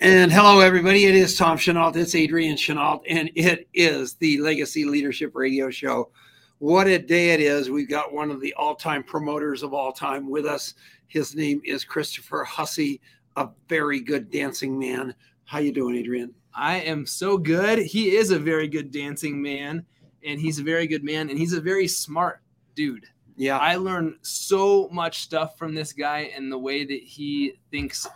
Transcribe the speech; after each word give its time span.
And 0.00 0.32
hello, 0.32 0.60
everybody. 0.60 1.04
It 1.04 1.14
is 1.14 1.36
Tom 1.36 1.56
Chenault. 1.56 1.92
It's 1.94 2.14
Adrian 2.14 2.56
Chenault, 2.56 3.02
and 3.08 3.30
it 3.36 3.68
is 3.74 4.14
the 4.14 4.38
Legacy 4.38 4.84
Leadership 4.84 5.36
Radio 5.36 5.70
Show. 5.70 6.10
What 6.58 6.88
a 6.88 6.98
day 6.98 7.30
it 7.30 7.40
is. 7.40 7.70
We've 7.70 7.88
got 7.88 8.12
one 8.12 8.30
of 8.30 8.40
the 8.40 8.52
all 8.54 8.74
time 8.74 9.04
promoters 9.04 9.62
of 9.62 9.72
all 9.72 9.92
time 9.92 10.28
with 10.28 10.46
us. 10.46 10.74
His 11.06 11.36
name 11.36 11.62
is 11.64 11.84
Christopher 11.84 12.42
Hussey, 12.42 13.00
a 13.36 13.48
very 13.68 14.00
good 14.00 14.30
dancing 14.30 14.76
man. 14.78 15.14
How 15.44 15.58
you 15.58 15.72
doing, 15.72 15.94
Adrian? 15.96 16.34
I 16.54 16.80
am 16.80 17.06
so 17.06 17.38
good. 17.38 17.78
He 17.78 18.16
is 18.16 18.32
a 18.32 18.38
very 18.38 18.66
good 18.66 18.90
dancing 18.90 19.40
man, 19.40 19.86
and 20.24 20.40
he's 20.40 20.58
a 20.58 20.64
very 20.64 20.88
good 20.88 21.04
man, 21.04 21.30
and 21.30 21.38
he's 21.38 21.52
a 21.52 21.60
very 21.60 21.86
smart 21.86 22.40
dude. 22.74 23.06
Yeah. 23.36 23.58
I 23.58 23.76
learned 23.76 24.16
so 24.22 24.88
much 24.90 25.20
stuff 25.20 25.56
from 25.56 25.72
this 25.72 25.92
guy 25.92 26.32
and 26.34 26.50
the 26.50 26.58
way 26.58 26.84
that 26.84 27.00
he 27.00 27.54
thinks 27.70 28.08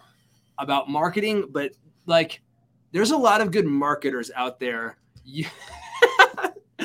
about 0.63 0.89
marketing, 0.89 1.47
but 1.51 1.73
like 2.07 2.41
there's 2.93 3.11
a 3.11 3.17
lot 3.17 3.41
of 3.41 3.51
good 3.51 3.67
marketers 3.67 4.31
out 4.35 4.61
there. 4.61 4.97
You, 5.25 5.47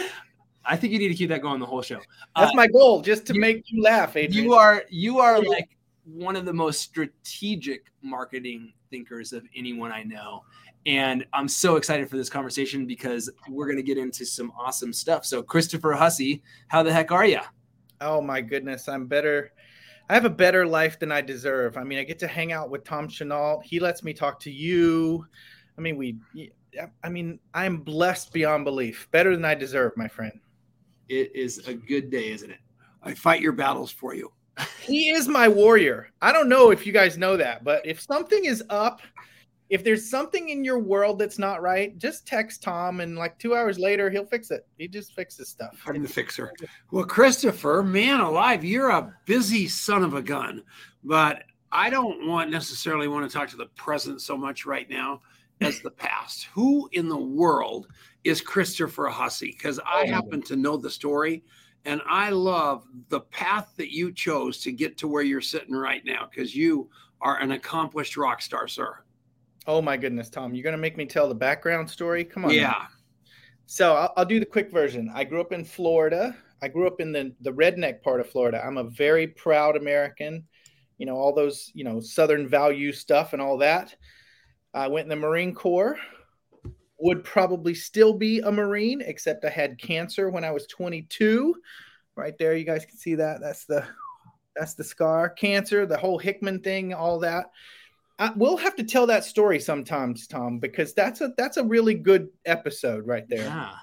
I 0.66 0.76
think 0.76 0.92
you 0.92 1.00
need 1.00 1.10
to 1.10 1.16
keep 1.16 1.30
that 1.30 1.42
going 1.42 1.60
the 1.60 1.66
whole 1.66 1.82
show. 1.82 2.02
That's 2.36 2.52
uh, 2.52 2.56
my 2.56 2.68
goal, 2.68 3.02
just 3.02 3.26
to 3.28 3.34
you, 3.34 3.40
make 3.40 3.64
you 3.68 3.82
laugh. 3.82 4.18
Adrian. 4.18 4.44
You 4.44 4.54
are 4.54 4.84
you 4.90 5.20
are 5.20 5.42
like 5.42 5.78
one 6.04 6.36
of 6.36 6.46
the 6.46 6.54
most 6.54 6.82
strategic 6.82 7.86
marketing 8.02 8.74
thinkers 8.90 9.32
of 9.32 9.46
anyone 9.56 9.92
I 9.92 10.04
know. 10.04 10.44
And 10.86 11.26
I'm 11.34 11.50
so 11.50 11.76
excited 11.76 12.10
for 12.10 12.16
this 12.16 12.30
conversation 12.30 12.86
because 12.86 13.30
we're 13.50 13.66
going 13.66 13.78
to 13.78 13.84
get 13.84 13.98
into 13.98 14.26
some 14.26 14.54
awesome 14.58 14.94
stuff. 14.94 15.26
So, 15.26 15.44
Christopher 15.44 15.92
Hussey, 15.92 16.42
how 16.70 16.82
the 16.82 16.94
heck 16.94 17.12
are 17.12 17.26
you? 17.26 17.42
Oh 18.00 18.22
my 18.22 18.40
goodness, 18.40 18.88
I'm 18.88 19.06
better. 19.06 19.52
I 20.10 20.14
have 20.14 20.26
a 20.26 20.30
better 20.30 20.66
life 20.66 21.00
than 21.00 21.12
I 21.12 21.22
deserve. 21.22 21.78
I 21.78 21.84
mean, 21.84 22.00
I 22.00 22.04
get 22.04 22.20
to 22.20 22.28
hang 22.28 22.52
out 22.52 22.70
with 22.70 22.84
Tom 22.84 23.08
Chenault. 23.08 23.62
He 23.66 23.80
lets 23.80 24.04
me 24.04 24.14
talk 24.14 24.40
to 24.42 24.52
you. 24.52 25.26
I 25.78 25.82
mean, 25.82 25.98
we. 25.98 26.18
I 27.04 27.10
mean, 27.10 27.40
I'm 27.54 27.78
blessed 27.78 28.32
beyond 28.32 28.64
belief. 28.64 29.08
Better 29.12 29.36
than 29.36 29.46
I 29.46 29.56
deserve, 29.56 29.94
my 29.98 30.08
friend. 30.08 30.40
It 31.10 31.36
is 31.36 31.68
a 31.68 31.74
good 31.74 32.12
day, 32.12 32.30
isn't 32.32 32.52
it? 32.52 32.60
I 33.02 33.14
fight 33.14 33.42
your 33.42 33.54
battles 33.54 33.92
for 33.92 34.14
you. 34.14 34.32
he 34.82 35.10
is 35.10 35.28
my 35.28 35.48
warrior. 35.48 36.10
I 36.22 36.32
don't 36.32 36.50
know 36.50 36.72
if 36.72 36.86
you 36.86 36.94
guys 36.94 37.18
know 37.18 37.38
that, 37.38 37.64
but 37.64 37.86
if 37.86 38.02
something 38.02 38.46
is 38.46 38.64
up 38.70 39.02
if 39.70 39.84
there's 39.84 40.10
something 40.10 40.50
in 40.50 40.64
your 40.64 40.80
world 40.80 41.20
that's 41.20 41.38
not 41.38 41.62
right, 41.62 41.98
just 41.98 42.26
text 42.26 42.64
Tom, 42.64 43.02
and 43.02 43.18
like 43.18 43.38
two 43.38 43.56
hours 43.56 43.78
later, 43.78 44.10
he'll 44.10 44.26
fix 44.26 44.50
it. 44.52 44.66
He 44.78 44.88
just 44.88 45.14
fixes 45.14 45.50
stuff. 45.50 45.78
I'm 45.86 46.02
the 46.02 46.08
fixer. 46.08 46.54
Well, 46.92 47.06
Christopher, 47.06 47.84
man 47.84 48.22
alive, 48.22 48.64
you're 48.64 48.90
a 48.90 49.14
busy 49.26 49.68
son 49.68 50.04
of 50.04 50.14
a 50.14 50.22
gun, 50.22 50.64
but 51.04 51.44
I 51.72 51.90
don't 51.90 52.28
want 52.28 52.50
necessarily 52.50 53.08
want 53.08 53.30
to 53.30 53.38
talk 53.38 53.50
to 53.50 53.58
the 53.58 53.66
present 53.76 54.22
so 54.22 54.38
much 54.38 54.66
right 54.66 54.90
now 54.90 55.22
as 55.62 55.82
the 55.82 55.92
past. 55.92 56.46
Who 56.54 56.90
in 56.94 57.10
the 57.10 57.18
world 57.18 57.88
is 58.24 58.42
Christopher 58.42 59.08
Hussey? 59.08 59.54
Because 59.58 59.80
I 59.80 60.04
oh. 60.04 60.12
happen 60.12 60.42
to 60.44 60.56
know 60.56 60.78
the 60.78 60.90
story. 60.90 61.44
And 61.86 62.02
I 62.08 62.30
love 62.32 62.84
the 63.10 63.22
path 63.22 63.74
that 63.78 63.94
you 63.94 64.12
chose 64.12 64.60
to 64.60 64.72
get 64.72 64.98
to 64.98 65.08
where 65.08 65.24
you're 65.24 65.40
sitting 65.40 65.76
right 65.76 66.04
now 66.04 66.28
because 66.30 66.54
you 66.54 66.90
are 67.22 67.38
an 67.40 67.52
accomplished 67.52 68.18
rock 68.18 68.42
star, 68.42 68.68
sir. 68.68 69.00
Oh 69.68 69.82
my 69.82 69.98
goodness, 69.98 70.30
Tom, 70.30 70.56
you're 70.56 70.64
gonna 70.64 70.78
make 70.78 70.96
me 70.96 71.06
tell 71.06 71.28
the 71.28 71.36
background 71.36 71.90
story? 71.90 72.24
Come 72.24 72.46
on. 72.46 72.52
Yeah. 72.52 72.70
Man. 72.70 72.88
So 73.66 73.96
I'll, 73.96 74.14
I'll, 74.16 74.26
do 74.26 74.40
the 74.40 74.46
quick 74.46 74.72
version. 74.72 75.12
I 75.14 75.26
grew 75.26 75.42
up 75.42 75.52
in 75.52 75.66
Florida. 75.66 76.34
I 76.62 76.70
grew 76.70 76.88
up 76.88 77.02
in 77.02 77.12
the 77.12 77.36
the 77.42 77.52
redneck 77.52 78.02
part 78.02 78.22
of 78.22 78.30
Florida. 78.30 78.64
I'm 78.66 78.78
a 78.78 78.86
very 78.86 79.28
proud 79.28 79.76
American. 79.76 80.46
You 80.98 81.06
know 81.06 81.18
all 81.18 81.34
those 81.34 81.70
you 81.74 81.84
know 81.84 82.00
Southern 82.00 82.48
value 82.48 82.94
stuff 82.94 83.34
and 83.34 83.42
all 83.42 83.58
that. 83.58 83.94
I 84.74 84.88
went 84.88 85.06
in 85.06 85.10
the 85.10 85.28
Marine 85.28 85.54
Corps. 85.54 85.98
Would 87.00 87.24
probably 87.26 87.76
still 87.76 88.14
be 88.14 88.40
a 88.40 88.52
Marine, 88.52 89.02
except 89.02 89.46
I 89.46 89.50
had 89.50 89.78
cancer 89.80 90.32
when 90.32 90.44
I 90.44 90.50
was 90.50 90.66
22. 90.66 91.54
Right 92.16 92.36
there, 92.40 92.56
you 92.56 92.64
guys 92.64 92.86
can 92.86 92.98
see 92.98 93.16
that. 93.16 93.40
That's 93.42 93.66
the 93.66 93.86
that's 94.56 94.76
the 94.76 94.84
scar. 94.84 95.30
Cancer, 95.30 95.86
the 95.86 95.98
whole 95.98 96.18
Hickman 96.18 96.62
thing, 96.62 96.94
all 96.94 97.20
that. 97.20 97.48
I, 98.20 98.32
we'll 98.36 98.58
have 98.58 98.76
to 98.78 98.84
tell 98.84 99.08
that 99.08 99.24
story 99.24 99.60
sometimes, 99.60 100.28
Tom, 100.28 100.60
because 100.60 100.94
that's 100.94 101.22
a 101.22 101.34
that's 101.38 101.58
a 101.58 101.64
really 101.64 101.94
good 101.94 102.30
episode 102.46 103.06
right 103.06 103.28
there. 103.30 103.46
Yeah, 103.46 103.74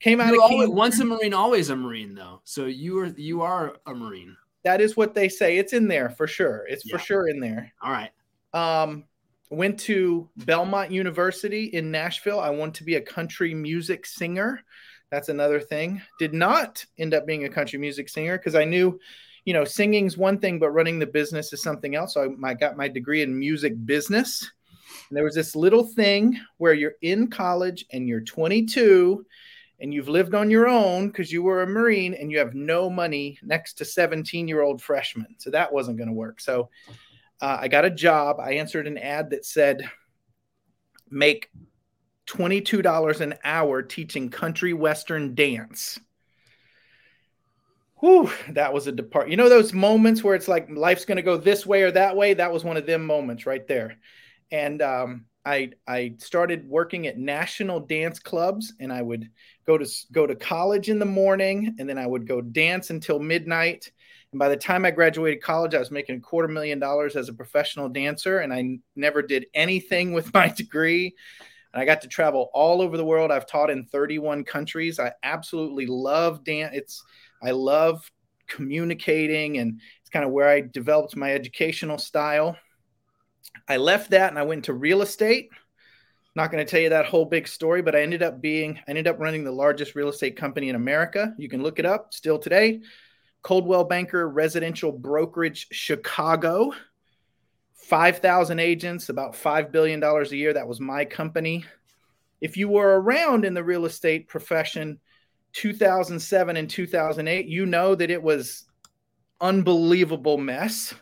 came 0.00 0.20
out 0.20 0.32
you 0.32 0.42
of 0.42 0.50
always, 0.50 0.68
once 0.68 1.00
a 1.00 1.04
marine, 1.04 1.34
always 1.34 1.70
a 1.70 1.76
marine, 1.76 2.14
though. 2.14 2.40
So 2.44 2.66
you 2.66 2.98
are 2.98 3.06
you 3.06 3.42
are 3.42 3.76
a 3.86 3.94
marine. 3.94 4.36
That 4.64 4.80
is 4.80 4.96
what 4.96 5.14
they 5.14 5.28
say. 5.28 5.58
It's 5.58 5.72
in 5.72 5.88
there 5.88 6.10
for 6.10 6.26
sure. 6.26 6.66
It's 6.68 6.86
yeah. 6.86 6.96
for 6.96 6.98
sure 7.02 7.28
in 7.28 7.38
there. 7.38 7.72
All 7.82 7.92
right. 7.92 8.10
Um, 8.52 9.04
went 9.50 9.78
to 9.80 10.28
Belmont 10.36 10.90
University 10.90 11.64
in 11.64 11.90
Nashville. 11.90 12.40
I 12.40 12.50
want 12.50 12.74
to 12.76 12.84
be 12.84 12.96
a 12.96 13.00
country 13.00 13.54
music 13.54 14.06
singer. 14.06 14.60
That's 15.10 15.28
another 15.28 15.60
thing. 15.60 16.02
Did 16.18 16.34
not 16.34 16.84
end 16.98 17.14
up 17.14 17.26
being 17.26 17.44
a 17.44 17.48
country 17.48 17.78
music 17.78 18.08
singer 18.08 18.36
because 18.36 18.54
I 18.54 18.64
knew 18.64 18.98
you 19.44 19.52
know, 19.52 19.64
singing's 19.64 20.16
one 20.16 20.38
thing, 20.38 20.58
but 20.58 20.70
running 20.70 20.98
the 20.98 21.06
business 21.06 21.52
is 21.52 21.62
something 21.62 21.94
else. 21.94 22.14
So 22.14 22.34
I, 22.44 22.50
I 22.50 22.54
got 22.54 22.76
my 22.76 22.88
degree 22.88 23.22
in 23.22 23.38
music 23.38 23.74
business. 23.84 24.50
And 25.08 25.16
there 25.16 25.24
was 25.24 25.34
this 25.34 25.54
little 25.54 25.84
thing 25.84 26.38
where 26.56 26.72
you're 26.72 26.94
in 27.02 27.28
college 27.28 27.84
and 27.92 28.08
you're 28.08 28.22
22 28.22 29.24
and 29.80 29.92
you've 29.92 30.08
lived 30.08 30.34
on 30.34 30.50
your 30.50 30.66
own 30.66 31.08
because 31.08 31.30
you 31.30 31.42
were 31.42 31.62
a 31.62 31.66
Marine 31.66 32.14
and 32.14 32.30
you 32.30 32.38
have 32.38 32.54
no 32.54 32.88
money 32.88 33.38
next 33.42 33.74
to 33.74 33.84
17 33.84 34.48
year 34.48 34.62
old 34.62 34.80
freshmen. 34.80 35.34
So 35.38 35.50
that 35.50 35.72
wasn't 35.72 35.98
going 35.98 36.08
to 36.08 36.14
work. 36.14 36.40
So 36.40 36.70
uh, 37.40 37.58
I 37.60 37.68
got 37.68 37.84
a 37.84 37.90
job. 37.90 38.40
I 38.40 38.52
answered 38.52 38.86
an 38.86 38.96
ad 38.96 39.30
that 39.30 39.44
said, 39.44 39.88
make 41.10 41.50
$22 42.26 43.20
an 43.20 43.34
hour 43.44 43.82
teaching 43.82 44.30
country 44.30 44.72
western 44.72 45.34
dance 45.34 45.98
whew, 48.00 48.30
that 48.50 48.72
was 48.72 48.86
a 48.86 48.92
depart. 48.92 49.28
You 49.28 49.36
know 49.36 49.48
those 49.48 49.72
moments 49.72 50.22
where 50.22 50.34
it's 50.34 50.48
like 50.48 50.68
life's 50.70 51.04
going 51.04 51.16
to 51.16 51.22
go 51.22 51.36
this 51.36 51.66
way 51.66 51.82
or 51.82 51.90
that 51.92 52.16
way. 52.16 52.34
That 52.34 52.52
was 52.52 52.64
one 52.64 52.76
of 52.76 52.86
them 52.86 53.04
moments 53.04 53.46
right 53.46 53.66
there. 53.66 53.98
And 54.50 54.82
um, 54.82 55.24
I 55.44 55.70
I 55.86 56.14
started 56.18 56.68
working 56.68 57.06
at 57.06 57.18
national 57.18 57.80
dance 57.80 58.18
clubs, 58.18 58.72
and 58.80 58.92
I 58.92 59.02
would 59.02 59.28
go 59.66 59.78
to 59.78 59.86
go 60.12 60.26
to 60.26 60.34
college 60.34 60.88
in 60.88 60.98
the 60.98 61.04
morning, 61.04 61.76
and 61.78 61.88
then 61.88 61.98
I 61.98 62.06
would 62.06 62.26
go 62.26 62.40
dance 62.40 62.90
until 62.90 63.18
midnight. 63.18 63.90
And 64.32 64.38
by 64.38 64.48
the 64.48 64.56
time 64.56 64.84
I 64.84 64.90
graduated 64.90 65.42
college, 65.42 65.74
I 65.74 65.78
was 65.78 65.90
making 65.90 66.16
a 66.16 66.20
quarter 66.20 66.48
million 66.48 66.78
dollars 66.78 67.14
as 67.14 67.28
a 67.28 67.34
professional 67.34 67.88
dancer, 67.88 68.40
and 68.40 68.52
I 68.52 68.78
never 68.96 69.22
did 69.22 69.46
anything 69.54 70.12
with 70.12 70.32
my 70.34 70.48
degree. 70.48 71.14
And 71.72 71.82
I 71.82 71.84
got 71.84 72.00
to 72.02 72.08
travel 72.08 72.50
all 72.54 72.80
over 72.80 72.96
the 72.96 73.04
world. 73.04 73.30
I've 73.30 73.46
taught 73.46 73.70
in 73.70 73.84
31 73.86 74.44
countries. 74.44 75.00
I 75.00 75.12
absolutely 75.24 75.86
love 75.86 76.44
dance. 76.44 76.70
It's 76.72 77.04
I 77.44 77.50
love 77.50 78.10
communicating, 78.46 79.58
and 79.58 79.80
it's 80.00 80.10
kind 80.10 80.24
of 80.24 80.30
where 80.30 80.48
I 80.48 80.60
developed 80.60 81.16
my 81.16 81.32
educational 81.32 81.98
style. 81.98 82.56
I 83.68 83.76
left 83.76 84.10
that 84.10 84.30
and 84.30 84.38
I 84.38 84.42
went 84.42 84.64
to 84.64 84.74
real 84.74 85.02
estate. 85.02 85.50
Not 86.34 86.50
going 86.50 86.64
to 86.64 86.70
tell 86.70 86.80
you 86.80 86.88
that 86.88 87.06
whole 87.06 87.24
big 87.24 87.46
story, 87.46 87.80
but 87.80 87.94
I 87.94 88.02
ended 88.02 88.22
up 88.22 88.40
being, 88.40 88.78
I 88.78 88.90
ended 88.90 89.06
up 89.06 89.20
running 89.20 89.44
the 89.44 89.52
largest 89.52 89.94
real 89.94 90.08
estate 90.08 90.36
company 90.36 90.68
in 90.68 90.74
America. 90.74 91.32
You 91.38 91.48
can 91.48 91.62
look 91.62 91.78
it 91.78 91.86
up 91.86 92.12
still 92.12 92.38
today. 92.38 92.80
Coldwell 93.42 93.84
Banker 93.84 94.28
Residential 94.28 94.90
Brokerage 94.90 95.68
Chicago. 95.70 96.72
5,000 97.74 98.58
agents, 98.58 99.10
about 99.10 99.34
$5 99.34 99.70
billion 99.70 100.02
a 100.02 100.24
year. 100.30 100.54
That 100.54 100.66
was 100.66 100.80
my 100.80 101.04
company. 101.04 101.64
If 102.40 102.56
you 102.56 102.68
were 102.68 103.00
around 103.00 103.44
in 103.44 103.54
the 103.54 103.62
real 103.62 103.84
estate 103.84 104.26
profession 104.26 104.98
2007 105.54 106.56
and 106.56 106.68
2008, 106.68 107.46
you 107.46 107.64
know 107.66 107.94
that 107.94 108.10
it 108.10 108.22
was 108.22 108.64
unbelievable 109.40 110.36
mess. 110.38 110.94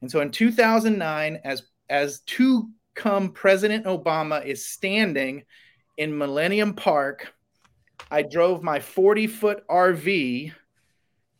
And 0.00 0.10
so 0.10 0.20
in 0.20 0.30
2009, 0.30 1.40
as 1.44 1.62
as 1.88 2.20
to 2.20 2.68
come 2.94 3.30
President 3.30 3.86
Obama 3.86 4.44
is 4.44 4.68
standing 4.68 5.44
in 5.96 6.18
Millennium 6.18 6.74
Park, 6.74 7.32
I 8.10 8.22
drove 8.22 8.62
my 8.62 8.80
40 8.80 9.26
foot 9.28 9.66
RV 9.68 10.52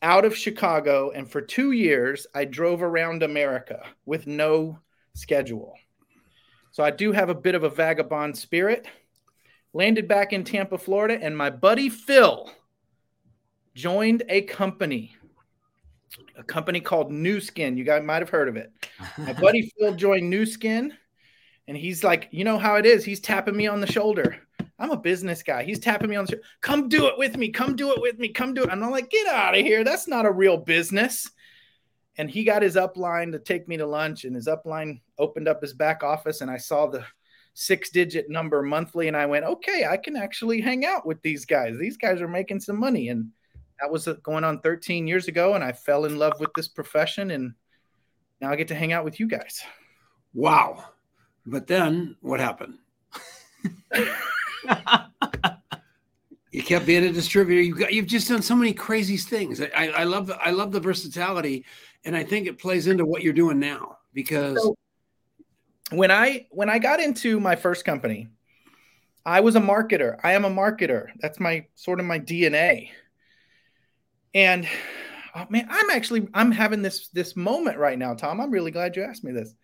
out 0.03 0.25
of 0.25 0.37
Chicago, 0.37 1.11
and 1.11 1.31
for 1.31 1.41
two 1.41 1.73
years, 1.73 2.27
I 2.35 2.45
drove 2.45 2.83
around 2.83 3.23
America 3.23 3.83
with 4.05 4.27
no 4.27 4.79
schedule. 5.15 5.75
So 6.71 6.85
I 6.85 6.91
do 6.91 7.13
have 7.13 7.31
a 7.31 7.35
bit 7.35 7.55
of 7.55 7.65
a 7.65 7.71
vagabond 7.71 8.37
spirit 8.37 8.87
landed 9.77 10.09
back 10.09 10.33
in 10.33 10.43
Tampa, 10.43 10.79
Florida, 10.79 11.19
and 11.21 11.37
my 11.37 11.51
buddy 11.51 11.91
Phil 11.91 12.51
joined 13.75 14.23
a 14.31 14.41
company, 14.41 15.15
a 16.35 16.43
company 16.43 16.81
called 16.81 17.13
Nu 17.13 17.41
Skin. 17.41 17.77
You 17.77 17.85
guys 17.85 18.03
might 18.03 18.23
have 18.23 18.31
heard 18.31 18.49
of 18.49 18.57
it. 18.57 18.73
My 19.19 19.33
buddy 19.41 19.71
Phil 19.79 19.95
joined 19.95 20.31
Nu 20.31 20.47
Skin, 20.47 20.95
and 21.69 21.77
he's 21.77 22.03
like, 22.03 22.29
you 22.31 22.43
know 22.43 22.59
how 22.59 22.77
it 22.77 22.87
is. 22.87 23.05
He's 23.05 23.21
tapping 23.21 23.57
me 23.57 23.67
on 23.67 23.83
the 23.83 23.87
shoulder. 23.87 24.37
I'm 24.79 24.91
a 24.91 24.97
business 24.97 25.43
guy. 25.43 25.63
He's 25.63 25.79
tapping 25.79 26.09
me 26.09 26.17
on 26.17 26.25
the 26.25 26.33
shoulder. 26.33 26.47
Come 26.63 26.89
do 26.89 27.07
it 27.09 27.19
with 27.19 27.37
me. 27.37 27.51
Come 27.51 27.77
do 27.77 27.93
it 27.93 28.01
with 28.01 28.19
me. 28.19 28.29
Come 28.31 28.55
do 28.55 28.63
it. 28.63 28.71
And 28.71 28.83
I'm 28.83 28.91
like, 28.91 29.11
get 29.11 29.27
out 29.27 29.57
of 29.57 29.61
here. 29.61 29.85
That's 29.85 30.09
not 30.09 30.25
a 30.25 30.33
real 30.33 30.57
business. 30.57 31.31
And 32.17 32.31
he 32.31 32.45
got 32.45 32.63
his 32.63 32.77
upline 32.77 33.33
to 33.33 33.39
take 33.39 33.69
me 33.69 33.77
to 33.77 33.87
lunch, 33.87 34.25
and 34.25 34.35
his 34.35 34.47
upline 34.47 35.01
opened 35.19 35.49
up 35.49 35.61
his 35.61 35.75
back 35.75 36.03
office, 36.03 36.41
and 36.41 36.51
I 36.51 36.57
saw 36.57 36.87
the 36.87 37.05
six 37.59 37.89
digit 37.89 38.29
number 38.29 38.63
monthly. 38.63 39.09
And 39.09 39.17
I 39.17 39.25
went, 39.25 39.47
okay, 39.47 39.87
I 39.91 39.97
can 39.97 40.15
actually 40.15 40.61
hang 40.61 40.85
out 40.85 41.07
with 41.07 41.23
these 41.23 41.47
guys. 41.47 41.75
These 41.79 41.97
guys 41.97 42.21
are 42.21 42.29
making 42.29 42.61
some 42.61 42.79
money. 42.79 43.09
And 43.09 43.31
that 43.81 43.91
was 43.91 44.07
uh, 44.07 44.15
going 44.23 44.45
on 44.45 44.61
13 44.61 45.07
years 45.07 45.27
ago. 45.27 45.55
And 45.55 45.65
I 45.65 45.73
fell 45.73 46.05
in 46.05 46.19
love 46.19 46.39
with 46.39 46.51
this 46.55 46.69
profession. 46.69 47.31
And 47.31 47.55
now 48.43 48.51
I 48.51 48.57
get 48.57 48.69
to 48.69 48.75
hang 48.75 48.93
out 48.93 49.07
with 49.07 49.19
you 49.19 49.27
guys. 49.27 49.63
Wow. 50.35 50.85
But 51.47 51.67
then 51.67 52.17
what 52.21 52.41
happened? 52.41 52.75
you 56.53 56.63
kept 56.63 56.85
being 56.85 57.05
a 57.05 57.13
distributor. 57.13 57.63
You 57.63 57.75
got 57.75 57.93
you've 57.93 58.07
just 58.07 58.29
done 58.29 58.43
so 58.43 58.55
many 58.55 58.75
crazy 58.75 59.17
things. 59.17 59.63
I, 59.63 59.89
I 59.97 60.05
love 60.05 60.27
the 60.27 60.37
I 60.37 60.51
love 60.51 60.73
the 60.73 60.81
versatility, 60.81 61.65
and 62.05 62.15
I 62.17 62.23
think 62.23 62.47
it 62.47 62.59
plays 62.59 62.87
into 62.87 63.07
what 63.07 63.23
you're 63.23 63.33
doing 63.33 63.59
now 63.59 63.99
because 64.13 64.61
so 64.63 64.77
when 65.91 66.11
I 66.11 66.47
when 66.51 66.69
I 66.69 66.79
got 66.79 67.01
into 67.01 67.41
my 67.41 67.57
first 67.57 67.85
company, 67.85 68.29
I 69.25 69.41
was 69.41 69.57
a 69.57 69.61
marketer. 69.61 70.19
I 70.23 70.33
am 70.33 70.45
a 70.45 70.51
marketer. 70.51 71.09
That's 71.21 71.41
my 71.41 71.67
sort 71.75 72.01
of 72.01 72.07
my 72.07 72.19
DNA. 72.19 72.91
And 74.35 74.69
oh 75.35 75.47
man, 75.49 75.67
I'm 75.71 75.91
actually 75.91 76.29
I'm 76.35 76.51
having 76.51 76.83
this 76.83 77.09
this 77.09 77.37
moment 77.37 77.79
right 77.79 77.99
now, 77.99 78.15
Tom. 78.15 78.41
I'm 78.41 78.51
really 78.51 78.71
glad 78.71 78.97
you 78.97 79.03
asked 79.03 79.25
me 79.25 79.33
this. 79.33 79.55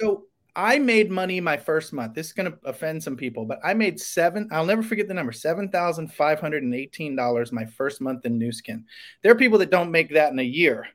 So 0.00 0.24
I 0.56 0.78
made 0.78 1.10
money 1.10 1.40
my 1.40 1.56
first 1.56 1.92
month. 1.92 2.14
This 2.14 2.28
is 2.28 2.32
going 2.32 2.50
to 2.50 2.58
offend 2.64 3.02
some 3.02 3.16
people, 3.16 3.44
but 3.44 3.58
I 3.64 3.74
made 3.74 3.98
seven. 3.98 4.48
I'll 4.52 4.64
never 4.64 4.84
forget 4.84 5.08
the 5.08 5.14
number 5.14 5.32
seven 5.32 5.68
thousand 5.68 6.12
five 6.12 6.40
hundred 6.40 6.62
and 6.62 6.74
eighteen 6.74 7.16
dollars 7.16 7.50
my 7.52 7.64
first 7.64 8.00
month 8.00 8.24
in 8.24 8.38
Nu 8.38 8.52
Skin. 8.52 8.84
There 9.22 9.32
are 9.32 9.36
people 9.36 9.58
that 9.58 9.70
don't 9.70 9.90
make 9.90 10.14
that 10.14 10.32
in 10.32 10.38
a 10.38 10.44
year. 10.44 10.86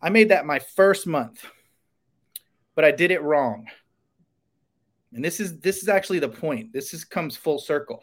I 0.00 0.08
made 0.08 0.30
that 0.30 0.46
my 0.46 0.58
first 0.58 1.06
month, 1.06 1.44
but 2.74 2.84
I 2.84 2.90
did 2.90 3.10
it 3.10 3.22
wrong. 3.22 3.68
And 5.14 5.24
this 5.24 5.40
is 5.40 5.58
this 5.60 5.82
is 5.82 5.88
actually 5.88 6.18
the 6.18 6.28
point. 6.28 6.72
This 6.72 6.94
is 6.94 7.04
comes 7.04 7.36
full 7.36 7.58
circle. 7.58 8.00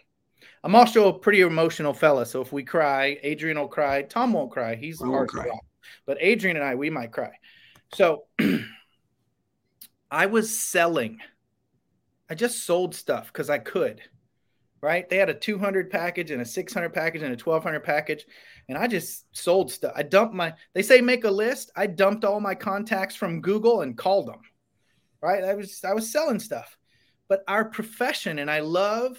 I'm 0.64 0.76
also 0.76 1.08
a 1.08 1.18
pretty 1.18 1.42
emotional 1.42 1.94
fella, 1.94 2.26
so 2.26 2.42
if 2.42 2.52
we 2.52 2.64
cry, 2.64 3.18
Adrian 3.24 3.58
will 3.58 3.68
cry. 3.68 4.02
Tom 4.04 4.34
won't 4.34 4.52
cry. 4.52 4.76
He's 4.76 5.02
hard 5.02 5.30
cry. 5.30 5.50
But 6.06 6.18
Adrian 6.20 6.58
and 6.58 6.66
I, 6.66 6.76
we 6.76 6.90
might 6.90 7.12
cry. 7.12 7.32
So 7.94 8.26
I 10.12 10.26
was 10.26 10.58
selling. 10.58 11.20
I 12.30 12.36
just 12.36 12.66
sold 12.66 12.94
stuff 12.94 13.28
because 13.28 13.50
I 13.50 13.58
could. 13.58 14.02
Right? 14.82 15.10
They 15.10 15.18
had 15.18 15.30
a 15.30 15.34
200 15.34 15.90
package 15.90 16.32
and 16.32 16.42
a 16.42 16.46
600 16.46 16.94
package 16.94 17.22
and 17.22 17.34
a 17.34 17.44
1200 17.44 17.82
package, 17.82 18.26
and 18.70 18.78
I 18.78 18.88
just 18.88 19.26
sold 19.36 19.72
stuff. 19.72 19.92
I 19.94 20.04
dumped 20.04 20.34
my. 20.34 20.54
They 20.74 20.84
say 20.84 21.02
make 21.02 21.26
a 21.26 21.32
list. 21.32 21.72
I 21.76 21.88
dumped 21.88 22.24
all 22.24 22.40
my 22.40 22.56
contacts 22.56 23.16
from 23.16 23.42
Google 23.42 23.82
and 23.82 23.98
called 23.98 24.28
them. 24.28 24.40
Right? 25.22 25.44
I 25.44 25.54
was 25.54 25.84
I 25.84 25.94
was 25.94 26.12
selling 26.12 26.40
stuff, 26.40 26.78
but 27.30 27.44
our 27.48 27.66
profession, 27.66 28.40
and 28.40 28.52
I 28.52 28.60
love. 28.60 29.18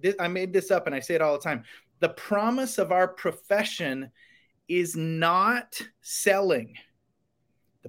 This, 0.00 0.14
I 0.20 0.28
made 0.28 0.52
this 0.52 0.70
up, 0.70 0.86
and 0.86 0.94
I 0.94 1.00
say 1.00 1.16
it 1.16 1.22
all 1.22 1.32
the 1.32 1.42
time. 1.42 1.64
The 1.98 2.10
promise 2.10 2.78
of 2.78 2.92
our 2.92 3.08
profession 3.08 4.12
is 4.68 4.94
not 4.94 5.80
selling 6.02 6.76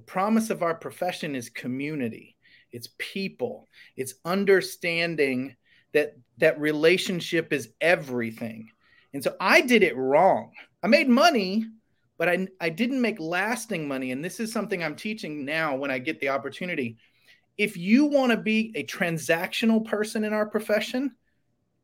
promise 0.00 0.48
of 0.48 0.62
our 0.62 0.74
profession 0.74 1.34
is 1.34 1.50
community, 1.50 2.36
it's 2.72 2.88
people, 2.96 3.68
it's 3.96 4.14
understanding 4.24 5.56
that 5.92 6.16
that 6.38 6.58
relationship 6.58 7.52
is 7.52 7.68
everything. 7.82 8.70
And 9.12 9.22
so 9.22 9.34
I 9.40 9.60
did 9.60 9.82
it 9.82 9.96
wrong. 9.96 10.52
I 10.82 10.86
made 10.86 11.08
money, 11.08 11.66
but 12.16 12.30
I, 12.30 12.48
I 12.60 12.70
didn't 12.70 13.02
make 13.02 13.20
lasting 13.20 13.88
money. 13.88 14.12
And 14.12 14.24
this 14.24 14.40
is 14.40 14.52
something 14.52 14.82
I'm 14.82 14.96
teaching 14.96 15.44
now 15.44 15.76
when 15.76 15.90
I 15.90 15.98
get 15.98 16.18
the 16.20 16.30
opportunity. 16.30 16.96
If 17.60 17.76
you 17.76 18.06
want 18.06 18.32
to 18.32 18.38
be 18.38 18.72
a 18.74 18.84
transactional 18.84 19.84
person 19.84 20.24
in 20.24 20.32
our 20.32 20.46
profession, 20.46 21.14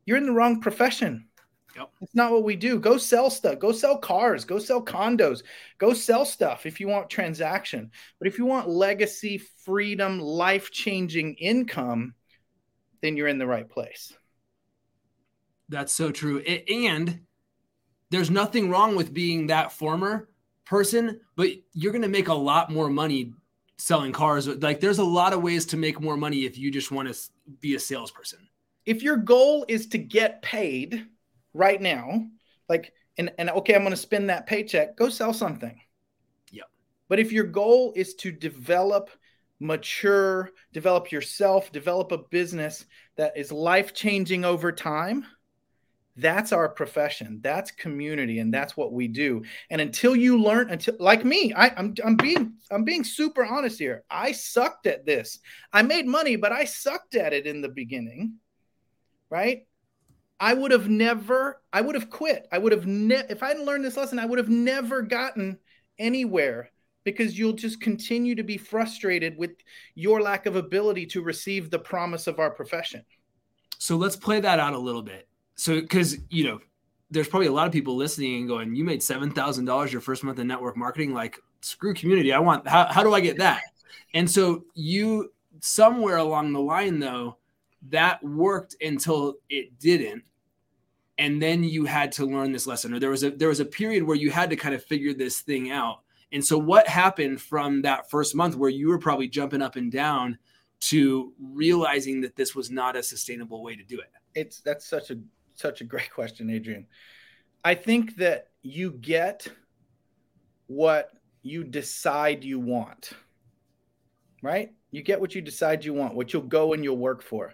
you're 0.07 0.17
in 0.17 0.25
the 0.25 0.31
wrong 0.31 0.59
profession. 0.59 1.27
Yep. 1.75 1.89
It's 2.01 2.15
not 2.15 2.31
what 2.31 2.43
we 2.43 2.55
do. 2.55 2.79
Go 2.79 2.97
sell 2.97 3.29
stuff. 3.29 3.59
Go 3.59 3.71
sell 3.71 3.99
cars. 3.99 4.43
Go 4.43 4.57
sell 4.57 4.83
condos. 4.83 5.43
Go 5.77 5.93
sell 5.93 6.25
stuff 6.25 6.65
if 6.65 6.79
you 6.79 6.87
want 6.87 7.11
transaction. 7.11 7.91
But 8.17 8.27
if 8.27 8.39
you 8.39 8.45
want 8.47 8.67
legacy, 8.67 9.37
freedom, 9.37 10.19
life 10.19 10.71
changing 10.71 11.35
income, 11.35 12.15
then 13.03 13.15
you're 13.15 13.27
in 13.27 13.37
the 13.37 13.45
right 13.45 13.69
place. 13.69 14.11
That's 15.69 15.93
so 15.93 16.09
true. 16.09 16.39
And 16.39 17.19
there's 18.09 18.31
nothing 18.31 18.71
wrong 18.71 18.95
with 18.95 19.13
being 19.13 19.45
that 19.47 19.73
former 19.73 20.27
person, 20.65 21.19
but 21.35 21.49
you're 21.73 21.91
going 21.91 22.01
to 22.01 22.07
make 22.07 22.29
a 22.29 22.33
lot 22.33 22.71
more 22.71 22.89
money 22.89 23.33
selling 23.77 24.11
cars. 24.11 24.47
Like 24.47 24.79
there's 24.79 24.99
a 24.99 25.03
lot 25.03 25.33
of 25.33 25.41
ways 25.41 25.65
to 25.67 25.77
make 25.77 26.01
more 26.01 26.17
money 26.17 26.45
if 26.45 26.57
you 26.57 26.71
just 26.71 26.91
want 26.91 27.13
to 27.13 27.19
be 27.59 27.75
a 27.75 27.79
salesperson. 27.79 28.47
If 28.85 29.03
your 29.03 29.17
goal 29.17 29.65
is 29.67 29.87
to 29.87 29.97
get 29.97 30.41
paid, 30.41 31.07
right 31.57 31.81
now, 31.81 32.25
like, 32.69 32.93
and, 33.17 33.31
and 33.37 33.49
okay, 33.49 33.75
I'm 33.75 33.81
going 33.81 33.91
to 33.91 33.97
spend 33.97 34.29
that 34.29 34.45
paycheck, 34.45 34.95
go 34.95 35.09
sell 35.09 35.33
something. 35.33 35.79
Yeah. 36.51 36.63
But 37.09 37.19
if 37.19 37.31
your 37.31 37.45
goal 37.45 37.93
is 37.95 38.13
to 38.15 38.31
develop, 38.31 39.09
mature, 39.59 40.51
develop 40.71 41.11
yourself, 41.11 41.71
develop 41.71 42.11
a 42.11 42.19
business 42.19 42.85
that 43.17 43.35
is 43.35 43.51
life 43.51 43.93
changing 43.93 44.45
over 44.45 44.71
time, 44.71 45.25
that's 46.17 46.51
our 46.51 46.67
profession 46.67 47.39
that's 47.41 47.71
community 47.71 48.39
and 48.39 48.53
that's 48.53 48.75
what 48.75 48.91
we 48.91 49.07
do 49.07 49.43
and 49.69 49.79
until 49.79 50.15
you 50.15 50.41
learn 50.41 50.69
until 50.69 50.95
like 50.99 51.23
me 51.23 51.53
I, 51.53 51.69
I'm, 51.77 51.93
I'm 52.03 52.15
being 52.15 52.53
i'm 52.71 52.83
being 52.83 53.03
super 53.03 53.45
honest 53.45 53.79
here 53.79 54.03
i 54.09 54.31
sucked 54.31 54.87
at 54.87 55.05
this 55.05 55.39
i 55.71 55.81
made 55.81 56.07
money 56.07 56.35
but 56.35 56.51
i 56.51 56.65
sucked 56.65 57.15
at 57.15 57.33
it 57.33 57.45
in 57.45 57.61
the 57.61 57.69
beginning 57.69 58.35
right 59.29 59.63
I 60.39 60.53
would 60.53 60.71
have 60.71 60.87
never, 60.87 61.61
I 61.73 61.81
would 61.81 61.95
have 61.95 62.09
quit. 62.09 62.47
I 62.51 62.59
would 62.59 62.71
have, 62.71 62.85
ne- 62.85 63.25
if 63.29 63.41
I 63.41 63.47
hadn't 63.47 63.65
learned 63.65 63.83
this 63.83 63.97
lesson, 63.97 64.19
I 64.19 64.25
would 64.25 64.37
have 64.37 64.49
never 64.49 65.01
gotten 65.01 65.57
anywhere 65.97 66.69
because 67.03 67.39
you'll 67.39 67.53
just 67.53 67.81
continue 67.81 68.35
to 68.35 68.43
be 68.43 68.57
frustrated 68.57 69.37
with 69.37 69.51
your 69.95 70.21
lack 70.21 70.45
of 70.45 70.55
ability 70.55 71.05
to 71.07 71.21
receive 71.21 71.71
the 71.71 71.79
promise 71.79 72.27
of 72.27 72.37
our 72.37 72.51
profession. 72.51 73.03
So 73.79 73.95
let's 73.95 74.15
play 74.15 74.39
that 74.41 74.59
out 74.59 74.73
a 74.73 74.77
little 74.77 75.01
bit. 75.01 75.27
So, 75.57 75.81
because, 75.81 76.17
you 76.29 76.45
know, 76.45 76.59
there's 77.11 77.27
probably 77.27 77.47
a 77.47 77.51
lot 77.51 77.67
of 77.67 77.73
people 77.73 77.95
listening 77.95 78.37
and 78.37 78.47
going, 78.47 78.75
you 78.75 78.83
made 78.83 79.01
$7,000 79.01 79.91
your 79.91 80.01
first 80.01 80.23
month 80.23 80.39
in 80.39 80.47
network 80.47 80.77
marketing. 80.77 81.13
Like, 81.13 81.37
screw 81.61 81.93
community. 81.93 82.31
I 82.31 82.39
want, 82.39 82.67
how, 82.67 82.85
how 82.85 83.03
do 83.03 83.13
I 83.13 83.19
get 83.19 83.37
that? 83.39 83.61
And 84.13 84.29
so 84.29 84.63
you, 84.73 85.31
somewhere 85.59 86.17
along 86.17 86.53
the 86.53 86.61
line, 86.61 86.99
though, 86.99 87.37
that 87.89 88.23
worked 88.23 88.75
until 88.81 89.35
it 89.49 89.77
didn't 89.79 90.23
and 91.17 91.41
then 91.41 91.63
you 91.63 91.85
had 91.85 92.11
to 92.13 92.25
learn 92.25 92.51
this 92.51 92.67
lesson 92.67 92.93
or 92.93 92.99
there 92.99 93.09
was 93.09 93.23
a 93.23 93.31
there 93.31 93.49
was 93.49 93.59
a 93.59 93.65
period 93.65 94.03
where 94.03 94.15
you 94.15 94.31
had 94.31 94.49
to 94.49 94.55
kind 94.55 94.75
of 94.75 94.83
figure 94.83 95.13
this 95.13 95.41
thing 95.41 95.71
out 95.71 96.01
and 96.31 96.43
so 96.43 96.57
what 96.57 96.87
happened 96.87 97.41
from 97.41 97.81
that 97.81 98.09
first 98.09 98.35
month 98.35 98.55
where 98.55 98.69
you 98.69 98.87
were 98.87 98.99
probably 98.99 99.27
jumping 99.27 99.61
up 99.61 99.75
and 99.75 99.91
down 99.91 100.37
to 100.79 101.33
realizing 101.39 102.21
that 102.21 102.35
this 102.35 102.55
was 102.55 102.69
not 102.69 102.95
a 102.95 103.03
sustainable 103.03 103.63
way 103.63 103.75
to 103.75 103.83
do 103.83 103.99
it 103.99 104.11
it's 104.35 104.61
that's 104.61 104.87
such 104.87 105.09
a 105.11 105.19
such 105.59 105.81
a 105.81 105.85
great 105.85 106.11
question 106.13 106.49
adrian 106.49 106.85
i 107.63 107.73
think 107.73 108.15
that 108.15 108.47
you 108.61 108.91
get 108.91 109.47
what 110.67 111.11
you 111.43 111.63
decide 111.63 112.43
you 112.43 112.59
want 112.59 113.11
right 114.41 114.71
you 114.91 115.01
get 115.01 115.19
what 115.19 115.35
you 115.35 115.41
decide 115.41 115.83
you 115.83 115.93
want, 115.93 116.15
what 116.15 116.33
you'll 116.33 116.43
go 116.43 116.73
and 116.73 116.83
you'll 116.83 116.97
work 116.97 117.21
for. 117.21 117.53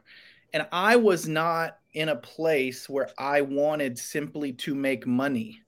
And 0.53 0.67
I 0.71 0.95
was 0.95 1.27
not 1.27 1.77
in 1.93 2.09
a 2.09 2.15
place 2.15 2.87
where 2.87 3.09
I 3.17 3.41
wanted 3.41 3.97
simply 3.97 4.53
to 4.53 4.75
make 4.75 5.07
money. 5.07 5.59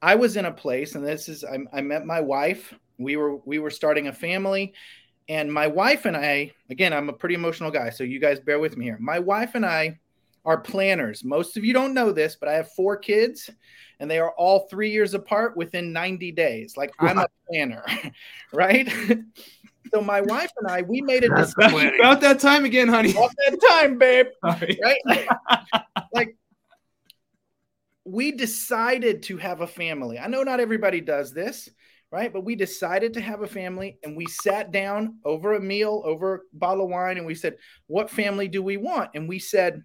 I 0.00 0.14
was 0.14 0.36
in 0.36 0.44
a 0.44 0.52
place, 0.52 0.94
and 0.94 1.06
this 1.06 1.28
is 1.28 1.44
I, 1.44 1.58
I 1.72 1.80
met 1.80 2.06
my 2.06 2.20
wife. 2.20 2.74
We 2.98 3.16
were 3.16 3.36
we 3.36 3.58
were 3.58 3.70
starting 3.70 4.08
a 4.08 4.12
family, 4.12 4.74
and 5.28 5.52
my 5.52 5.66
wife 5.66 6.06
and 6.06 6.16
I, 6.16 6.52
again, 6.70 6.92
I'm 6.92 7.08
a 7.08 7.12
pretty 7.12 7.34
emotional 7.34 7.70
guy, 7.70 7.90
so 7.90 8.04
you 8.04 8.20
guys 8.20 8.40
bear 8.40 8.58
with 8.58 8.76
me 8.76 8.86
here. 8.86 8.98
My 9.00 9.18
wife 9.18 9.54
and 9.54 9.66
I 9.66 9.98
are 10.44 10.60
planners. 10.60 11.24
Most 11.24 11.56
of 11.56 11.64
you 11.64 11.72
don't 11.72 11.94
know 11.94 12.12
this, 12.12 12.36
but 12.36 12.48
I 12.48 12.54
have 12.54 12.72
four 12.72 12.96
kids, 12.96 13.48
and 14.00 14.10
they 14.10 14.18
are 14.18 14.32
all 14.32 14.66
three 14.68 14.90
years 14.90 15.14
apart 15.14 15.56
within 15.56 15.92
90 15.92 16.32
days. 16.32 16.76
Like 16.76 16.92
I'm 16.98 17.18
a 17.18 17.28
planner, 17.48 17.84
right? 18.52 18.92
So 19.92 20.00
my 20.00 20.20
wife 20.22 20.50
and 20.58 20.70
I, 20.70 20.82
we 20.82 21.02
made 21.02 21.24
a 21.24 21.28
decision 21.28 21.94
about 21.98 22.20
that 22.22 22.40
time 22.40 22.64
again, 22.64 22.88
honey. 22.88 23.10
About 23.10 23.32
that 23.46 23.58
time, 23.68 23.98
babe. 23.98 24.26
Right? 24.42 25.00
Like, 25.04 25.28
like 26.12 26.36
we 28.04 28.32
decided 28.32 29.24
to 29.24 29.36
have 29.36 29.60
a 29.60 29.66
family. 29.66 30.18
I 30.18 30.28
know 30.28 30.42
not 30.42 30.60
everybody 30.60 31.00
does 31.00 31.32
this, 31.32 31.68
right? 32.10 32.32
But 32.32 32.44
we 32.44 32.56
decided 32.56 33.14
to 33.14 33.20
have 33.20 33.42
a 33.42 33.46
family 33.46 33.98
and 34.02 34.16
we 34.16 34.26
sat 34.26 34.72
down 34.72 35.18
over 35.24 35.54
a 35.54 35.60
meal, 35.60 36.02
over 36.04 36.34
a 36.34 36.40
bottle 36.56 36.84
of 36.84 36.90
wine, 36.90 37.18
and 37.18 37.26
we 37.26 37.34
said, 37.34 37.56
What 37.86 38.10
family 38.10 38.48
do 38.48 38.62
we 38.62 38.78
want? 38.78 39.10
And 39.14 39.28
we 39.28 39.38
said, 39.38 39.82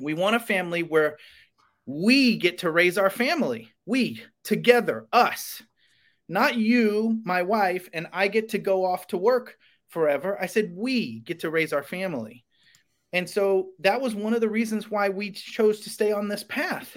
We 0.00 0.14
want 0.14 0.36
a 0.36 0.40
family 0.40 0.82
where 0.82 1.18
we 1.86 2.36
get 2.36 2.58
to 2.58 2.70
raise 2.70 2.98
our 2.98 3.10
family. 3.10 3.72
We 3.86 4.22
together, 4.44 5.06
us 5.12 5.62
not 6.28 6.56
you, 6.56 7.20
my 7.24 7.42
wife, 7.42 7.88
and 7.92 8.06
I 8.12 8.28
get 8.28 8.50
to 8.50 8.58
go 8.58 8.84
off 8.84 9.06
to 9.08 9.16
work 9.16 9.56
forever. 9.88 10.36
I 10.40 10.46
said, 10.46 10.72
we 10.74 11.20
get 11.20 11.40
to 11.40 11.50
raise 11.50 11.72
our 11.72 11.82
family. 11.82 12.44
And 13.12 13.28
so 13.28 13.70
that 13.80 14.02
was 14.02 14.14
one 14.14 14.34
of 14.34 14.42
the 14.42 14.50
reasons 14.50 14.90
why 14.90 15.08
we 15.08 15.30
chose 15.30 15.80
to 15.80 15.90
stay 15.90 16.12
on 16.12 16.28
this 16.28 16.44
path. 16.44 16.94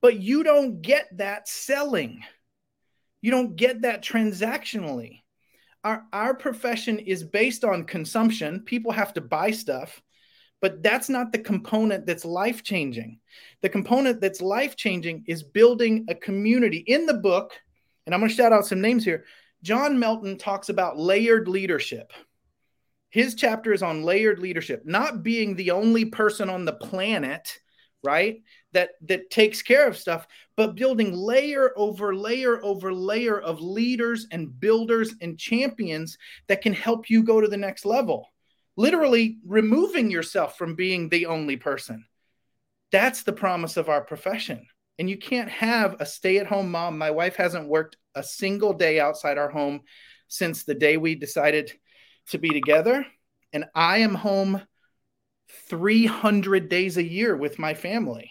But 0.00 0.20
you 0.20 0.42
don't 0.42 0.80
get 0.80 1.06
that 1.18 1.48
selling. 1.48 2.22
You 3.20 3.30
don't 3.30 3.56
get 3.56 3.82
that 3.82 4.02
transactionally. 4.02 5.20
Our, 5.82 6.02
our 6.14 6.34
profession 6.34 6.98
is 6.98 7.22
based 7.22 7.64
on 7.64 7.84
consumption. 7.84 8.60
People 8.60 8.92
have 8.92 9.12
to 9.14 9.20
buy 9.20 9.50
stuff, 9.50 10.00
but 10.64 10.82
that's 10.82 11.10
not 11.10 11.30
the 11.30 11.38
component 11.38 12.06
that's 12.06 12.24
life 12.24 12.62
changing. 12.62 13.18
The 13.60 13.68
component 13.68 14.22
that's 14.22 14.40
life 14.40 14.76
changing 14.76 15.24
is 15.26 15.42
building 15.42 16.06
a 16.08 16.14
community. 16.14 16.78
In 16.78 17.04
the 17.04 17.12
book, 17.12 17.52
and 18.06 18.14
I'm 18.14 18.20
going 18.22 18.30
to 18.30 18.34
shout 18.34 18.54
out 18.54 18.64
some 18.64 18.80
names 18.80 19.04
here, 19.04 19.26
John 19.62 19.98
Melton 19.98 20.38
talks 20.38 20.70
about 20.70 20.98
layered 20.98 21.48
leadership. 21.48 22.14
His 23.10 23.34
chapter 23.34 23.74
is 23.74 23.82
on 23.82 24.04
layered 24.04 24.38
leadership, 24.38 24.86
not 24.86 25.22
being 25.22 25.54
the 25.54 25.72
only 25.72 26.06
person 26.06 26.48
on 26.48 26.64
the 26.64 26.72
planet, 26.72 27.58
right? 28.02 28.42
That 28.72 28.92
that 29.02 29.28
takes 29.28 29.60
care 29.60 29.86
of 29.86 29.98
stuff, 29.98 30.26
but 30.56 30.76
building 30.76 31.12
layer 31.12 31.74
over 31.76 32.14
layer 32.14 32.64
over 32.64 32.90
layer 32.90 33.38
of 33.38 33.60
leaders 33.60 34.28
and 34.30 34.58
builders 34.58 35.14
and 35.20 35.38
champions 35.38 36.16
that 36.46 36.62
can 36.62 36.72
help 36.72 37.10
you 37.10 37.22
go 37.22 37.42
to 37.42 37.48
the 37.48 37.58
next 37.58 37.84
level. 37.84 38.30
Literally 38.76 39.38
removing 39.46 40.10
yourself 40.10 40.58
from 40.58 40.74
being 40.74 41.08
the 41.08 41.26
only 41.26 41.56
person. 41.56 42.06
That's 42.90 43.22
the 43.22 43.32
promise 43.32 43.76
of 43.76 43.88
our 43.88 44.00
profession. 44.00 44.66
And 44.98 45.10
you 45.10 45.16
can't 45.16 45.50
have 45.50 45.96
a 46.00 46.06
stay 46.06 46.38
at 46.38 46.46
home 46.46 46.70
mom. 46.70 46.98
My 46.98 47.10
wife 47.10 47.36
hasn't 47.36 47.68
worked 47.68 47.96
a 48.14 48.22
single 48.22 48.72
day 48.72 49.00
outside 49.00 49.38
our 49.38 49.50
home 49.50 49.82
since 50.28 50.64
the 50.64 50.74
day 50.74 50.96
we 50.96 51.14
decided 51.14 51.72
to 52.28 52.38
be 52.38 52.50
together. 52.50 53.06
And 53.52 53.64
I 53.74 53.98
am 53.98 54.14
home 54.14 54.62
300 55.68 56.68
days 56.68 56.96
a 56.96 57.02
year 57.02 57.36
with 57.36 57.58
my 57.58 57.74
family. 57.74 58.30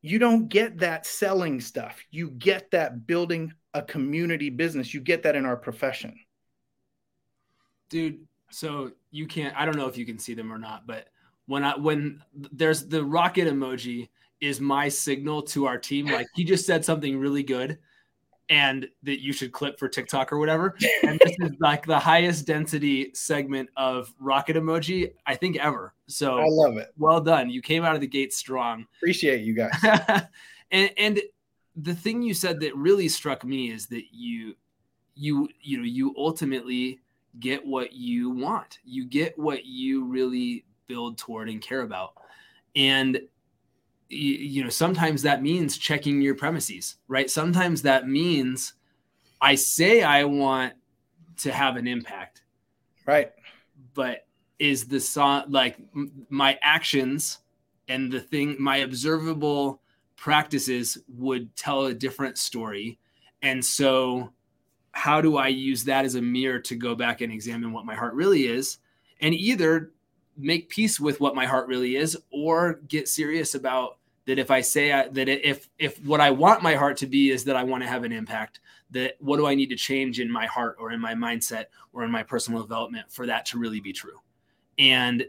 You 0.00 0.18
don't 0.18 0.48
get 0.48 0.78
that 0.78 1.06
selling 1.06 1.60
stuff. 1.60 2.02
You 2.10 2.30
get 2.30 2.72
that 2.72 3.06
building 3.06 3.54
a 3.72 3.82
community 3.82 4.50
business. 4.50 4.92
You 4.92 5.00
get 5.00 5.22
that 5.22 5.36
in 5.36 5.46
our 5.46 5.56
profession. 5.56 6.18
Dude, 7.88 8.26
so 8.52 8.92
you 9.10 9.26
can't 9.26 9.54
I 9.56 9.64
don't 9.64 9.76
know 9.76 9.88
if 9.88 9.96
you 9.96 10.06
can 10.06 10.18
see 10.18 10.34
them 10.34 10.52
or 10.52 10.58
not, 10.58 10.86
but 10.86 11.08
when 11.46 11.64
I 11.64 11.76
when 11.76 12.22
there's 12.34 12.86
the 12.86 13.04
rocket 13.04 13.48
emoji 13.48 14.08
is 14.40 14.60
my 14.60 14.88
signal 14.88 15.42
to 15.42 15.66
our 15.66 15.78
team 15.78 16.06
like 16.06 16.26
he 16.34 16.44
just 16.44 16.66
said 16.66 16.84
something 16.84 17.18
really 17.18 17.42
good 17.42 17.78
and 18.48 18.88
that 19.02 19.22
you 19.22 19.32
should 19.32 19.52
clip 19.52 19.78
for 19.78 19.88
TikTok 19.88 20.32
or 20.32 20.38
whatever. 20.38 20.76
And 21.02 21.18
this 21.24 21.36
is 21.40 21.52
like 21.60 21.86
the 21.86 21.98
highest 21.98 22.46
density 22.46 23.10
segment 23.14 23.70
of 23.76 24.12
rocket 24.18 24.56
emoji 24.56 25.12
I 25.26 25.36
think 25.36 25.56
ever. 25.56 25.94
So 26.06 26.38
I 26.38 26.46
love 26.46 26.76
it. 26.76 26.92
Well 26.98 27.20
done. 27.20 27.48
You 27.48 27.62
came 27.62 27.84
out 27.84 27.94
of 27.94 28.00
the 28.00 28.06
gate 28.06 28.32
strong. 28.32 28.86
Appreciate 28.98 29.42
you 29.42 29.54
guys. 29.54 29.72
and 30.70 30.90
and 30.96 31.20
the 31.76 31.94
thing 31.94 32.20
you 32.20 32.34
said 32.34 32.60
that 32.60 32.76
really 32.76 33.08
struck 33.08 33.44
me 33.44 33.70
is 33.70 33.86
that 33.86 34.04
you 34.12 34.54
you 35.14 35.48
you 35.60 35.78
know 35.78 35.84
you 35.84 36.14
ultimately 36.16 37.00
get 37.40 37.64
what 37.64 37.92
you 37.92 38.30
want. 38.30 38.78
You 38.84 39.06
get 39.06 39.38
what 39.38 39.64
you 39.64 40.04
really 40.04 40.64
build 40.86 41.18
toward 41.18 41.48
and 41.48 41.60
care 41.60 41.82
about. 41.82 42.14
And 42.76 43.20
you 44.12 44.62
know 44.62 44.68
sometimes 44.68 45.22
that 45.22 45.42
means 45.42 45.78
checking 45.78 46.20
your 46.20 46.34
premises 46.34 46.96
right 47.08 47.30
sometimes 47.30 47.80
that 47.80 48.06
means 48.06 48.74
i 49.40 49.54
say 49.54 50.02
i 50.02 50.22
want 50.22 50.74
to 51.38 51.50
have 51.50 51.76
an 51.76 51.86
impact 51.88 52.42
right 53.06 53.32
but 53.94 54.26
is 54.58 54.86
the 54.86 55.00
song 55.00 55.44
like 55.48 55.78
my 56.28 56.58
actions 56.62 57.38
and 57.88 58.12
the 58.12 58.20
thing 58.20 58.54
my 58.58 58.78
observable 58.78 59.80
practices 60.14 60.98
would 61.08 61.54
tell 61.56 61.86
a 61.86 61.94
different 61.94 62.36
story 62.36 62.98
and 63.40 63.64
so 63.64 64.30
how 64.92 65.20
do 65.20 65.36
i 65.36 65.48
use 65.48 65.84
that 65.84 66.04
as 66.04 66.14
a 66.14 66.22
mirror 66.22 66.58
to 66.58 66.74
go 66.74 66.94
back 66.94 67.20
and 67.20 67.32
examine 67.32 67.72
what 67.72 67.84
my 67.84 67.94
heart 67.94 68.14
really 68.14 68.46
is 68.46 68.78
and 69.20 69.34
either 69.34 69.92
make 70.36 70.68
peace 70.68 70.98
with 70.98 71.20
what 71.20 71.34
my 71.34 71.46
heart 71.46 71.68
really 71.68 71.96
is 71.96 72.16
or 72.30 72.80
get 72.88 73.08
serious 73.08 73.54
about 73.54 73.98
that 74.26 74.38
if 74.38 74.50
I 74.50 74.60
say 74.60 74.92
I, 74.92 75.08
that 75.08 75.28
if 75.28 75.68
if 75.78 76.02
what 76.04 76.20
I 76.20 76.30
want 76.30 76.62
my 76.62 76.74
heart 76.74 76.96
to 76.98 77.06
be 77.06 77.30
is 77.30 77.44
that 77.44 77.56
I 77.56 77.64
want 77.64 77.82
to 77.82 77.88
have 77.88 78.04
an 78.04 78.12
impact, 78.12 78.60
that 78.90 79.16
what 79.18 79.36
do 79.36 79.46
I 79.46 79.54
need 79.54 79.70
to 79.70 79.76
change 79.76 80.20
in 80.20 80.30
my 80.30 80.46
heart 80.46 80.76
or 80.78 80.92
in 80.92 81.00
my 81.00 81.14
mindset 81.14 81.66
or 81.92 82.04
in 82.04 82.10
my 82.10 82.22
personal 82.22 82.62
development 82.62 83.10
for 83.10 83.26
that 83.26 83.46
to 83.46 83.58
really 83.58 83.80
be 83.80 83.92
true? 83.92 84.20
And 84.78 85.26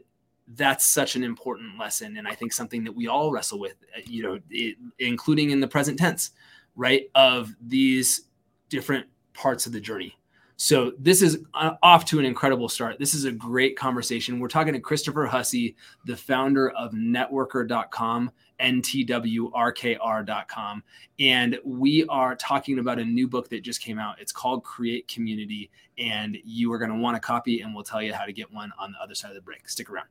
that's 0.56 0.86
such 0.86 1.16
an 1.16 1.24
important 1.24 1.80
lesson, 1.80 2.18
and 2.18 2.28
I 2.28 2.36
think 2.36 2.54
something 2.54 2.84
that 2.84 2.92
we 2.92 3.08
all 3.08 3.32
wrestle 3.32 3.60
with, 3.60 3.76
uh, 3.96 4.02
you 4.06 4.24
know, 4.24 4.40
it, 4.50 4.78
including 5.00 5.52
in 5.52 5.60
the 5.60 5.68
present 5.68 5.98
tense, 5.98 6.32
right? 6.76 7.10
Of 7.16 7.56
these 7.62 8.26
different 8.70 9.08
parts 9.34 9.66
of 9.66 9.72
the 9.72 9.80
journey. 9.80 10.18
So 10.56 10.94
this 11.00 11.22
is 11.22 11.40
uh, 11.56 11.74
off 11.82 12.06
to 12.06 12.20
an 12.20 12.26
incredible 12.26 12.70
start. 12.70 13.00
This 13.00 13.14
is 13.14 13.26
a 13.26 13.32
great 13.32 13.76
conversation. 13.76 14.40
We're 14.40 14.48
talking 14.48 14.74
to 14.74 14.80
Christopher 14.80 15.26
Hussey, 15.26 15.76
the 16.06 16.16
founder 16.16 16.70
of 16.72 16.92
networker.com 16.94 18.32
ntwrkr.com. 18.64 19.24
And 21.20 21.60
we 21.64 22.06
are 22.06 22.36
talking 22.36 22.80
about 22.80 22.98
a 23.00 23.06
new 23.06 23.28
book 23.28 23.50
that 23.50 23.62
just 23.62 23.82
came 23.82 24.00
out. 24.00 24.20
It's 24.20 24.32
called 24.32 24.64
Create 24.64 25.08
Community. 25.08 25.70
And 25.98 26.38
you 26.44 26.72
are 26.74 26.78
going 26.80 26.92
to 26.92 26.98
want 26.98 27.18
a 27.18 27.20
copy, 27.20 27.62
and 27.62 27.76
we'll 27.76 27.84
tell 27.84 28.02
you 28.02 28.14
how 28.14 28.26
to 28.26 28.34
get 28.34 28.52
one 28.52 28.72
on 28.80 28.92
the 28.94 28.98
other 29.00 29.14
side 29.16 29.30
of 29.30 29.36
the 29.36 29.42
break. 29.42 29.70
Stick 29.70 29.90
around. 29.90 30.08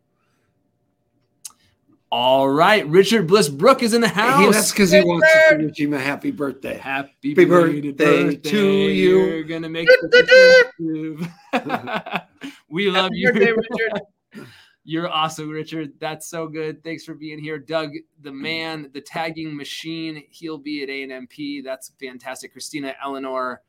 All 2.14 2.46
right, 2.46 2.86
Richard 2.88 3.26
Bliss 3.26 3.48
Brooke 3.48 3.82
is 3.82 3.94
in 3.94 4.02
the 4.02 4.08
house. 4.08 4.38
Hey, 4.38 4.50
that's 4.50 4.70
because 4.70 4.90
he 4.90 5.02
wants 5.02 5.26
to 5.48 5.56
wish 5.64 5.80
him 5.80 5.94
a 5.94 5.98
happy 5.98 6.30
birthday. 6.30 6.76
Happy, 6.76 7.30
happy 7.30 7.46
birthday, 7.46 7.90
birthday, 7.90 8.50
to 8.50 8.66
you. 8.66 9.20
You're 9.20 9.44
gonna 9.44 9.70
make 9.70 9.88
the 9.88 11.30
We 12.68 12.90
love 12.90 13.04
happy 13.04 13.16
you, 13.16 13.32
birthday, 13.32 13.52
Richard. 14.34 14.46
You're 14.84 15.08
awesome, 15.08 15.48
Richard. 15.48 15.94
That's 16.00 16.26
so 16.26 16.48
good. 16.48 16.84
Thanks 16.84 17.02
for 17.02 17.14
being 17.14 17.38
here. 17.38 17.58
Doug, 17.58 17.92
the 18.20 18.30
man, 18.30 18.90
the 18.92 19.00
tagging 19.00 19.56
machine. 19.56 20.22
He'll 20.28 20.58
be 20.58 20.82
at 20.82 20.90
A&MP. 20.90 21.64
That's 21.64 21.92
fantastic. 21.98 22.52
Christina 22.52 22.94
Eleanor 23.02 23.62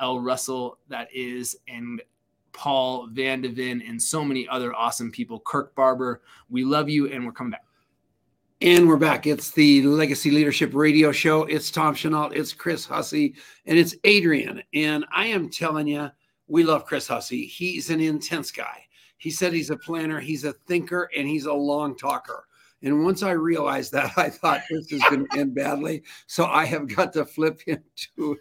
L. 0.00 0.20
Russell, 0.20 0.78
that 0.88 1.08
is, 1.12 1.54
and 1.68 2.00
Paul 2.52 3.08
Vandevin, 3.08 3.86
and 3.86 4.00
so 4.00 4.24
many 4.24 4.48
other 4.48 4.74
awesome 4.74 5.12
people. 5.12 5.38
Kirk 5.40 5.74
Barber, 5.74 6.22
we 6.48 6.64
love 6.64 6.88
you, 6.88 7.06
and 7.08 7.26
we're 7.26 7.32
coming 7.32 7.50
back. 7.50 7.64
And 8.62 8.86
we're 8.86 8.98
back. 8.98 9.26
It's 9.26 9.52
the 9.52 9.80
Legacy 9.80 10.30
Leadership 10.30 10.74
Radio 10.74 11.12
Show. 11.12 11.44
It's 11.44 11.70
Tom 11.70 11.94
Chenault, 11.94 12.32
it's 12.34 12.52
Chris 12.52 12.84
Hussey, 12.84 13.34
and 13.64 13.78
it's 13.78 13.94
Adrian. 14.04 14.62
And 14.74 15.06
I 15.10 15.28
am 15.28 15.48
telling 15.48 15.86
you, 15.86 16.10
we 16.46 16.62
love 16.62 16.84
Chris 16.84 17.08
Hussey. 17.08 17.46
He's 17.46 17.88
an 17.88 18.02
intense 18.02 18.52
guy. 18.52 18.84
He 19.16 19.30
said 19.30 19.54
he's 19.54 19.70
a 19.70 19.78
planner, 19.78 20.20
he's 20.20 20.44
a 20.44 20.52
thinker, 20.52 21.08
and 21.16 21.26
he's 21.26 21.46
a 21.46 21.52
long 21.54 21.96
talker. 21.96 22.44
And 22.82 23.02
once 23.02 23.22
I 23.22 23.30
realized 23.30 23.92
that, 23.92 24.12
I 24.18 24.28
thought 24.28 24.60
this 24.68 24.92
is 24.92 25.02
going 25.08 25.26
to 25.26 25.38
end 25.38 25.54
badly. 25.54 26.02
So 26.26 26.44
I 26.44 26.66
have 26.66 26.94
got 26.94 27.14
to 27.14 27.24
flip 27.24 27.62
him 27.62 27.82
to 28.16 28.36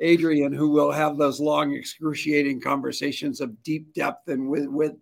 Adrian, 0.00 0.52
who 0.52 0.68
will 0.68 0.92
have 0.92 1.16
those 1.16 1.40
long, 1.40 1.72
excruciating 1.72 2.60
conversations 2.60 3.40
of 3.40 3.62
deep 3.62 3.94
depth 3.94 4.28
and 4.28 4.50
with 4.50 4.66
with. 4.66 4.92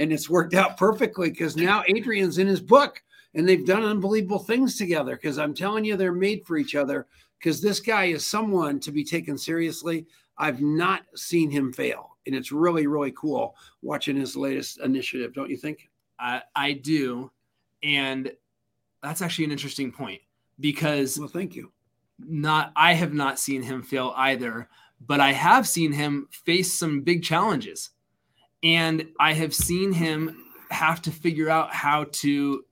And 0.00 0.12
it's 0.12 0.28
worked 0.28 0.54
out 0.54 0.76
perfectly 0.76 1.30
because 1.30 1.56
now 1.56 1.84
Adrian's 1.86 2.38
in 2.38 2.48
his 2.48 2.60
book 2.60 3.00
and 3.36 3.48
they've 3.48 3.64
done 3.64 3.84
unbelievable 3.84 4.40
things 4.40 4.76
together. 4.76 5.14
Because 5.14 5.38
I'm 5.38 5.54
telling 5.54 5.84
you, 5.84 5.96
they're 5.96 6.12
made 6.12 6.44
for 6.44 6.56
each 6.56 6.74
other. 6.74 7.06
Because 7.38 7.60
this 7.60 7.78
guy 7.78 8.06
is 8.06 8.26
someone 8.26 8.80
to 8.80 8.90
be 8.90 9.04
taken 9.04 9.38
seriously. 9.38 10.06
I've 10.38 10.60
not 10.60 11.02
seen 11.14 11.50
him 11.50 11.72
fail 11.72 12.16
and 12.26 12.34
it's 12.34 12.52
really 12.52 12.86
really 12.86 13.12
cool 13.12 13.56
watching 13.82 14.16
his 14.16 14.36
latest 14.36 14.80
initiative 14.80 15.32
don't 15.32 15.50
you 15.50 15.56
think 15.56 15.88
i, 16.18 16.42
I 16.54 16.72
do 16.72 17.30
and 17.82 18.30
that's 19.02 19.22
actually 19.22 19.46
an 19.46 19.52
interesting 19.52 19.92
point 19.92 20.20
because 20.60 21.18
well 21.18 21.28
thank 21.28 21.54
you 21.54 21.72
not 22.18 22.72
i 22.76 22.92
have 22.92 23.14
not 23.14 23.38
seen 23.38 23.62
him 23.62 23.82
fail 23.82 24.12
either 24.16 24.68
but 25.06 25.20
i 25.20 25.32
have 25.32 25.66
seen 25.66 25.92
him 25.92 26.28
face 26.30 26.72
some 26.72 27.02
big 27.02 27.22
challenges 27.22 27.90
and 28.62 29.06
i 29.20 29.32
have 29.32 29.54
seen 29.54 29.92
him 29.92 30.44
have 30.70 31.00
to 31.02 31.10
figure 31.10 31.48
out 31.48 31.72
how 31.72 32.04
to 32.10 32.64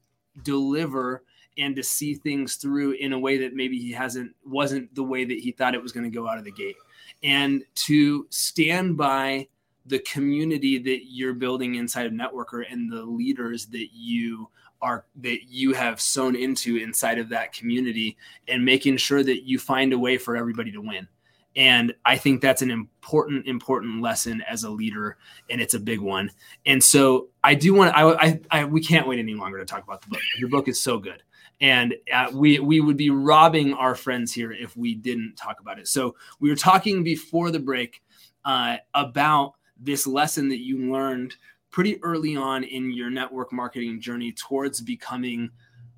deliver 0.43 1.23
and 1.57 1.77
to 1.77 1.83
see 1.83 2.15
things 2.15 2.57
through 2.57 2.93
in 2.93 3.13
a 3.13 3.19
way 3.19 3.39
that 3.39 3.55
maybe 3.55 3.79
he 3.79 3.93
hasn't 3.93 4.35
wasn't 4.45 4.93
the 4.95 5.03
way 5.03 5.25
that 5.25 5.39
he 5.39 5.53
thought 5.53 5.75
it 5.75 5.83
was 5.83 5.93
going 5.93 6.05
to 6.05 6.11
go 6.11 6.29
out 6.29 6.39
of 6.39 6.45
the 6.45 6.53
gate. 6.53 6.77
And 7.23 7.63
to 7.87 8.27
stand 8.31 8.97
by 8.97 9.49
the 9.87 10.01
community 10.01 10.79
that 10.79 11.07
you're 11.07 11.35
building 11.35 11.77
inside 11.77 12.07
of 12.07 12.13
networker 12.13 12.65
and 12.71 12.91
the 12.91 13.03
leaders 13.03 13.67
that 13.67 13.89
you 13.93 14.49
are 14.83 15.05
that 15.17 15.45
you 15.49 15.73
have 15.73 16.01
sewn 16.01 16.35
into 16.35 16.77
inside 16.77 17.19
of 17.19 17.29
that 17.29 17.53
community 17.53 18.17
and 18.49 18.65
making 18.65 18.97
sure 18.97 19.23
that 19.23 19.47
you 19.47 19.59
find 19.59 19.93
a 19.93 19.99
way 19.99 20.19
for 20.19 20.37
everybody 20.37 20.73
to 20.73 20.81
win 20.81 21.07
And 21.57 21.95
I 22.05 22.17
think 22.17 22.41
that's 22.41 22.63
an 22.63 22.71
important, 22.71 23.47
important 23.47 24.03
lesson 24.03 24.43
as 24.49 24.65
a 24.65 24.71
leader, 24.71 25.17
and 25.49 25.61
it's 25.61 25.75
a 25.75 25.81
big 25.81 26.01
one. 26.01 26.31
And 26.67 26.83
so 26.83 27.29
I 27.45 27.55
do 27.55 27.75
want 27.75 27.95
to. 27.95 27.99
I, 27.99 28.25
I, 28.25 28.41
I 28.51 28.65
we 28.65 28.83
can't 28.83 29.07
wait 29.07 29.19
any 29.19 29.35
longer 29.35 29.59
to 29.59 29.65
talk 29.65 29.85
about 29.85 30.03
the 30.03 30.09
book. 30.09 30.21
Your 30.39 30.49
book 30.49 30.67
is 30.67 30.81
so 30.81 30.99
good, 30.99 31.23
and 31.61 31.95
uh, 32.13 32.31
we 32.33 32.59
we 32.59 32.81
would 32.81 32.97
be 32.97 33.11
robbing 33.11 33.73
our 33.75 33.95
friends 33.95 34.33
here 34.33 34.53
if 34.53 34.77
we 34.77 34.95
didn't 34.95 35.37
talk 35.37 35.61
about 35.61 35.79
it. 35.79 35.87
So 35.87 36.17
we 36.41 36.51
were 36.51 36.57
talking 36.57 37.05
before 37.05 37.51
the 37.51 37.61
break 37.61 38.03
uh, 38.45 38.79
about 38.95 39.55
this 39.79 40.07
lesson 40.07 40.49
that 40.49 40.61
you 40.61 40.93
learned 40.93 41.37
pretty 41.71 42.03
early 42.03 42.37
on 42.37 42.65
in 42.65 42.93
your 42.93 43.11
network 43.11 43.53
marketing 43.53 44.01
journey 44.01 44.33
towards 44.33 44.81
becoming 44.81 45.51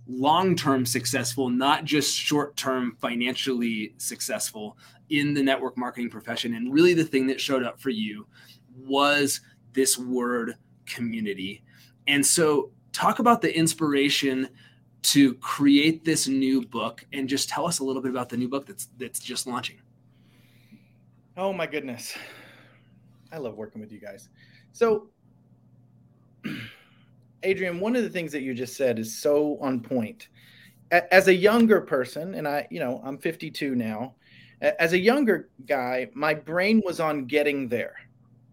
long-term 0.08 0.86
successful 0.86 1.50
not 1.50 1.84
just 1.84 2.14
short-term 2.16 2.96
financially 3.00 3.92
successful 3.98 4.78
in 5.10 5.34
the 5.34 5.42
network 5.42 5.76
marketing 5.76 6.10
profession 6.10 6.54
and 6.54 6.72
really 6.72 6.94
the 6.94 7.04
thing 7.04 7.26
that 7.26 7.40
showed 7.40 7.62
up 7.62 7.80
for 7.80 7.90
you 7.90 8.26
was 8.76 9.40
this 9.72 9.98
word 9.98 10.54
community 10.84 11.62
and 12.06 12.24
so 12.24 12.70
talk 12.92 13.18
about 13.18 13.40
the 13.40 13.56
inspiration 13.56 14.48
to 15.02 15.34
create 15.34 16.04
this 16.04 16.26
new 16.26 16.64
book 16.66 17.04
and 17.12 17.28
just 17.28 17.48
tell 17.48 17.66
us 17.66 17.78
a 17.78 17.84
little 17.84 18.02
bit 18.02 18.10
about 18.10 18.28
the 18.28 18.36
new 18.36 18.48
book 18.48 18.66
that's 18.66 18.88
that's 18.98 19.20
just 19.20 19.46
launching 19.46 19.76
oh 21.36 21.52
my 21.52 21.66
goodness 21.66 22.16
i 23.32 23.38
love 23.38 23.54
working 23.56 23.80
with 23.80 23.92
you 23.92 24.00
guys 24.00 24.28
so 24.72 25.08
Adrian, 27.42 27.80
one 27.80 27.96
of 27.96 28.02
the 28.02 28.10
things 28.10 28.32
that 28.32 28.42
you 28.42 28.54
just 28.54 28.76
said 28.76 28.98
is 28.98 29.16
so 29.16 29.58
on 29.60 29.80
point. 29.80 30.28
As 30.90 31.28
a 31.28 31.34
younger 31.34 31.80
person, 31.80 32.34
and 32.34 32.46
I, 32.46 32.66
you 32.70 32.78
know, 32.78 33.00
I'm 33.04 33.18
52 33.18 33.74
now. 33.74 34.14
As 34.60 34.92
a 34.92 34.98
younger 34.98 35.50
guy, 35.66 36.08
my 36.14 36.32
brain 36.32 36.82
was 36.84 36.98
on 36.98 37.26
getting 37.26 37.68
there, 37.68 37.94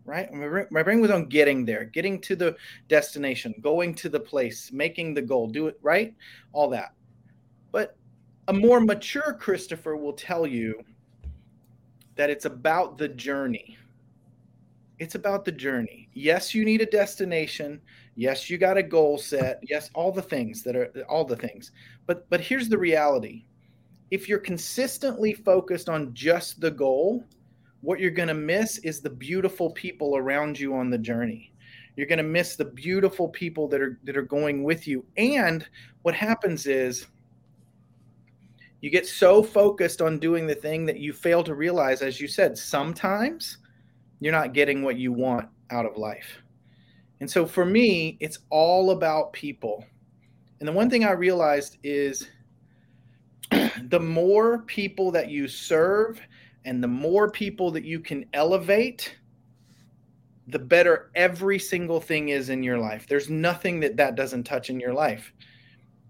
right? 0.05 0.31
My 0.69 0.83
brain 0.83 0.99
was 0.99 1.11
on 1.11 1.27
getting 1.27 1.65
there, 1.65 1.85
getting 1.85 2.19
to 2.21 2.35
the 2.35 2.55
destination, 2.89 3.55
going 3.61 3.95
to 3.95 4.09
the 4.09 4.19
place, 4.19 4.71
making 4.71 5.13
the 5.13 5.21
goal, 5.21 5.47
do 5.47 5.67
it 5.67 5.79
right, 5.81 6.13
all 6.51 6.69
that. 6.69 6.93
But 7.71 7.95
a 8.49 8.53
more 8.53 8.81
mature 8.81 9.33
Christopher 9.39 9.95
will 9.95 10.13
tell 10.13 10.45
you 10.45 10.83
that 12.15 12.29
it's 12.29 12.45
about 12.45 12.97
the 12.97 13.07
journey. 13.07 13.77
It's 14.99 15.15
about 15.15 15.45
the 15.45 15.51
journey. 15.51 16.09
Yes, 16.13 16.53
you 16.53 16.65
need 16.65 16.81
a 16.81 16.85
destination. 16.85 17.81
Yes, 18.15 18.49
you 18.49 18.57
got 18.57 18.77
a 18.77 18.83
goal 18.83 19.17
set. 19.17 19.59
Yes, 19.63 19.89
all 19.95 20.11
the 20.11 20.21
things 20.21 20.63
that 20.63 20.75
are 20.75 20.91
all 21.09 21.25
the 21.25 21.35
things. 21.35 21.71
But 22.05 22.29
but 22.29 22.41
here's 22.41 22.69
the 22.69 22.77
reality. 22.77 23.45
If 24.13 24.29
you're 24.29 24.37
consistently 24.37 25.33
focused 25.33 25.89
on 25.89 26.13
just 26.13 26.61
the 26.61 26.69
goal, 26.69 27.23
what 27.81 27.99
you're 27.99 28.11
going 28.11 28.27
to 28.27 28.35
miss 28.35 28.77
is 28.77 29.01
the 29.01 29.09
beautiful 29.09 29.71
people 29.71 30.17
around 30.17 30.59
you 30.59 30.75
on 30.75 30.91
the 30.91 30.99
journey. 30.99 31.51
You're 31.95 32.05
going 32.05 32.17
to 32.19 32.23
miss 32.23 32.55
the 32.55 32.65
beautiful 32.65 33.27
people 33.27 33.67
that 33.69 33.81
are 33.81 33.97
that 34.03 34.15
are 34.15 34.21
going 34.21 34.63
with 34.63 34.87
you. 34.87 35.03
And 35.17 35.67
what 36.03 36.13
happens 36.13 36.67
is 36.67 37.07
you 38.81 38.91
get 38.91 39.07
so 39.07 39.41
focused 39.41 39.99
on 39.99 40.19
doing 40.19 40.45
the 40.45 40.53
thing 40.53 40.85
that 40.85 40.99
you 40.99 41.11
fail 41.11 41.43
to 41.45 41.55
realize 41.55 42.03
as 42.03 42.21
you 42.21 42.27
said, 42.27 42.55
sometimes 42.55 43.57
you're 44.19 44.31
not 44.31 44.53
getting 44.53 44.83
what 44.83 44.97
you 44.99 45.11
want 45.11 45.49
out 45.71 45.87
of 45.87 45.97
life. 45.97 46.37
And 47.19 47.27
so 47.27 47.47
for 47.47 47.65
me, 47.65 48.17
it's 48.19 48.37
all 48.51 48.91
about 48.91 49.33
people. 49.33 49.83
And 50.59 50.67
the 50.67 50.73
one 50.73 50.91
thing 50.91 51.03
I 51.03 51.13
realized 51.13 51.79
is 51.81 52.27
the 53.89 53.99
more 53.99 54.59
people 54.59 55.11
that 55.11 55.29
you 55.29 55.47
serve 55.47 56.19
and 56.65 56.83
the 56.83 56.87
more 56.87 57.29
people 57.29 57.71
that 57.71 57.83
you 57.83 57.99
can 57.99 58.25
elevate, 58.33 59.15
the 60.47 60.59
better 60.59 61.11
every 61.15 61.59
single 61.59 62.01
thing 62.01 62.29
is 62.29 62.49
in 62.49 62.63
your 62.63 62.77
life. 62.77 63.07
There's 63.07 63.29
nothing 63.29 63.79
that 63.81 63.97
that 63.97 64.15
doesn't 64.15 64.43
touch 64.43 64.69
in 64.69 64.79
your 64.79 64.93
life. 64.93 65.33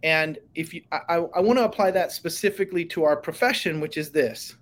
And 0.04 0.38
if 0.54 0.74
you, 0.74 0.84
I, 0.92 1.16
I 1.16 1.40
want 1.40 1.58
to 1.60 1.66
apply 1.66 1.92
that 1.92 2.12
specifically 2.12 2.84
to 2.86 3.04
our 3.04 3.16
profession, 3.16 3.80
which 3.80 3.98
is 3.98 4.12
this. 4.12 4.56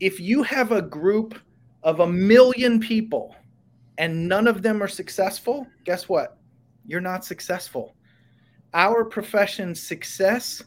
If 0.00 0.20
you 0.20 0.42
have 0.44 0.70
a 0.70 0.82
group 0.82 1.38
of 1.82 2.00
a 2.00 2.06
million 2.06 2.78
people 2.78 3.34
and 3.98 4.28
none 4.28 4.46
of 4.46 4.62
them 4.62 4.82
are 4.82 4.88
successful, 4.88 5.66
guess 5.84 6.08
what? 6.08 6.38
You're 6.86 7.00
not 7.00 7.24
successful. 7.24 7.96
Our 8.74 9.04
profession's 9.04 9.80
success 9.80 10.62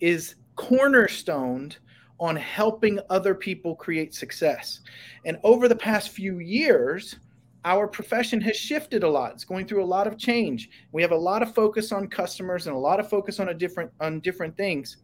is 0.00 0.36
cornerstoned 0.56 1.76
on 2.20 2.36
helping 2.36 2.98
other 3.10 3.34
people 3.34 3.76
create 3.76 4.14
success. 4.14 4.80
And 5.24 5.38
over 5.44 5.68
the 5.68 5.76
past 5.76 6.10
few 6.10 6.40
years, 6.40 7.16
our 7.64 7.86
profession 7.86 8.40
has 8.40 8.56
shifted 8.56 9.02
a 9.02 9.08
lot. 9.08 9.32
It's 9.32 9.44
going 9.44 9.66
through 9.66 9.84
a 9.84 9.86
lot 9.86 10.06
of 10.06 10.18
change. 10.18 10.70
We 10.92 11.02
have 11.02 11.12
a 11.12 11.16
lot 11.16 11.42
of 11.42 11.54
focus 11.54 11.92
on 11.92 12.08
customers 12.08 12.66
and 12.66 12.74
a 12.74 12.78
lot 12.78 13.00
of 13.00 13.08
focus 13.08 13.40
on 13.40 13.50
a 13.50 13.54
different 13.54 13.90
on 14.00 14.20
different 14.20 14.56
things. 14.56 14.98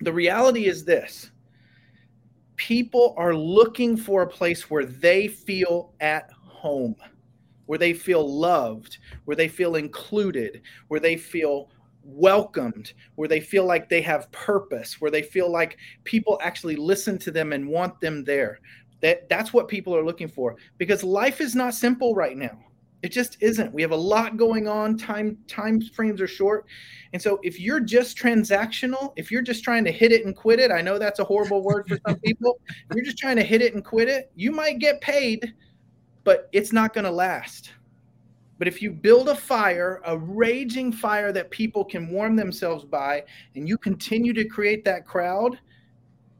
The 0.00 0.12
reality 0.12 0.66
is 0.66 0.84
this. 0.84 1.30
People 2.56 3.14
are 3.16 3.34
looking 3.34 3.96
for 3.96 4.22
a 4.22 4.26
place 4.26 4.68
where 4.70 4.84
they 4.84 5.28
feel 5.28 5.94
at 6.00 6.30
home, 6.32 6.96
where 7.66 7.78
they 7.78 7.92
feel 7.92 8.26
loved, 8.28 8.98
where 9.24 9.36
they 9.36 9.48
feel 9.48 9.76
included, 9.76 10.62
where 10.88 11.00
they 11.00 11.16
feel 11.16 11.70
welcomed, 12.08 12.92
where 13.14 13.28
they 13.28 13.40
feel 13.40 13.64
like 13.64 13.88
they 13.88 14.00
have 14.02 14.30
purpose, 14.32 15.00
where 15.00 15.10
they 15.10 15.22
feel 15.22 15.50
like 15.50 15.78
people 16.04 16.38
actually 16.42 16.76
listen 16.76 17.18
to 17.18 17.30
them 17.30 17.52
and 17.52 17.68
want 17.68 18.00
them 18.00 18.24
there. 18.24 18.60
That 19.00 19.28
that's 19.28 19.52
what 19.52 19.68
people 19.68 19.94
are 19.94 20.04
looking 20.04 20.28
for 20.28 20.56
because 20.76 21.04
life 21.04 21.40
is 21.40 21.54
not 21.54 21.74
simple 21.74 22.14
right 22.14 22.36
now. 22.36 22.58
It 23.02 23.12
just 23.12 23.36
isn't. 23.40 23.72
We 23.72 23.82
have 23.82 23.92
a 23.92 23.96
lot 23.96 24.36
going 24.36 24.66
on. 24.66 24.98
Time 24.98 25.38
time 25.46 25.80
frames 25.80 26.20
are 26.20 26.26
short. 26.26 26.66
And 27.12 27.22
so 27.22 27.38
if 27.44 27.60
you're 27.60 27.78
just 27.78 28.18
transactional, 28.18 29.12
if 29.16 29.30
you're 29.30 29.42
just 29.42 29.62
trying 29.62 29.84
to 29.84 29.92
hit 29.92 30.10
it 30.10 30.26
and 30.26 30.34
quit 30.34 30.58
it, 30.58 30.72
I 30.72 30.80
know 30.80 30.98
that's 30.98 31.20
a 31.20 31.24
horrible 31.24 31.62
word 31.62 31.88
for 31.88 31.98
some 32.08 32.18
people. 32.18 32.58
If 32.90 32.96
you're 32.96 33.04
just 33.04 33.18
trying 33.18 33.36
to 33.36 33.44
hit 33.44 33.62
it 33.62 33.74
and 33.74 33.84
quit 33.84 34.08
it, 34.08 34.32
you 34.34 34.50
might 34.50 34.80
get 34.80 35.00
paid 35.00 35.54
but 36.28 36.50
it's 36.52 36.74
not 36.74 36.92
going 36.92 37.06
to 37.06 37.10
last. 37.10 37.72
But 38.58 38.68
if 38.68 38.82
you 38.82 38.90
build 38.90 39.28
a 39.28 39.34
fire, 39.34 40.00
a 40.04 40.18
raging 40.18 40.92
fire 40.92 41.32
that 41.32 41.50
people 41.50 41.84
can 41.84 42.10
warm 42.10 42.34
themselves 42.34 42.84
by, 42.84 43.24
and 43.54 43.68
you 43.68 43.78
continue 43.78 44.32
to 44.32 44.44
create 44.44 44.84
that 44.84 45.06
crowd, 45.06 45.58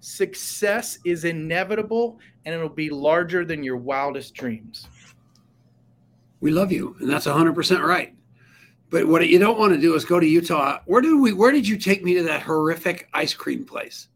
success 0.01 0.99
is 1.05 1.25
inevitable 1.25 2.19
and 2.45 2.55
it'll 2.55 2.69
be 2.69 2.91
larger 2.91 3.45
than 3.45 3.63
your 3.63 3.77
wildest 3.77 4.35
dreams. 4.35 4.89
We 6.41 6.51
love 6.51 6.71
you, 6.71 6.97
and 7.01 7.11
that's 7.11 7.27
100% 7.27 7.81
right. 7.83 8.15
But 8.91 9.07
what 9.07 9.27
you 9.29 9.39
don't 9.39 9.59
want 9.59 9.75
to 9.75 9.81
do 9.81 9.95
is 9.95 10.05
go 10.05 10.19
to 10.19 10.27
Utah. 10.27 10.79
Where 10.87 11.03
did 11.03 11.15
we 11.15 11.33
where 11.33 11.53
did 11.53 11.69
you 11.69 11.77
take 11.77 12.03
me 12.03 12.15
to 12.15 12.23
that 12.23 12.43
horrific 12.43 13.09
ice 13.13 13.35
cream 13.35 13.65
place? 13.65 14.09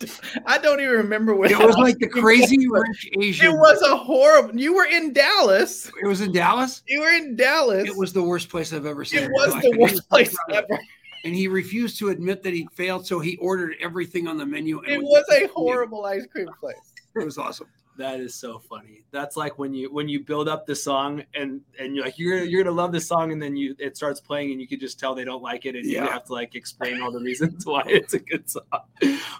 I 0.46 0.58
don't 0.58 0.80
even 0.80 0.94
remember 0.94 1.34
what 1.34 1.50
it 1.50 1.58
was 1.58 1.76
like 1.76 1.98
the 1.98 2.08
crazy 2.08 2.66
rich 2.70 3.10
Asian. 3.18 3.46
It 3.46 3.52
was 3.56 3.82
a 3.82 3.96
horrible. 3.96 4.58
You 4.58 4.74
were 4.74 4.86
in 4.86 5.12
Dallas. 5.12 5.90
It 6.02 6.06
was 6.06 6.20
in 6.20 6.32
Dallas. 6.32 6.82
You 6.86 7.00
were 7.00 7.10
in 7.10 7.36
Dallas. 7.36 7.88
It 7.88 7.96
was 7.96 8.12
the 8.12 8.22
worst 8.22 8.48
place 8.48 8.72
I've 8.72 8.86
ever 8.86 9.04
seen. 9.04 9.24
It 9.24 9.30
was 9.30 9.52
the 9.62 9.76
worst 9.78 10.08
place 10.08 10.34
ever. 10.50 10.78
And 11.24 11.34
he 11.34 11.48
refused 11.48 11.98
to 11.98 12.08
admit 12.08 12.42
that 12.44 12.54
he 12.54 12.66
failed, 12.72 13.06
so 13.06 13.20
he 13.20 13.36
ordered 13.36 13.76
everything 13.80 14.26
on 14.26 14.38
the 14.38 14.46
menu. 14.46 14.82
it 14.86 15.02
was 15.02 15.24
a 15.30 15.46
horrible 15.48 16.06
ice 16.06 16.26
cream 16.26 16.48
place. 16.58 16.76
It 17.14 17.24
was 17.24 17.36
awesome. 17.36 17.66
That 18.00 18.18
is 18.18 18.34
so 18.34 18.58
funny. 18.58 19.04
That's 19.10 19.36
like 19.36 19.58
when 19.58 19.74
you 19.74 19.92
when 19.92 20.08
you 20.08 20.24
build 20.24 20.48
up 20.48 20.64
the 20.64 20.74
song 20.74 21.22
and 21.34 21.60
and 21.78 21.94
you're 21.94 22.06
like 22.06 22.18
you're 22.18 22.42
you're 22.42 22.64
gonna 22.64 22.74
love 22.74 22.92
the 22.92 23.00
song 23.00 23.30
and 23.30 23.42
then 23.42 23.56
you 23.56 23.76
it 23.78 23.94
starts 23.94 24.18
playing 24.22 24.52
and 24.52 24.58
you 24.58 24.66
can 24.66 24.80
just 24.80 24.98
tell 24.98 25.14
they 25.14 25.22
don't 25.22 25.42
like 25.42 25.66
it 25.66 25.76
and 25.76 25.84
yeah. 25.84 26.04
you 26.04 26.10
have 26.10 26.24
to 26.24 26.32
like 26.32 26.54
explain 26.54 27.02
all 27.02 27.12
the 27.12 27.20
reasons 27.20 27.66
why 27.66 27.82
it's 27.84 28.14
a 28.14 28.18
good 28.18 28.48
song. 28.48 28.62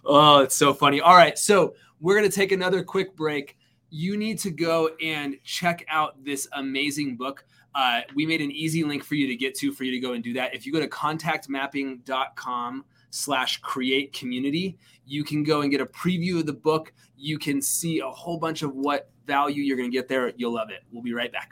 Oh, 0.04 0.40
it's 0.40 0.54
so 0.54 0.74
funny. 0.74 1.00
All 1.00 1.16
right, 1.16 1.38
so 1.38 1.72
we're 2.00 2.14
gonna 2.16 2.28
take 2.28 2.52
another 2.52 2.84
quick 2.84 3.16
break. 3.16 3.56
You 3.88 4.18
need 4.18 4.38
to 4.40 4.50
go 4.50 4.90
and 5.00 5.38
check 5.42 5.86
out 5.88 6.22
this 6.22 6.46
amazing 6.52 7.16
book. 7.16 7.46
Uh, 7.74 8.02
we 8.14 8.26
made 8.26 8.42
an 8.42 8.50
easy 8.50 8.84
link 8.84 9.04
for 9.04 9.14
you 9.14 9.26
to 9.28 9.36
get 9.36 9.54
to 9.54 9.72
for 9.72 9.84
you 9.84 9.92
to 9.92 10.00
go 10.00 10.12
and 10.12 10.22
do 10.22 10.34
that. 10.34 10.54
If 10.54 10.66
you 10.66 10.72
go 10.74 10.80
to 10.80 10.88
contactmapping.com 10.88 12.84
slash 13.10 13.58
create 13.58 14.12
community, 14.12 14.78
you 15.04 15.24
can 15.24 15.42
go 15.42 15.62
and 15.62 15.70
get 15.70 15.80
a 15.80 15.86
preview 15.86 16.38
of 16.38 16.46
the 16.46 16.52
book. 16.52 16.92
You 17.16 17.38
can 17.38 17.60
see 17.60 17.98
a 17.98 18.08
whole 18.08 18.38
bunch 18.38 18.62
of 18.62 18.74
what 18.74 19.10
value 19.26 19.62
you're 19.62 19.76
going 19.76 19.90
to 19.90 19.96
get 19.96 20.08
there. 20.08 20.32
You'll 20.36 20.54
love 20.54 20.70
it. 20.70 20.82
We'll 20.92 21.02
be 21.02 21.12
right 21.12 21.32
back. 21.32 21.50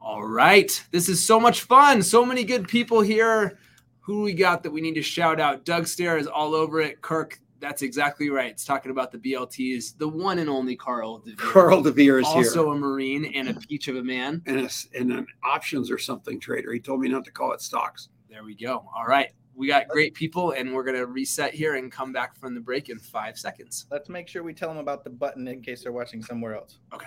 All 0.00 0.24
right. 0.24 0.82
This 0.90 1.08
is 1.08 1.24
so 1.24 1.38
much 1.38 1.62
fun. 1.62 2.02
So 2.02 2.24
many 2.24 2.44
good 2.44 2.68
people 2.68 3.00
here. 3.00 3.58
Who 4.00 4.22
we 4.22 4.32
got 4.32 4.62
that 4.62 4.70
we 4.70 4.80
need 4.80 4.94
to 4.94 5.02
shout 5.02 5.38
out? 5.38 5.64
Doug 5.64 5.86
Stair 5.86 6.16
is 6.16 6.26
all 6.26 6.54
over 6.54 6.80
it. 6.80 7.02
Kirk, 7.02 7.38
that's 7.60 7.82
exactly 7.82 8.30
right. 8.30 8.52
It's 8.52 8.64
talking 8.64 8.90
about 8.90 9.12
the 9.12 9.18
BLTs. 9.18 9.98
The 9.98 10.08
one 10.08 10.38
and 10.38 10.48
only 10.48 10.76
Carl 10.76 11.18
DeVere. 11.18 11.36
Carl 11.36 11.82
DeVere 11.82 12.20
is 12.20 12.26
also 12.26 12.38
here. 12.38 12.48
Also 12.48 12.70
a 12.70 12.76
Marine 12.76 13.26
and 13.34 13.50
a 13.50 13.54
peach 13.54 13.88
of 13.88 13.96
a 13.96 14.02
man. 14.02 14.40
And, 14.46 14.60
a, 14.60 14.70
and 14.96 15.12
an 15.12 15.26
options 15.42 15.90
or 15.90 15.98
something 15.98 16.40
trader. 16.40 16.72
He 16.72 16.80
told 16.80 17.00
me 17.00 17.08
not 17.08 17.24
to 17.24 17.32
call 17.32 17.52
it 17.52 17.60
stocks. 17.60 18.08
There 18.30 18.44
we 18.44 18.54
go. 18.54 18.88
All 18.96 19.04
right 19.06 19.32
we 19.58 19.66
got 19.66 19.88
great 19.88 20.14
people, 20.14 20.52
and 20.52 20.72
we're 20.72 20.84
gonna 20.84 21.04
reset 21.04 21.52
here 21.52 21.74
and 21.74 21.90
come 21.90 22.12
back 22.12 22.38
from 22.38 22.54
the 22.54 22.60
break 22.60 22.90
in 22.90 22.98
five 22.98 23.36
seconds. 23.36 23.86
Let's 23.90 24.08
make 24.08 24.28
sure 24.28 24.44
we 24.44 24.54
tell 24.54 24.68
them 24.68 24.78
about 24.78 25.02
the 25.02 25.10
button 25.10 25.48
in 25.48 25.60
case 25.62 25.82
they're 25.82 25.90
watching 25.92 26.22
somewhere 26.22 26.54
else. 26.54 26.78
Okay. 26.94 27.06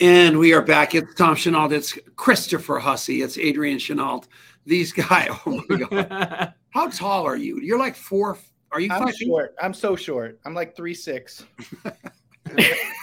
And 0.00 0.38
we 0.38 0.54
are 0.54 0.62
back. 0.62 0.94
It's 0.94 1.14
Tom 1.14 1.36
Chenault. 1.36 1.72
It's 1.72 1.98
Christopher 2.16 2.78
Hussey. 2.78 3.20
It's 3.20 3.36
Adrian 3.36 3.78
Chenault. 3.78 4.22
These 4.64 4.92
guys. 4.94 5.28
Oh 5.44 5.62
my 5.68 5.76
god! 5.76 6.54
How 6.70 6.88
tall 6.88 7.26
are 7.26 7.36
you? 7.36 7.60
You're 7.60 7.78
like 7.78 7.94
four. 7.94 8.38
Are 8.72 8.80
you? 8.80 8.90
I'm 8.90 9.02
five 9.04 9.16
feet? 9.16 9.28
short. 9.28 9.54
I'm 9.60 9.74
so 9.74 9.96
short. 9.96 10.40
I'm 10.46 10.54
like 10.54 10.74
three 10.74 10.94
six. 10.94 11.44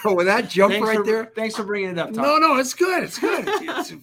Oh, 0.07 0.15
with 0.15 0.25
that 0.25 0.49
jump 0.49 0.73
thanks 0.73 0.87
right 0.87 0.97
for, 0.97 1.03
there. 1.03 1.31
Thanks 1.35 1.55
for 1.55 1.63
bringing 1.63 1.91
it 1.91 1.99
up, 1.99 2.11
Tom. 2.13 2.23
No, 2.23 2.37
no, 2.37 2.57
it's 2.57 2.73
good. 2.73 3.03
It's 3.03 3.19
good. 3.19 3.47
It's, 3.47 3.61
it's- 3.91 3.93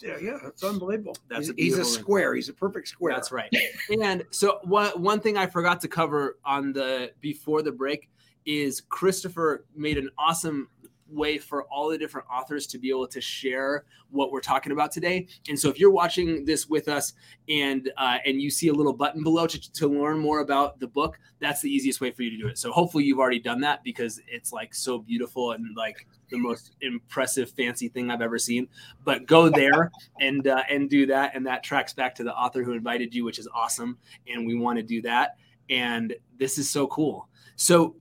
yeah, 0.00 0.16
yeah, 0.20 0.38
it's 0.46 0.62
unbelievable. 0.62 1.16
That's 1.28 1.48
he's, 1.48 1.50
a 1.50 1.54
he's 1.56 1.78
a 1.78 1.84
square. 1.84 2.34
He's 2.34 2.48
a 2.48 2.52
perfect 2.52 2.88
square. 2.88 3.14
That's 3.14 3.32
right. 3.32 3.52
And 4.02 4.24
so 4.30 4.60
one 4.64 4.90
one 5.00 5.20
thing 5.20 5.36
I 5.36 5.46
forgot 5.46 5.80
to 5.80 5.88
cover 5.88 6.38
on 6.44 6.72
the 6.72 7.12
before 7.20 7.62
the 7.62 7.72
break 7.72 8.08
is 8.44 8.80
Christopher 8.80 9.64
made 9.74 9.98
an 9.98 10.10
awesome 10.18 10.68
way 11.10 11.38
for 11.38 11.64
all 11.64 11.88
the 11.88 11.98
different 11.98 12.26
authors 12.30 12.66
to 12.68 12.78
be 12.78 12.90
able 12.90 13.06
to 13.08 13.20
share 13.20 13.84
what 14.10 14.32
we're 14.32 14.40
talking 14.40 14.72
about 14.72 14.92
today. 14.92 15.26
And 15.48 15.58
so 15.58 15.68
if 15.68 15.78
you're 15.78 15.90
watching 15.90 16.44
this 16.44 16.68
with 16.68 16.88
us 16.88 17.14
and 17.48 17.90
uh, 17.96 18.18
and 18.24 18.40
you 18.40 18.50
see 18.50 18.68
a 18.68 18.72
little 18.72 18.92
button 18.92 19.22
below 19.22 19.46
to, 19.46 19.72
to 19.72 19.88
learn 19.88 20.18
more 20.18 20.40
about 20.40 20.80
the 20.80 20.86
book, 20.86 21.18
that's 21.40 21.60
the 21.60 21.70
easiest 21.70 22.00
way 22.00 22.10
for 22.10 22.22
you 22.22 22.30
to 22.30 22.36
do 22.36 22.48
it. 22.48 22.58
So 22.58 22.72
hopefully 22.72 23.04
you've 23.04 23.18
already 23.18 23.40
done 23.40 23.60
that 23.62 23.82
because 23.82 24.20
it's 24.28 24.52
like 24.52 24.74
so 24.74 24.98
beautiful 24.98 25.52
and 25.52 25.76
like 25.76 26.06
the 26.30 26.38
most 26.38 26.72
impressive 26.80 27.50
fancy 27.50 27.88
thing 27.88 28.10
I've 28.10 28.22
ever 28.22 28.38
seen. 28.38 28.68
But 29.04 29.26
go 29.26 29.48
there 29.48 29.90
and 30.20 30.46
uh, 30.46 30.62
and 30.68 30.88
do 30.88 31.06
that, 31.06 31.34
and 31.34 31.46
that 31.46 31.62
tracks 31.62 31.92
back 31.92 32.14
to 32.16 32.24
the 32.24 32.34
author 32.34 32.62
who 32.62 32.72
invited 32.72 33.14
you, 33.14 33.24
which 33.24 33.38
is 33.38 33.48
awesome. 33.54 33.98
And 34.26 34.46
we 34.46 34.56
want 34.56 34.78
to 34.78 34.82
do 34.82 35.02
that. 35.02 35.36
And 35.70 36.14
this 36.38 36.56
is 36.56 36.70
so 36.70 36.86
cool. 36.86 37.28
So 37.56 37.96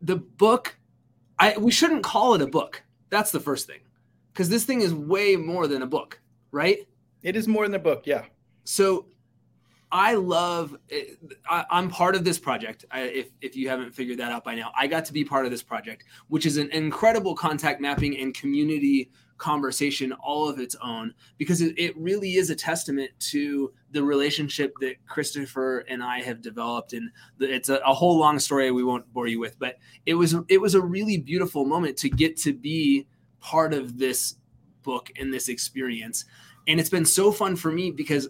the 0.00 0.16
book, 0.16 0.78
I 1.38 1.56
we 1.58 1.70
shouldn't 1.70 2.02
call 2.02 2.34
it 2.34 2.42
a 2.42 2.46
book. 2.46 2.82
That's 3.10 3.30
the 3.30 3.40
first 3.40 3.66
thing, 3.66 3.80
because 4.32 4.48
this 4.48 4.64
thing 4.64 4.80
is 4.80 4.94
way 4.94 5.36
more 5.36 5.66
than 5.66 5.82
a 5.82 5.86
book, 5.86 6.20
right? 6.50 6.86
It 7.22 7.36
is 7.36 7.46
more 7.46 7.64
than 7.66 7.74
a 7.74 7.78
book. 7.78 8.06
Yeah. 8.06 8.24
So 8.64 9.06
I 9.92 10.14
love. 10.14 10.76
Eh, 10.90 11.04
I, 11.48 11.64
I'm 11.70 11.88
part 11.88 12.16
of 12.16 12.24
this 12.24 12.38
project. 12.38 12.84
I, 12.90 13.02
if 13.02 13.30
if 13.40 13.56
you 13.56 13.68
haven't 13.68 13.94
figured 13.94 14.18
that 14.18 14.32
out 14.32 14.44
by 14.44 14.54
now, 14.54 14.72
I 14.76 14.86
got 14.86 15.04
to 15.06 15.12
be 15.12 15.24
part 15.24 15.44
of 15.44 15.50
this 15.50 15.62
project, 15.62 16.04
which 16.28 16.46
is 16.46 16.56
an 16.56 16.70
incredible 16.70 17.34
contact 17.34 17.80
mapping 17.80 18.18
and 18.18 18.34
community 18.34 19.10
conversation 19.38 20.12
all 20.12 20.48
of 20.48 20.58
its 20.58 20.74
own 20.82 21.12
because 21.36 21.60
it, 21.60 21.78
it 21.78 21.96
really 21.96 22.36
is 22.36 22.50
a 22.50 22.54
testament 22.54 23.10
to 23.18 23.72
the 23.90 24.02
relationship 24.02 24.72
that 24.80 24.94
christopher 25.06 25.80
and 25.88 26.02
i 26.02 26.20
have 26.20 26.40
developed. 26.40 26.92
And 26.92 27.10
it's 27.40 27.68
a, 27.68 27.76
a 27.86 27.92
whole 27.92 28.18
long 28.18 28.38
story 28.38 28.70
we 28.70 28.84
won't 28.84 29.12
bore 29.12 29.26
you 29.26 29.38
with 29.40 29.58
but 29.58 29.76
it 30.06 30.14
was 30.14 30.34
it 30.48 30.60
was 30.60 30.74
a 30.74 30.80
really 30.80 31.18
beautiful 31.18 31.64
moment 31.64 31.96
to 31.98 32.08
get 32.08 32.36
to 32.38 32.52
be 32.52 33.06
part 33.40 33.72
of 33.72 33.98
this 33.98 34.36
book 34.86 35.10
and 35.18 35.34
this 35.34 35.48
experience. 35.50 36.24
And 36.66 36.80
it's 36.80 36.88
been 36.88 37.04
so 37.04 37.30
fun 37.30 37.56
for 37.56 37.70
me 37.70 37.90
because 37.90 38.28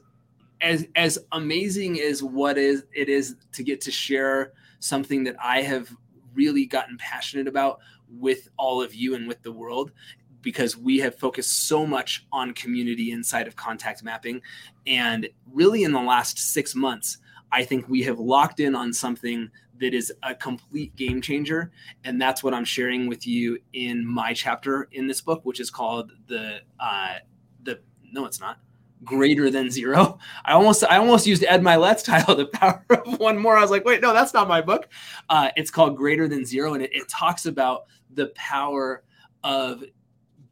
as 0.61 0.87
as 0.97 1.19
amazing 1.33 2.01
as 2.01 2.23
what 2.23 2.59
is 2.59 2.85
it 2.95 3.09
is 3.09 3.37
to 3.53 3.63
get 3.63 3.81
to 3.83 3.91
share 3.91 4.53
something 4.81 5.25
that 5.25 5.37
I 5.41 5.63
have 5.63 5.95
really 6.35 6.67
gotten 6.67 6.97
passionate 6.99 7.47
about 7.47 7.79
with 8.09 8.49
all 8.57 8.83
of 8.83 8.95
you 8.95 9.15
and 9.15 9.29
with 9.29 9.43
the 9.43 9.53
world 9.53 9.93
because 10.47 10.77
we 10.77 11.01
have 11.01 11.19
focused 11.19 11.67
so 11.67 11.85
much 11.85 12.25
on 12.31 12.55
community 12.55 13.11
inside 13.11 13.49
of 13.49 13.57
contact 13.57 14.05
mapping 14.05 14.41
and 14.87 15.29
really 15.53 15.83
in 15.83 15.91
the 15.91 16.01
last 16.01 16.39
6 16.39 16.77
months 16.77 17.19
I 17.51 17.65
think 17.65 17.89
we 17.89 18.05
have 18.05 18.21
locked 18.21 18.61
in 18.61 18.77
on 18.77 18.93
something 18.93 19.51
that 19.81 19.93
is 19.93 20.13
a 20.23 20.37
complete 20.37 20.95
game 20.95 21.21
changer 21.21 21.73
and 22.05 22.23
that's 22.23 22.45
what 22.45 22.55
I'm 22.55 22.65
sharing 22.65 23.09
with 23.09 23.27
you 23.27 23.59
in 23.73 24.07
my 24.07 24.33
chapter 24.33 24.87
in 24.93 25.09
this 25.09 25.21
book 25.21 25.41
which 25.43 25.59
is 25.59 25.69
called 25.69 26.13
the 26.29 26.61
uh 26.79 27.15
the 27.65 27.81
no 28.13 28.25
it's 28.25 28.39
not 28.39 28.61
greater 29.05 29.51
than 29.51 29.69
zero. 29.69 30.19
I 30.45 30.53
almost 30.53 30.85
I 30.85 30.99
almost 30.99 31.27
used 31.27 31.43
Ed 31.43 31.61
Mylett's 31.61 32.05
title, 32.05 32.37
The 32.37 32.47
Power 32.47 32.85
of 32.91 33.19
One 33.19 33.37
More. 33.37 33.57
I 33.57 33.61
was 33.61 33.71
like, 33.71 33.85
wait, 33.85 34.01
no, 34.01 34.15
that's 34.15 34.33
not 34.33 34.49
my 34.49 34.63
book. 34.63 34.89
Uh, 35.29 35.51
it's 35.55 35.71
called 35.71 35.97
Greater 35.97 36.29
Than 36.29 36.47
Zero, 36.47 36.73
and 36.73 36.83
it, 36.83 36.95
it 36.95 37.07
talks 37.09 37.45
about 37.45 37.85
the 38.15 38.29
power 38.29 39.03
of 39.45 39.85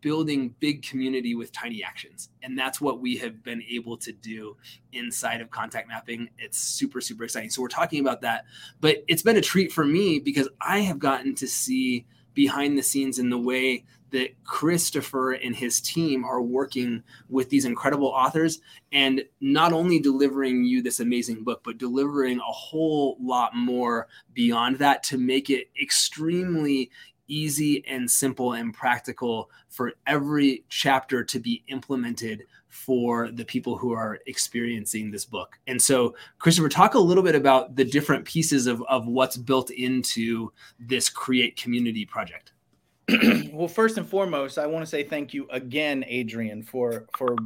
building 0.05 0.55
big 0.61 0.83
community 0.83 1.35
with 1.35 1.51
tiny 1.51 1.83
actions. 1.83 2.29
And 2.43 2.59
that's 2.59 2.79
what 2.79 3.01
we 3.01 3.17
have 3.17 3.43
been 3.43 3.63
able 3.71 3.97
to 3.97 4.13
do 4.13 4.55
inside 4.93 5.41
of 5.41 5.51
contact 5.51 5.89
mapping. 5.89 6.29
It's 6.37 6.59
super, 6.59 7.01
super 7.01 7.25
exciting. 7.25 7.49
So 7.49 7.63
we're 7.63 7.69
talking 7.69 8.01
about 8.01 8.21
that. 8.21 8.45
But 8.83 9.03
it's 9.09 9.23
been 9.23 9.39
a 9.39 9.41
treat 9.41 9.73
for 9.73 9.83
me 9.83 10.19
because 10.19 10.47
I 10.61 10.81
have 10.81 10.99
gotten 10.99 11.35
to 11.37 11.49
see 11.49 12.05
behind 12.35 12.77
the 12.77 12.83
scenes 12.83 13.19
in 13.19 13.31
the 13.31 13.39
way 13.39 13.87
that 14.11 14.45
Christopher 14.45 15.33
and 15.33 15.57
his 15.57 15.81
team 15.81 16.23
are 16.23 16.43
working 16.43 17.03
with 17.31 17.49
these 17.49 17.65
incredible 17.65 18.09
authors 18.09 18.61
and 18.93 19.25
not 19.41 19.73
only 19.73 19.99
delivering 19.99 20.65
you 20.65 20.83
this 20.83 21.01
amazing 21.01 21.45
book, 21.45 21.63
but 21.65 21.79
delivering 21.79 22.39
a 22.41 22.53
whole 22.53 23.17
lot 23.23 23.57
more 23.57 24.07
beyond 24.35 24.79
that 24.81 25.03
to 25.05 25.17
make 25.17 25.49
it 25.49 25.71
extremely 25.81 26.91
easy 27.29 27.85
and 27.87 28.11
simple 28.11 28.53
and 28.53 28.73
practical 28.75 29.51
for 29.69 29.93
every 30.07 30.65
chapter 30.69 31.25
to 31.25 31.39
be 31.39 31.65
implemented 31.69 32.45
for 32.69 33.31
the 33.31 33.45
people 33.45 33.77
who 33.79 33.93
are 33.93 34.19
experiencing 34.27 35.11
this 35.11 35.25
book. 35.25 35.59
And 35.67 35.81
so, 35.81 36.17
Christopher, 36.39 36.69
talk 36.69 36.95
a 36.95 36.99
little 36.99 37.23
bit 37.23 37.35
about 37.35 37.77
the 37.77 37.85
different 37.85 38.25
pieces 38.25 38.67
of, 38.67 38.83
of 38.89 39.07
what's 39.07 39.37
built 39.37 39.71
into 39.71 40.53
this 40.79 41.09
Create 41.09 41.57
Community 41.57 42.05
project. 42.05 42.53
well, 43.53 43.69
first 43.69 43.99
and 43.99 44.09
foremost, 44.09 44.59
I 44.59 44.67
want 44.67 44.83
to 44.85 44.91
say 44.91 45.05
thank 45.05 45.35
you 45.35 45.47
again, 45.51 46.05
Adrian, 46.09 46.63
for 46.63 47.07
for 47.17 47.37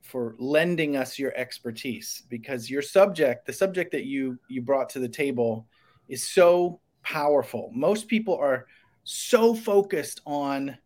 for 0.00 0.34
lending 0.38 0.96
us 0.96 1.18
your 1.18 1.32
expertise 1.36 2.24
because 2.28 2.68
your 2.68 2.82
subject, 2.82 3.46
the 3.46 3.52
subject 3.52 3.92
that 3.92 4.04
you 4.04 4.38
you 4.48 4.62
brought 4.62 4.88
to 4.90 4.98
the 4.98 5.08
table, 5.08 5.66
is 6.08 6.26
so 6.26 6.80
powerful. 7.02 7.70
Most 7.74 8.08
people 8.08 8.36
are 8.36 8.66
so 9.04 9.54
focused 9.54 10.20
on 10.26 10.76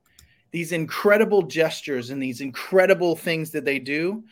these 0.51 0.73
incredible 0.73 1.43
gestures 1.43 2.11
and 2.11 2.23
these 2.23 2.41
incredible 2.41 3.15
things 3.15 3.51
that 3.51 3.65
they 3.65 3.79
do 3.79 4.25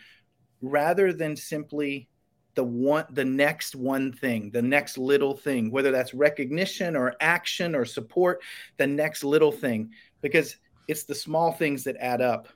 rather 0.62 1.12
than 1.12 1.36
simply 1.36 2.08
the 2.54 2.64
one 2.64 3.04
the 3.10 3.24
next 3.24 3.74
one 3.74 4.12
thing 4.12 4.50
the 4.50 4.62
next 4.62 4.96
little 4.96 5.36
thing 5.36 5.70
whether 5.70 5.90
that's 5.90 6.14
recognition 6.14 6.96
or 6.96 7.14
action 7.20 7.74
or 7.74 7.84
support 7.84 8.40
the 8.76 8.86
next 8.86 9.24
little 9.24 9.52
thing 9.52 9.90
because 10.22 10.56
it's 10.86 11.04
the 11.04 11.14
small 11.14 11.52
things 11.52 11.84
that 11.84 11.96
add 11.98 12.20
up. 12.20 12.48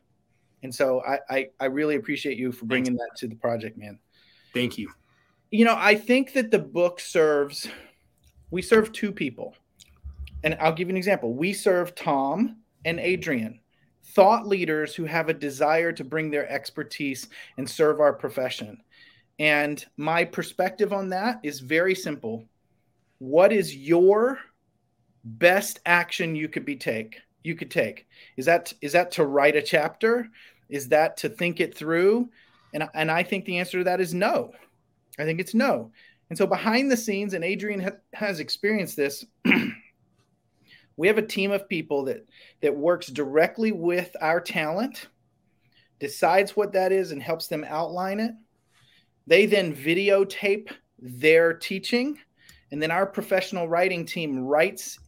And 0.62 0.74
so 0.74 1.02
i 1.06 1.18
i, 1.28 1.48
I 1.60 1.64
really 1.66 1.96
appreciate 1.96 2.38
you 2.38 2.52
for 2.52 2.64
bringing 2.64 2.96
Thanks. 2.96 3.20
that 3.20 3.20
to 3.20 3.28
the 3.28 3.36
project 3.36 3.76
man. 3.76 3.98
Thank 4.54 4.78
you. 4.78 4.90
You 5.50 5.64
know 5.64 5.76
i 5.76 5.94
think 5.94 6.32
that 6.34 6.50
the 6.50 6.58
book 6.58 7.00
serves 7.00 7.68
we 8.50 8.62
serve 8.62 8.92
two 8.92 9.12
people 9.12 9.54
and 10.44 10.56
i'll 10.60 10.72
give 10.72 10.88
you 10.88 10.92
an 10.92 10.96
example 10.96 11.34
we 11.34 11.52
serve 11.52 11.94
tom 11.94 12.56
and 12.84 12.98
adrian 13.00 13.60
thought 14.14 14.46
leaders 14.46 14.94
who 14.94 15.04
have 15.04 15.28
a 15.28 15.34
desire 15.34 15.92
to 15.92 16.04
bring 16.04 16.30
their 16.30 16.48
expertise 16.50 17.28
and 17.56 17.68
serve 17.68 18.00
our 18.00 18.12
profession 18.12 18.78
and 19.38 19.84
my 19.96 20.24
perspective 20.24 20.92
on 20.92 21.10
that 21.10 21.40
is 21.42 21.60
very 21.60 21.94
simple. 21.94 22.44
What 23.18 23.52
is 23.52 23.76
your 23.76 24.38
best 25.24 25.80
action 25.86 26.34
you 26.34 26.48
could 26.48 26.64
be 26.64 26.76
take? 26.76 27.20
You 27.44 27.54
could 27.54 27.70
take. 27.70 28.06
Is 28.36 28.46
that 28.46 28.72
is 28.80 28.92
that 28.92 29.12
to 29.12 29.26
write 29.26 29.56
a 29.56 29.62
chapter? 29.62 30.28
Is 30.68 30.88
that 30.88 31.16
to 31.18 31.28
think 31.28 31.60
it 31.60 31.76
through? 31.76 32.28
And 32.74 32.88
and 32.94 33.10
I 33.10 33.22
think 33.22 33.44
the 33.44 33.58
answer 33.58 33.78
to 33.78 33.84
that 33.84 34.00
is 34.00 34.12
no. 34.12 34.52
I 35.18 35.24
think 35.24 35.40
it's 35.40 35.54
no. 35.54 35.92
And 36.30 36.36
so 36.36 36.46
behind 36.46 36.90
the 36.90 36.96
scenes, 36.96 37.32
and 37.32 37.44
Adrian 37.44 37.80
ha- 37.80 37.90
has 38.12 38.40
experienced 38.40 38.96
this. 38.96 39.24
we 40.98 41.06
have 41.06 41.16
a 41.16 41.22
team 41.22 41.52
of 41.52 41.68
people 41.68 42.04
that 42.04 42.26
that 42.60 42.76
works 42.76 43.06
directly 43.06 43.72
with 43.72 44.14
our 44.20 44.40
talent, 44.40 45.08
decides 46.00 46.56
what 46.56 46.72
that 46.72 46.92
is, 46.92 47.12
and 47.12 47.22
helps 47.22 47.46
them 47.46 47.64
outline 47.66 48.20
it. 48.20 48.32
They 49.26 49.46
then 49.46 49.74
videotape 49.74 50.70
their 50.98 51.54
teaching, 51.54 52.18
and 52.72 52.82
then 52.82 52.90
our 52.90 53.06
professional 53.06 53.68
writing 53.68 54.04
team 54.04 54.40
writes 54.40 54.98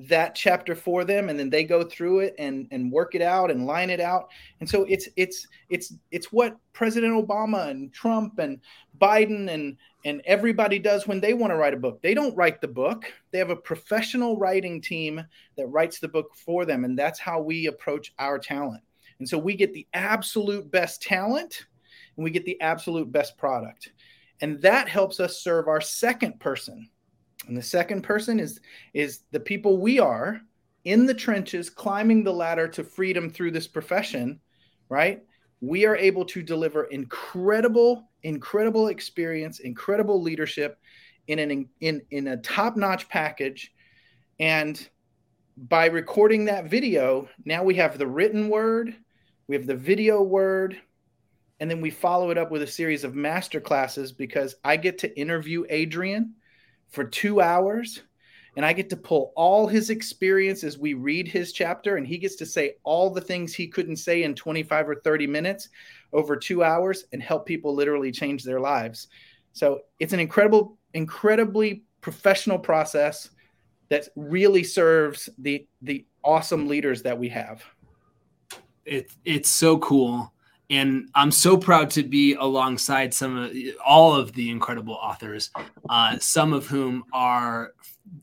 that 0.00 0.34
chapter 0.34 0.76
for 0.76 1.04
them 1.04 1.28
and 1.28 1.38
then 1.38 1.50
they 1.50 1.64
go 1.64 1.82
through 1.82 2.20
it 2.20 2.34
and 2.38 2.68
and 2.70 2.92
work 2.92 3.16
it 3.16 3.22
out 3.22 3.50
and 3.50 3.66
line 3.66 3.90
it 3.90 4.00
out 4.00 4.28
and 4.60 4.68
so 4.68 4.84
it's 4.84 5.08
it's 5.16 5.48
it's 5.70 5.92
it's 6.12 6.32
what 6.32 6.56
president 6.72 7.12
obama 7.12 7.68
and 7.68 7.92
trump 7.92 8.38
and 8.38 8.60
biden 9.00 9.52
and 9.52 9.76
and 10.04 10.22
everybody 10.24 10.78
does 10.78 11.08
when 11.08 11.20
they 11.20 11.34
want 11.34 11.50
to 11.50 11.56
write 11.56 11.74
a 11.74 11.78
book 11.78 12.00
they 12.00 12.14
don't 12.14 12.36
write 12.36 12.60
the 12.60 12.68
book 12.68 13.12
they 13.32 13.38
have 13.38 13.50
a 13.50 13.56
professional 13.56 14.38
writing 14.38 14.80
team 14.80 15.20
that 15.56 15.66
writes 15.66 15.98
the 15.98 16.06
book 16.06 16.30
for 16.36 16.64
them 16.64 16.84
and 16.84 16.96
that's 16.96 17.18
how 17.18 17.40
we 17.40 17.66
approach 17.66 18.14
our 18.20 18.38
talent 18.38 18.82
and 19.18 19.28
so 19.28 19.36
we 19.36 19.56
get 19.56 19.72
the 19.72 19.86
absolute 19.94 20.70
best 20.70 21.02
talent 21.02 21.66
and 22.18 22.24
we 22.24 22.30
get 22.30 22.44
the 22.44 22.60
absolute 22.60 23.10
best 23.10 23.38
product. 23.38 23.92
And 24.40 24.60
that 24.62 24.88
helps 24.88 25.20
us 25.20 25.40
serve 25.40 25.68
our 25.68 25.80
second 25.80 26.38
person. 26.40 26.88
And 27.48 27.56
the 27.56 27.62
second 27.62 28.02
person 28.02 28.38
is 28.38 28.60
is 28.94 29.22
the 29.32 29.40
people 29.40 29.78
we 29.78 29.98
are 29.98 30.40
in 30.84 31.06
the 31.06 31.14
trenches 31.14 31.68
climbing 31.70 32.22
the 32.22 32.32
ladder 32.32 32.68
to 32.68 32.84
freedom 32.84 33.28
through 33.28 33.50
this 33.50 33.66
profession, 33.66 34.40
right? 34.88 35.22
We 35.60 35.86
are 35.86 35.96
able 35.96 36.24
to 36.26 36.42
deliver 36.42 36.84
incredible 36.84 38.04
incredible 38.22 38.88
experience, 38.88 39.60
incredible 39.60 40.22
leadership 40.22 40.78
in 41.26 41.38
an 41.38 41.68
in 41.80 42.02
in 42.10 42.28
a 42.28 42.36
top-notch 42.36 43.08
package 43.08 43.72
and 44.38 44.88
by 45.56 45.86
recording 45.86 46.44
that 46.44 46.66
video, 46.66 47.28
now 47.44 47.64
we 47.64 47.74
have 47.74 47.98
the 47.98 48.06
written 48.06 48.48
word, 48.48 48.94
we 49.48 49.56
have 49.56 49.66
the 49.66 49.74
video 49.74 50.22
word, 50.22 50.80
and 51.58 51.68
then 51.68 51.80
we 51.80 51.90
follow 51.90 52.30
it 52.30 52.38
up 52.38 52.52
with 52.52 52.62
a 52.62 52.66
series 52.66 53.02
of 53.02 53.16
master 53.16 53.60
classes 53.60 54.12
because 54.12 54.54
I 54.62 54.76
get 54.76 54.98
to 54.98 55.18
interview 55.18 55.64
Adrian 55.68 56.34
for 56.88 57.04
two 57.04 57.40
hours 57.40 58.02
and 58.58 58.66
I 58.66 58.72
get 58.72 58.90
to 58.90 58.96
pull 58.96 59.32
all 59.36 59.68
his 59.68 59.88
experience 59.88 60.64
as 60.64 60.76
we 60.76 60.94
read 60.94 61.28
his 61.28 61.52
chapter, 61.52 61.96
and 61.96 62.04
he 62.04 62.18
gets 62.18 62.34
to 62.34 62.44
say 62.44 62.74
all 62.82 63.08
the 63.08 63.20
things 63.20 63.54
he 63.54 63.68
couldn't 63.68 63.98
say 63.98 64.24
in 64.24 64.34
25 64.34 64.88
or 64.88 64.94
30 64.96 65.28
minutes 65.28 65.68
over 66.12 66.34
two 66.34 66.64
hours 66.64 67.04
and 67.12 67.22
help 67.22 67.46
people 67.46 67.72
literally 67.72 68.10
change 68.10 68.42
their 68.42 68.58
lives. 68.58 69.06
So 69.52 69.82
it's 70.00 70.12
an 70.12 70.18
incredible, 70.18 70.76
incredibly 70.92 71.84
professional 72.00 72.58
process 72.58 73.30
that 73.90 74.08
really 74.16 74.64
serves 74.64 75.28
the 75.38 75.64
the 75.82 76.04
awesome 76.24 76.66
leaders 76.66 77.00
that 77.02 77.16
we 77.16 77.28
have. 77.28 77.62
It, 78.84 79.12
it's 79.24 79.52
so 79.52 79.78
cool 79.78 80.32
and 80.70 81.08
I'm 81.14 81.30
so 81.30 81.56
proud 81.56 81.90
to 81.90 82.02
be 82.02 82.34
alongside 82.34 83.14
some 83.14 83.36
of 83.36 83.56
all 83.84 84.14
of 84.14 84.32
the 84.32 84.50
incredible 84.50 84.94
authors, 84.94 85.50
uh, 85.88 86.18
some 86.18 86.52
of 86.52 86.66
whom 86.66 87.04
are 87.12 87.72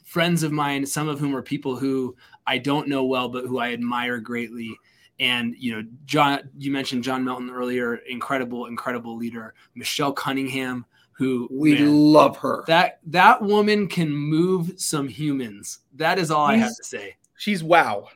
friends 0.03 0.43
of 0.43 0.51
mine, 0.51 0.85
some 0.85 1.07
of 1.07 1.19
whom 1.19 1.35
are 1.35 1.41
people 1.41 1.75
who 1.75 2.15
I 2.45 2.59
don't 2.59 2.87
know 2.87 3.03
well, 3.05 3.29
but 3.29 3.45
who 3.45 3.57
I 3.57 3.73
admire 3.73 4.19
greatly. 4.19 4.77
And 5.19 5.55
you 5.57 5.75
know, 5.75 5.87
John, 6.05 6.41
you 6.57 6.71
mentioned 6.71 7.03
John 7.03 7.23
Melton 7.23 7.49
earlier, 7.49 7.95
incredible, 7.95 8.67
incredible 8.67 9.17
leader. 9.17 9.55
Michelle 9.73 10.13
Cunningham, 10.13 10.85
who 11.13 11.47
we 11.51 11.73
man, 11.73 11.91
love 11.91 12.37
her. 12.37 12.63
That 12.67 12.99
that 13.07 13.41
woman 13.41 13.87
can 13.87 14.11
move 14.11 14.73
some 14.77 15.07
humans. 15.07 15.79
That 15.95 16.19
is 16.19 16.29
all 16.29 16.49
she's, 16.49 16.55
I 16.55 16.57
have 16.57 16.75
to 16.75 16.83
say. 16.83 17.15
She's 17.37 17.63
wow. 17.63 18.09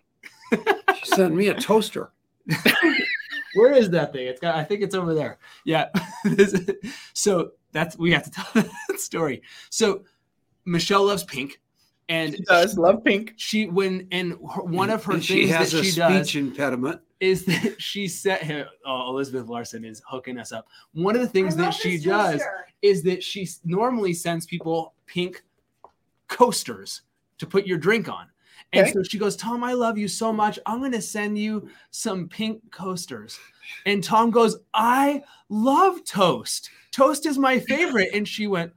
she 0.53 1.05
sent 1.05 1.33
me 1.33 1.47
a 1.47 1.55
toaster. 1.55 2.11
Where 3.55 3.73
is 3.73 3.89
that 3.91 4.13
thing? 4.13 4.27
It's 4.27 4.39
got. 4.39 4.55
I 4.55 4.63
think 4.63 4.81
it's 4.81 4.95
over 4.95 5.13
there. 5.13 5.37
Yeah. 5.65 5.89
so 7.13 7.51
that's 7.71 7.97
we 7.97 8.11
have 8.11 8.23
to 8.23 8.31
tell 8.31 8.47
that 8.53 8.99
story. 8.99 9.41
So 9.69 10.03
Michelle 10.65 11.05
loves 11.05 11.23
pink, 11.23 11.59
and 12.09 12.35
she 12.35 12.43
does 12.43 12.71
she, 12.71 12.77
love 12.77 13.03
pink. 13.03 13.33
She 13.37 13.67
when 13.67 14.07
and 14.11 14.33
her, 14.53 14.63
one 14.63 14.89
of 14.89 15.03
her 15.05 15.13
and 15.13 15.25
things 15.25 15.41
she 15.41 15.47
has 15.47 15.71
that 15.71 15.79
a 15.79 15.83
she 15.83 15.91
speech 15.91 15.99
does 15.99 16.35
impediment 16.35 17.01
is 17.19 17.45
that 17.45 17.81
she 17.81 18.07
set 18.07 18.43
him. 18.43 18.65
Oh, 18.85 19.09
Elizabeth 19.09 19.47
Larson 19.47 19.83
is 19.85 20.01
hooking 20.07 20.37
us 20.37 20.51
up. 20.51 20.67
One 20.93 21.15
of 21.15 21.21
the 21.21 21.27
things 21.27 21.55
that 21.55 21.73
she 21.73 21.97
does 21.97 22.41
is 22.81 23.03
that 23.03 23.23
she 23.23 23.47
normally 23.65 24.13
sends 24.13 24.45
people 24.45 24.93
pink 25.05 25.43
coasters 26.27 27.01
to 27.39 27.47
put 27.47 27.65
your 27.65 27.77
drink 27.77 28.07
on. 28.07 28.27
And 28.71 28.83
okay. 28.83 28.91
so 28.91 29.03
she 29.03 29.17
goes, 29.17 29.35
Tom, 29.35 29.63
I 29.63 29.73
love 29.73 29.97
you 29.97 30.07
so 30.07 30.31
much. 30.31 30.59
I'm 30.65 30.79
going 30.79 30.91
to 30.91 31.01
send 31.01 31.37
you 31.37 31.69
some 31.89 32.27
pink 32.27 32.61
coasters. 32.71 33.39
And 33.85 34.03
Tom 34.03 34.29
goes, 34.29 34.57
I 34.73 35.23
love 35.49 36.03
toast. 36.05 36.69
Toast 36.91 37.25
is 37.25 37.37
my 37.37 37.59
favorite. 37.59 38.09
And 38.13 38.27
she 38.27 38.47
went, 38.47 38.71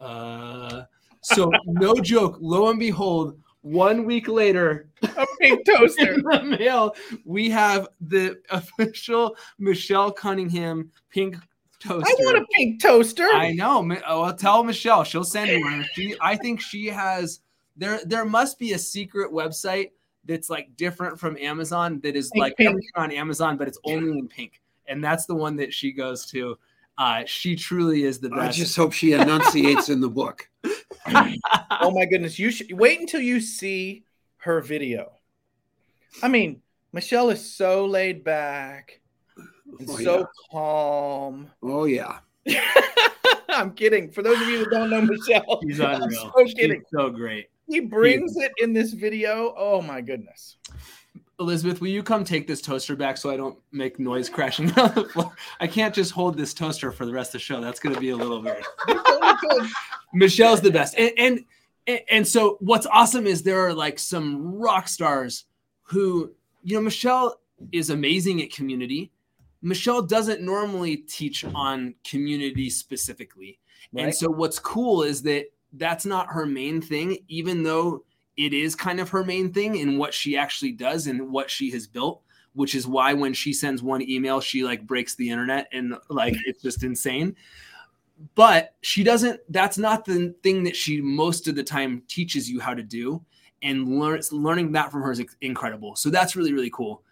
uh, 0.00 0.82
so 1.22 1.50
no 1.66 1.94
joke. 1.94 2.36
Lo 2.40 2.68
and 2.68 2.78
behold, 2.78 3.38
one 3.62 4.04
week 4.04 4.28
later, 4.28 4.88
a 5.02 5.26
pink 5.40 5.66
toaster 5.66 6.14
in 6.14 6.22
the 6.22 6.42
mail, 6.58 6.94
we 7.24 7.48
have 7.50 7.88
the 8.00 8.38
official 8.50 9.36
Michelle 9.58 10.12
Cunningham 10.12 10.90
pink 11.10 11.36
toaster. 11.80 12.08
I 12.08 12.24
want 12.24 12.38
a 12.38 12.46
pink 12.54 12.82
toaster. 12.82 13.24
I 13.32 13.52
know. 13.52 13.90
I'll 14.06 14.34
tell 14.34 14.62
Michelle. 14.64 15.04
She'll 15.04 15.24
send 15.24 15.50
you 15.50 15.62
one. 15.62 15.86
She, 15.94 16.14
I 16.20 16.36
think 16.36 16.60
she 16.60 16.86
has 16.86 17.40
there 17.78 18.00
there 18.04 18.24
must 18.24 18.58
be 18.58 18.72
a 18.72 18.78
secret 18.78 19.32
website 19.32 19.92
that's 20.24 20.50
like 20.50 20.76
different 20.76 21.18
from 21.18 21.36
Amazon 21.38 22.00
that 22.00 22.14
is 22.14 22.30
pink, 22.30 22.42
like 22.42 22.56
pink. 22.56 22.68
everything 22.68 22.90
on 22.96 23.10
Amazon, 23.12 23.56
but 23.56 23.66
it's 23.66 23.78
only 23.84 24.18
in 24.18 24.28
pink. 24.28 24.60
And 24.86 25.02
that's 25.02 25.26
the 25.26 25.34
one 25.34 25.56
that 25.56 25.72
she 25.72 25.92
goes 25.92 26.26
to. 26.26 26.58
Uh, 26.98 27.22
she 27.26 27.54
truly 27.54 28.02
is 28.02 28.18
the 28.18 28.28
best. 28.28 28.42
I 28.42 28.50
just 28.50 28.76
hope 28.76 28.92
she 28.92 29.12
enunciates 29.12 29.88
in 29.88 30.00
the 30.00 30.08
book. 30.08 30.48
oh 31.06 31.90
my 31.92 32.04
goodness. 32.04 32.38
You 32.38 32.50
should 32.50 32.72
wait 32.72 33.00
until 33.00 33.20
you 33.20 33.40
see 33.40 34.04
her 34.38 34.60
video. 34.60 35.12
I 36.22 36.28
mean, 36.28 36.60
Michelle 36.92 37.30
is 37.30 37.54
so 37.54 37.86
laid 37.86 38.24
back 38.24 39.00
and 39.78 39.88
oh, 39.88 39.96
so 39.98 40.18
yeah. 40.18 40.24
calm. 40.50 41.50
Oh 41.62 41.84
yeah. 41.84 42.18
I'm 43.48 43.72
kidding. 43.72 44.10
For 44.10 44.22
those 44.22 44.40
of 44.40 44.48
you 44.48 44.58
that 44.64 44.70
don't 44.70 44.90
know 44.90 45.00
Michelle, 45.02 45.60
she's 45.62 45.78
unreal. 45.78 46.02
I'm 46.02 46.10
so 46.10 46.54
kidding. 46.56 46.80
She's 46.80 46.86
so 46.92 47.10
great. 47.10 47.48
He 47.68 47.80
brings 47.80 48.36
it 48.36 48.52
in 48.58 48.72
this 48.72 48.92
video. 48.92 49.54
Oh 49.56 49.82
my 49.82 50.00
goodness. 50.00 50.56
Elizabeth, 51.40 51.80
will 51.80 51.88
you 51.88 52.02
come 52.02 52.24
take 52.24 52.48
this 52.48 52.60
toaster 52.60 52.96
back 52.96 53.16
so 53.16 53.30
I 53.30 53.36
don't 53.36 53.56
make 53.70 54.00
noise 54.00 54.28
crashing 54.28 54.66
on 54.78 54.94
the 54.94 55.04
floor? 55.04 55.32
I 55.60 55.66
can't 55.66 55.94
just 55.94 56.10
hold 56.10 56.36
this 56.36 56.52
toaster 56.52 56.90
for 56.90 57.06
the 57.06 57.12
rest 57.12 57.28
of 57.28 57.32
the 57.34 57.38
show. 57.40 57.60
That's 57.60 57.78
going 57.78 57.94
to 57.94 58.00
be 58.00 58.10
a 58.10 58.16
little 58.16 58.42
bit. 58.42 58.64
Michelle's 60.12 60.60
the 60.60 60.70
best, 60.70 60.96
and, 60.96 61.12
and 61.18 62.00
and 62.10 62.26
so 62.26 62.56
what's 62.60 62.86
awesome 62.86 63.26
is 63.26 63.42
there 63.42 63.60
are 63.66 63.72
like 63.72 63.98
some 63.98 64.54
rock 64.54 64.88
stars 64.88 65.44
who 65.82 66.32
you 66.62 66.76
know 66.76 66.82
Michelle 66.82 67.40
is 67.72 67.90
amazing 67.90 68.42
at 68.42 68.52
community. 68.52 69.10
Michelle 69.62 70.02
doesn't 70.02 70.40
normally 70.40 70.96
teach 70.96 71.44
on 71.44 71.94
community 72.04 72.70
specifically, 72.70 73.58
right. 73.92 74.04
and 74.06 74.14
so 74.14 74.28
what's 74.28 74.58
cool 74.58 75.02
is 75.02 75.22
that 75.22 75.46
that's 75.78 76.06
not 76.06 76.28
her 76.28 76.46
main 76.46 76.80
thing, 76.80 77.18
even 77.28 77.62
though 77.62 78.04
it 78.36 78.52
is 78.52 78.74
kind 78.74 79.00
of 79.00 79.08
her 79.10 79.24
main 79.24 79.52
thing 79.52 79.76
in 79.76 79.98
what 79.98 80.14
she 80.14 80.36
actually 80.36 80.72
does 80.72 81.06
and 81.06 81.30
what 81.30 81.50
she 81.50 81.70
has 81.70 81.86
built 81.86 82.22
which 82.58 82.74
is 82.74 82.88
why 82.88 83.14
when 83.14 83.32
she 83.32 83.52
sends 83.52 83.84
one 83.84 84.02
email 84.02 84.40
she 84.40 84.64
like 84.64 84.84
breaks 84.84 85.14
the 85.14 85.30
internet 85.30 85.68
and 85.70 85.94
like 86.08 86.34
it's 86.44 86.60
just 86.60 86.82
insane. 86.82 87.36
But 88.34 88.74
she 88.80 89.04
doesn't 89.04 89.40
that's 89.48 89.78
not 89.78 90.04
the 90.04 90.34
thing 90.42 90.64
that 90.64 90.74
she 90.74 91.00
most 91.00 91.46
of 91.46 91.54
the 91.54 91.62
time 91.62 92.02
teaches 92.08 92.50
you 92.50 92.58
how 92.58 92.74
to 92.74 92.82
do. 92.82 93.24
And 93.62 94.00
learn, 94.00 94.20
learning 94.32 94.72
that 94.72 94.90
from 94.90 95.02
her 95.02 95.12
is 95.12 95.22
incredible. 95.40 95.94
So 95.94 96.10
that's 96.10 96.34
really 96.34 96.52
really 96.52 96.70
cool. 96.70 97.04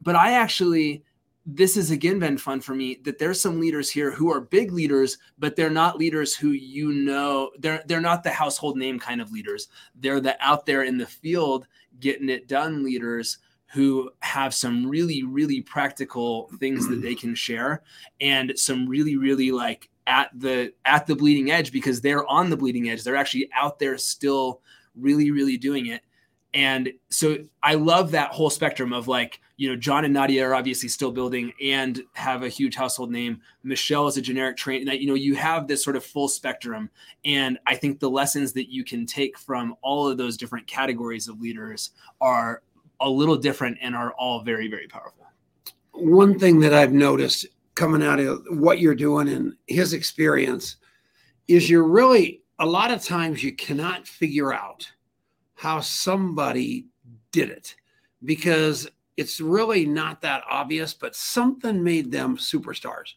But 0.00 0.14
i 0.14 0.34
actually 0.34 1.02
this 1.44 1.74
has 1.74 1.90
again 1.90 2.18
been 2.18 2.38
fun 2.38 2.60
for 2.60 2.74
me 2.74 3.00
that 3.02 3.18
there's 3.18 3.40
some 3.40 3.58
leaders 3.58 3.90
here 3.90 4.12
who 4.12 4.30
are 4.30 4.40
big 4.40 4.72
leaders 4.72 5.18
but 5.38 5.56
they're 5.56 5.70
not 5.70 5.98
leaders 5.98 6.34
who 6.34 6.50
you 6.50 6.92
know 6.92 7.50
they're 7.58 7.82
they're 7.86 8.00
not 8.00 8.22
the 8.22 8.30
household 8.30 8.76
name 8.76 8.98
kind 8.98 9.20
of 9.20 9.32
leaders. 9.32 9.68
They're 9.96 10.20
the 10.20 10.36
out 10.40 10.66
there 10.66 10.84
in 10.84 10.98
the 10.98 11.06
field 11.06 11.66
getting 12.00 12.28
it 12.28 12.48
done 12.48 12.84
leaders 12.84 13.38
who 13.72 14.10
have 14.20 14.54
some 14.54 14.86
really 14.86 15.24
really 15.24 15.60
practical 15.62 16.50
things 16.60 16.88
that 16.88 17.02
they 17.02 17.14
can 17.14 17.34
share 17.34 17.82
and 18.20 18.52
some 18.56 18.86
really 18.86 19.16
really 19.16 19.50
like 19.50 19.88
at 20.06 20.30
the 20.34 20.72
at 20.84 21.06
the 21.06 21.16
bleeding 21.16 21.50
edge 21.50 21.72
because 21.72 22.00
they're 22.00 22.26
on 22.26 22.50
the 22.50 22.56
bleeding 22.56 22.88
edge. 22.88 23.02
They're 23.02 23.16
actually 23.16 23.48
out 23.54 23.78
there 23.78 23.98
still 23.98 24.60
really 24.94 25.30
really 25.30 25.56
doing 25.56 25.86
it. 25.86 26.02
And 26.54 26.92
so 27.08 27.38
I 27.62 27.74
love 27.74 28.10
that 28.10 28.30
whole 28.30 28.50
spectrum 28.50 28.92
of 28.92 29.08
like, 29.08 29.40
you 29.56 29.68
know, 29.68 29.76
John 29.76 30.04
and 30.04 30.14
Nadia 30.14 30.46
are 30.46 30.54
obviously 30.54 30.88
still 30.88 31.12
building 31.12 31.52
and 31.62 32.02
have 32.14 32.42
a 32.42 32.48
huge 32.48 32.74
household 32.74 33.10
name. 33.10 33.40
Michelle 33.62 34.06
is 34.06 34.16
a 34.16 34.22
generic 34.22 34.56
train 34.56 34.86
you 34.88 35.06
know, 35.06 35.14
you 35.14 35.34
have 35.34 35.68
this 35.68 35.84
sort 35.84 35.96
of 35.96 36.04
full 36.04 36.28
spectrum. 36.28 36.90
And 37.24 37.58
I 37.66 37.74
think 37.74 38.00
the 38.00 38.10
lessons 38.10 38.52
that 38.54 38.72
you 38.72 38.84
can 38.84 39.06
take 39.06 39.38
from 39.38 39.76
all 39.82 40.08
of 40.08 40.16
those 40.16 40.36
different 40.36 40.66
categories 40.66 41.28
of 41.28 41.40
leaders 41.40 41.90
are 42.20 42.62
a 43.00 43.08
little 43.08 43.36
different 43.36 43.78
and 43.80 43.94
are 43.94 44.12
all 44.12 44.42
very, 44.42 44.68
very 44.68 44.86
powerful. 44.86 45.26
One 45.92 46.38
thing 46.38 46.60
that 46.60 46.72
I've 46.72 46.92
noticed 46.92 47.46
coming 47.74 48.02
out 48.02 48.20
of 48.20 48.42
what 48.50 48.78
you're 48.78 48.94
doing 48.94 49.28
and 49.28 49.54
his 49.66 49.92
experience 49.92 50.76
is 51.48 51.68
you're 51.68 51.86
really, 51.86 52.42
a 52.58 52.66
lot 52.66 52.90
of 52.90 53.02
times 53.02 53.42
you 53.42 53.52
cannot 53.52 54.06
figure 54.06 54.52
out 54.52 54.90
how 55.54 55.80
somebody 55.80 56.86
did 57.30 57.50
it 57.50 57.76
because 58.24 58.88
it's 59.16 59.40
really 59.40 59.84
not 59.84 60.20
that 60.22 60.42
obvious, 60.48 60.94
but 60.94 61.14
something 61.14 61.82
made 61.82 62.10
them 62.10 62.36
superstars. 62.36 63.14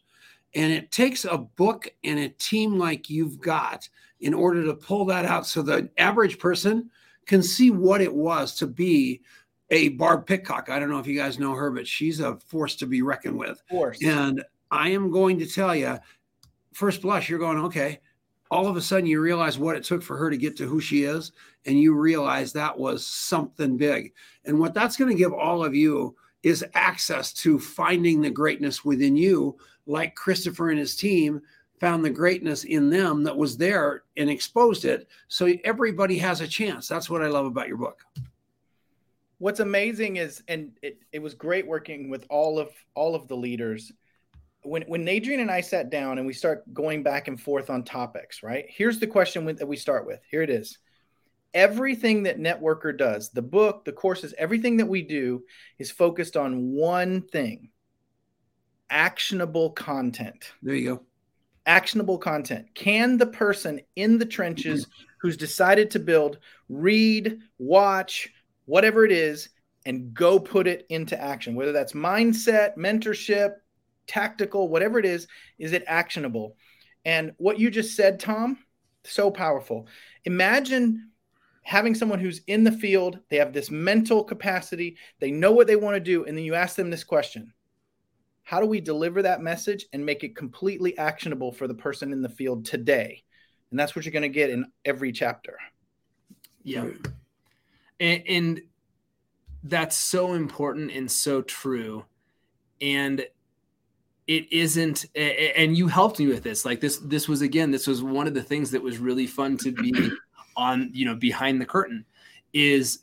And 0.53 0.71
it 0.71 0.91
takes 0.91 1.25
a 1.25 1.37
book 1.37 1.89
and 2.03 2.19
a 2.19 2.29
team 2.29 2.77
like 2.77 3.09
you've 3.09 3.39
got 3.39 3.87
in 4.21 4.33
order 4.33 4.63
to 4.65 4.73
pull 4.73 5.05
that 5.05 5.25
out 5.25 5.45
so 5.45 5.61
the 5.61 5.89
average 5.97 6.39
person 6.39 6.89
can 7.25 7.43
see 7.43 7.71
what 7.71 8.01
it 8.01 8.13
was 8.13 8.55
to 8.55 8.67
be 8.67 9.21
a 9.71 9.89
Barb 9.89 10.25
Pitcock. 10.25 10.69
I 10.69 10.79
don't 10.79 10.89
know 10.89 10.99
if 10.99 11.07
you 11.07 11.17
guys 11.17 11.39
know 11.39 11.53
her, 11.53 11.71
but 11.71 11.87
she's 11.87 12.19
a 12.19 12.37
force 12.37 12.75
to 12.77 12.85
be 12.85 13.01
reckoned 13.01 13.37
with. 13.37 13.61
Force. 13.69 13.99
And 14.03 14.43
I 14.71 14.89
am 14.89 15.11
going 15.11 15.39
to 15.39 15.45
tell 15.45 15.75
you, 15.75 15.97
first 16.73 17.01
blush, 17.01 17.29
you're 17.29 17.39
going, 17.39 17.57
okay. 17.59 17.99
All 18.51 18.67
of 18.67 18.77
a 18.77 18.81
sudden, 18.81 19.07
you 19.07 19.19
realize 19.19 19.57
what 19.57 19.75
it 19.75 19.83
took 19.83 20.03
for 20.03 20.17
her 20.17 20.29
to 20.29 20.37
get 20.37 20.55
to 20.57 20.67
who 20.67 20.79
she 20.79 21.03
is, 21.03 21.31
and 21.65 21.79
you 21.79 21.95
realize 21.95 22.53
that 22.53 22.77
was 22.77 23.05
something 23.05 23.75
big. 23.75 24.13
And 24.45 24.59
what 24.59 24.73
that's 24.73 24.97
going 24.97 25.09
to 25.09 25.17
give 25.17 25.33
all 25.33 25.63
of 25.65 25.73
you 25.73 26.15
is 26.43 26.63
access 26.75 27.33
to 27.33 27.57
finding 27.57 28.21
the 28.21 28.29
greatness 28.29 28.85
within 28.85 29.15
you, 29.15 29.57
like 29.87 30.13
Christopher 30.13 30.69
and 30.69 30.77
his 30.77 30.95
team 30.95 31.41
found 31.79 32.05
the 32.05 32.09
greatness 32.09 32.63
in 32.63 32.89
them 32.89 33.23
that 33.23 33.35
was 33.35 33.57
there 33.57 34.03
and 34.15 34.29
exposed 34.29 34.85
it. 34.85 35.07
So 35.27 35.51
everybody 35.63 36.17
has 36.19 36.41
a 36.41 36.47
chance. 36.47 36.87
That's 36.87 37.09
what 37.09 37.23
I 37.23 37.27
love 37.27 37.47
about 37.47 37.67
your 37.67 37.77
book. 37.77 38.01
What's 39.39 39.59
amazing 39.59 40.15
is, 40.17 40.43
and 40.47 40.71
it, 40.81 41.01
it 41.11 41.19
was 41.19 41.33
great 41.33 41.67
working 41.67 42.09
with 42.09 42.25
all 42.29 42.57
of 42.57 42.69
all 42.93 43.15
of 43.15 43.27
the 43.27 43.35
leaders. 43.35 43.91
When 44.65 44.83
when 44.83 45.07
Adrian 45.07 45.39
and 45.39 45.51
I 45.51 45.61
sat 45.61 45.89
down 45.89 46.17
and 46.17 46.27
we 46.27 46.33
start 46.33 46.71
going 46.73 47.03
back 47.03 47.27
and 47.27 47.39
forth 47.39 47.69
on 47.69 47.83
topics, 47.83 48.43
right? 48.43 48.65
Here's 48.67 48.99
the 48.99 49.07
question 49.07 49.45
that 49.45 49.67
we 49.67 49.77
start 49.77 50.05
with. 50.05 50.21
Here 50.29 50.41
it 50.41 50.49
is. 50.49 50.77
Everything 51.53 52.23
that 52.23 52.39
networker 52.39 52.97
does 52.97 53.29
the 53.29 53.41
book 53.41 53.85
the 53.85 53.93
courses 53.93 54.33
everything 54.37 54.77
that 54.77 54.87
we 54.87 55.01
do 55.01 55.43
is 55.79 55.89
focused 55.89 56.35
on 56.35 56.73
one 56.73 57.21
thing 57.21 57.69
actionable 58.89 59.71
content. 59.71 60.51
There 60.61 60.75
you 60.75 60.95
go. 60.95 61.03
Actionable 61.65 62.17
content. 62.17 62.67
Can 62.75 63.17
the 63.17 63.25
person 63.27 63.81
in 63.95 64.17
the 64.17 64.25
trenches 64.25 64.87
who's 65.21 65.37
decided 65.37 65.91
to 65.91 65.99
build 65.99 66.39
read 66.69 67.39
watch 67.57 68.29
whatever 68.65 69.05
it 69.05 69.11
is 69.11 69.49
and 69.85 70.13
go 70.13 70.39
put 70.39 70.67
it 70.67 70.85
into 70.89 71.19
action? 71.19 71.55
Whether 71.55 71.71
that's 71.71 71.93
mindset 71.93 72.77
mentorship 72.77 73.55
tactical 74.07 74.67
whatever 74.67 74.99
it 74.99 75.05
is 75.05 75.27
is 75.59 75.73
it 75.73 75.83
actionable 75.87 76.55
and 77.05 77.33
what 77.37 77.59
you 77.59 77.69
just 77.69 77.95
said 77.95 78.19
tom 78.19 78.57
so 79.03 79.29
powerful 79.29 79.87
imagine 80.25 81.09
having 81.65 81.95
someone 81.95 82.19
who's 82.19 82.41
in 82.45 82.63
the 82.63 82.71
field, 82.71 83.19
they 83.29 83.37
have 83.37 83.51
this 83.51 83.71
mental 83.71 84.23
capacity, 84.23 84.95
they 85.19 85.31
know 85.31 85.51
what 85.51 85.65
they 85.65 85.75
want 85.75 85.95
to 85.95 85.99
do, 85.99 86.23
and 86.25 86.37
then 86.37 86.45
you 86.45 86.53
ask 86.53 86.75
them 86.75 86.91
this 86.91 87.03
question 87.03 87.51
How 88.43 88.61
do 88.61 88.67
we 88.67 88.79
deliver 88.79 89.23
that 89.23 89.41
message 89.41 89.85
and 89.91 90.05
make 90.05 90.23
it 90.23 90.35
completely 90.35 90.97
actionable 90.97 91.51
for 91.51 91.67
the 91.67 91.73
person 91.73 92.13
in 92.13 92.21
the 92.21 92.29
field 92.29 92.65
today? 92.65 93.23
And 93.71 93.79
that's 93.79 93.95
what 93.95 94.05
you're 94.05 94.13
going 94.13 94.21
to 94.21 94.29
get 94.29 94.51
in 94.51 94.65
every 94.85 95.11
chapter. 95.11 95.57
Yeah. 96.63 96.85
And, 97.99 98.23
and 98.27 98.61
that's 99.63 99.97
so 99.97 100.33
important 100.33 100.91
and 100.91 101.11
so 101.11 101.41
true. 101.41 102.05
And 102.79 103.25
it 104.27 104.51
isn't 104.51 105.05
and 105.15 105.77
you 105.77 105.87
helped 105.87 106.19
me 106.19 106.27
with 106.27 106.43
this 106.43 106.65
like 106.65 106.79
this 106.79 106.97
this 106.97 107.27
was 107.27 107.41
again 107.41 107.69
this 107.71 107.85
was 107.87 108.01
one 108.01 108.27
of 108.27 108.33
the 108.33 108.41
things 108.41 108.71
that 108.71 108.81
was 108.81 108.97
really 108.97 109.27
fun 109.27 109.57
to 109.57 109.71
be 109.71 109.93
on 110.57 110.89
you 110.93 111.05
know 111.05 111.15
behind 111.15 111.61
the 111.61 111.65
curtain 111.65 112.03
is 112.53 112.99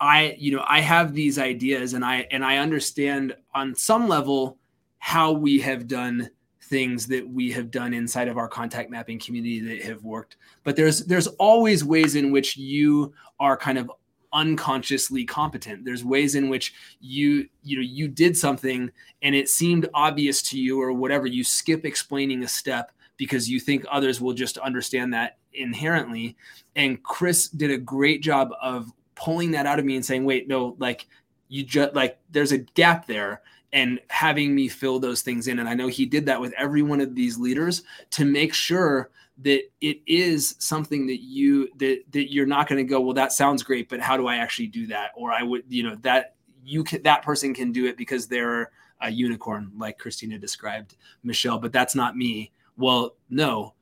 i 0.00 0.34
you 0.38 0.54
know 0.56 0.64
i 0.66 0.80
have 0.80 1.12
these 1.12 1.38
ideas 1.38 1.92
and 1.92 2.04
i 2.04 2.26
and 2.30 2.44
i 2.44 2.56
understand 2.56 3.36
on 3.54 3.74
some 3.74 4.08
level 4.08 4.56
how 4.98 5.32
we 5.32 5.58
have 5.58 5.86
done 5.86 6.30
things 6.64 7.06
that 7.06 7.28
we 7.28 7.52
have 7.52 7.70
done 7.70 7.92
inside 7.92 8.28
of 8.28 8.38
our 8.38 8.48
contact 8.48 8.90
mapping 8.90 9.18
community 9.18 9.60
that 9.60 9.82
have 9.82 10.02
worked. 10.02 10.36
But 10.62 10.76
there's 10.76 11.04
there's 11.04 11.26
always 11.26 11.84
ways 11.84 12.14
in 12.14 12.32
which 12.32 12.56
you 12.56 13.12
are 13.38 13.56
kind 13.56 13.78
of 13.78 13.90
unconsciously 14.34 15.24
competent 15.24 15.84
there's 15.84 16.04
ways 16.04 16.34
in 16.34 16.48
which 16.48 16.74
you 17.00 17.48
you 17.62 17.76
know 17.76 17.82
you 17.82 18.08
did 18.08 18.36
something 18.36 18.90
and 19.22 19.34
it 19.34 19.48
seemed 19.48 19.88
obvious 19.94 20.42
to 20.42 20.58
you 20.58 20.80
or 20.80 20.92
whatever 20.92 21.26
you 21.26 21.42
skip 21.42 21.84
explaining 21.84 22.42
a 22.42 22.48
step 22.48 22.90
because 23.16 23.48
you 23.48 23.60
think 23.60 23.84
others 23.90 24.20
will 24.20 24.32
just 24.32 24.58
understand 24.58 25.14
that 25.14 25.38
inherently. 25.52 26.36
And 26.76 27.02
Chris 27.02 27.48
did 27.48 27.70
a 27.70 27.78
great 27.78 28.22
job 28.22 28.52
of 28.60 28.90
pulling 29.14 29.52
that 29.52 29.66
out 29.66 29.78
of 29.78 29.84
me 29.84 29.96
and 29.96 30.04
saying, 30.04 30.24
wait, 30.24 30.48
no, 30.48 30.76
like 30.78 31.06
you 31.48 31.62
just 31.62 31.94
like 31.94 32.18
there's 32.30 32.52
a 32.52 32.58
gap 32.58 33.06
there 33.06 33.42
and 33.72 34.00
having 34.08 34.54
me 34.54 34.68
fill 34.68 34.98
those 34.98 35.22
things 35.22 35.48
in. 35.48 35.58
And 35.58 35.68
I 35.68 35.74
know 35.74 35.88
he 35.88 36.06
did 36.06 36.26
that 36.26 36.40
with 36.40 36.52
every 36.56 36.82
one 36.82 37.00
of 37.00 37.14
these 37.14 37.38
leaders 37.38 37.82
to 38.10 38.24
make 38.24 38.54
sure 38.54 39.10
that 39.38 39.62
it 39.80 40.00
is 40.06 40.54
something 40.58 41.06
that 41.06 41.20
you 41.20 41.68
that 41.76 42.04
that 42.12 42.32
you're 42.32 42.46
not 42.46 42.68
going 42.68 42.84
to 42.84 42.88
go, 42.88 43.00
well, 43.00 43.14
that 43.14 43.32
sounds 43.32 43.62
great, 43.62 43.88
but 43.88 44.00
how 44.00 44.16
do 44.16 44.26
I 44.26 44.36
actually 44.36 44.68
do 44.68 44.86
that? 44.88 45.10
Or 45.16 45.32
I 45.32 45.42
would, 45.42 45.64
you 45.68 45.82
know, 45.82 45.96
that 46.02 46.36
you 46.64 46.84
can 46.84 47.02
that 47.02 47.22
person 47.22 47.52
can 47.52 47.72
do 47.72 47.86
it 47.86 47.96
because 47.96 48.26
they're 48.26 48.70
a 49.00 49.10
unicorn, 49.10 49.72
like 49.76 49.98
Christina 49.98 50.38
described 50.38 50.96
Michelle, 51.22 51.58
but 51.58 51.72
that's 51.72 51.94
not 51.94 52.16
me. 52.16 52.52
Well, 52.76 53.16
no, 53.28 53.74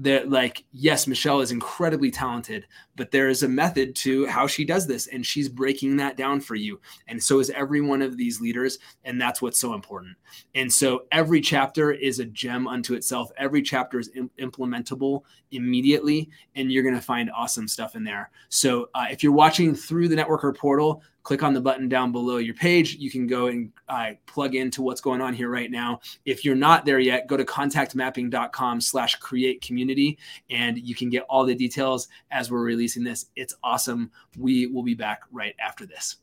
that 0.00 0.30
like 0.30 0.64
yes 0.72 1.06
michelle 1.06 1.40
is 1.40 1.50
incredibly 1.50 2.10
talented 2.10 2.66
but 2.98 3.12
there 3.12 3.28
is 3.28 3.44
a 3.44 3.48
method 3.48 3.94
to 3.94 4.26
how 4.26 4.46
she 4.46 4.64
does 4.64 4.86
this 4.86 5.06
and 5.06 5.24
she's 5.24 5.48
breaking 5.48 5.96
that 5.96 6.16
down 6.16 6.40
for 6.40 6.56
you. 6.56 6.78
And 7.06 7.22
so 7.22 7.38
is 7.38 7.48
every 7.50 7.80
one 7.80 8.02
of 8.02 8.16
these 8.16 8.40
leaders 8.40 8.78
and 9.04 9.18
that's 9.18 9.40
what's 9.40 9.58
so 9.58 9.72
important. 9.72 10.16
And 10.56 10.70
so 10.70 11.04
every 11.12 11.40
chapter 11.40 11.92
is 11.92 12.18
a 12.18 12.24
gem 12.26 12.66
unto 12.66 12.94
itself. 12.94 13.30
Every 13.38 13.62
chapter 13.62 14.00
is 14.00 14.10
Im- 14.16 14.30
implementable 14.38 15.22
immediately 15.52 16.28
and 16.56 16.70
you're 16.70 16.82
going 16.82 16.96
to 16.96 17.00
find 17.00 17.30
awesome 17.30 17.68
stuff 17.68 17.94
in 17.94 18.02
there. 18.02 18.30
So 18.48 18.90
uh, 18.94 19.06
if 19.10 19.22
you're 19.22 19.32
watching 19.32 19.74
through 19.74 20.08
the 20.08 20.16
networker 20.16 20.54
portal 20.54 21.02
click 21.28 21.42
on 21.42 21.52
the 21.52 21.60
button 21.60 21.90
down 21.90 22.10
below 22.10 22.38
your 22.38 22.54
page. 22.54 22.94
You 22.94 23.10
can 23.10 23.26
go 23.26 23.48
and 23.48 23.70
uh, 23.86 24.12
plug 24.24 24.54
into 24.54 24.80
what's 24.80 25.02
going 25.02 25.20
on 25.20 25.34
here 25.34 25.50
right 25.50 25.70
now. 25.70 26.00
If 26.24 26.42
you're 26.42 26.56
not 26.56 26.86
there 26.86 27.00
yet, 27.00 27.26
go 27.26 27.36
to 27.36 27.44
contactmapping.com 27.44 28.80
slash 28.80 29.16
create 29.16 29.60
community 29.60 30.16
and 30.48 30.78
you 30.78 30.94
can 30.94 31.10
get 31.10 31.24
all 31.28 31.44
the 31.44 31.54
details 31.54 32.08
as 32.30 32.50
we're 32.50 32.62
releasing 32.62 33.04
this. 33.04 33.26
It's 33.36 33.54
awesome. 33.62 34.10
We 34.38 34.68
will 34.68 34.82
be 34.82 34.94
back 34.94 35.20
right 35.30 35.54
after 35.60 35.84
this. 35.84 36.16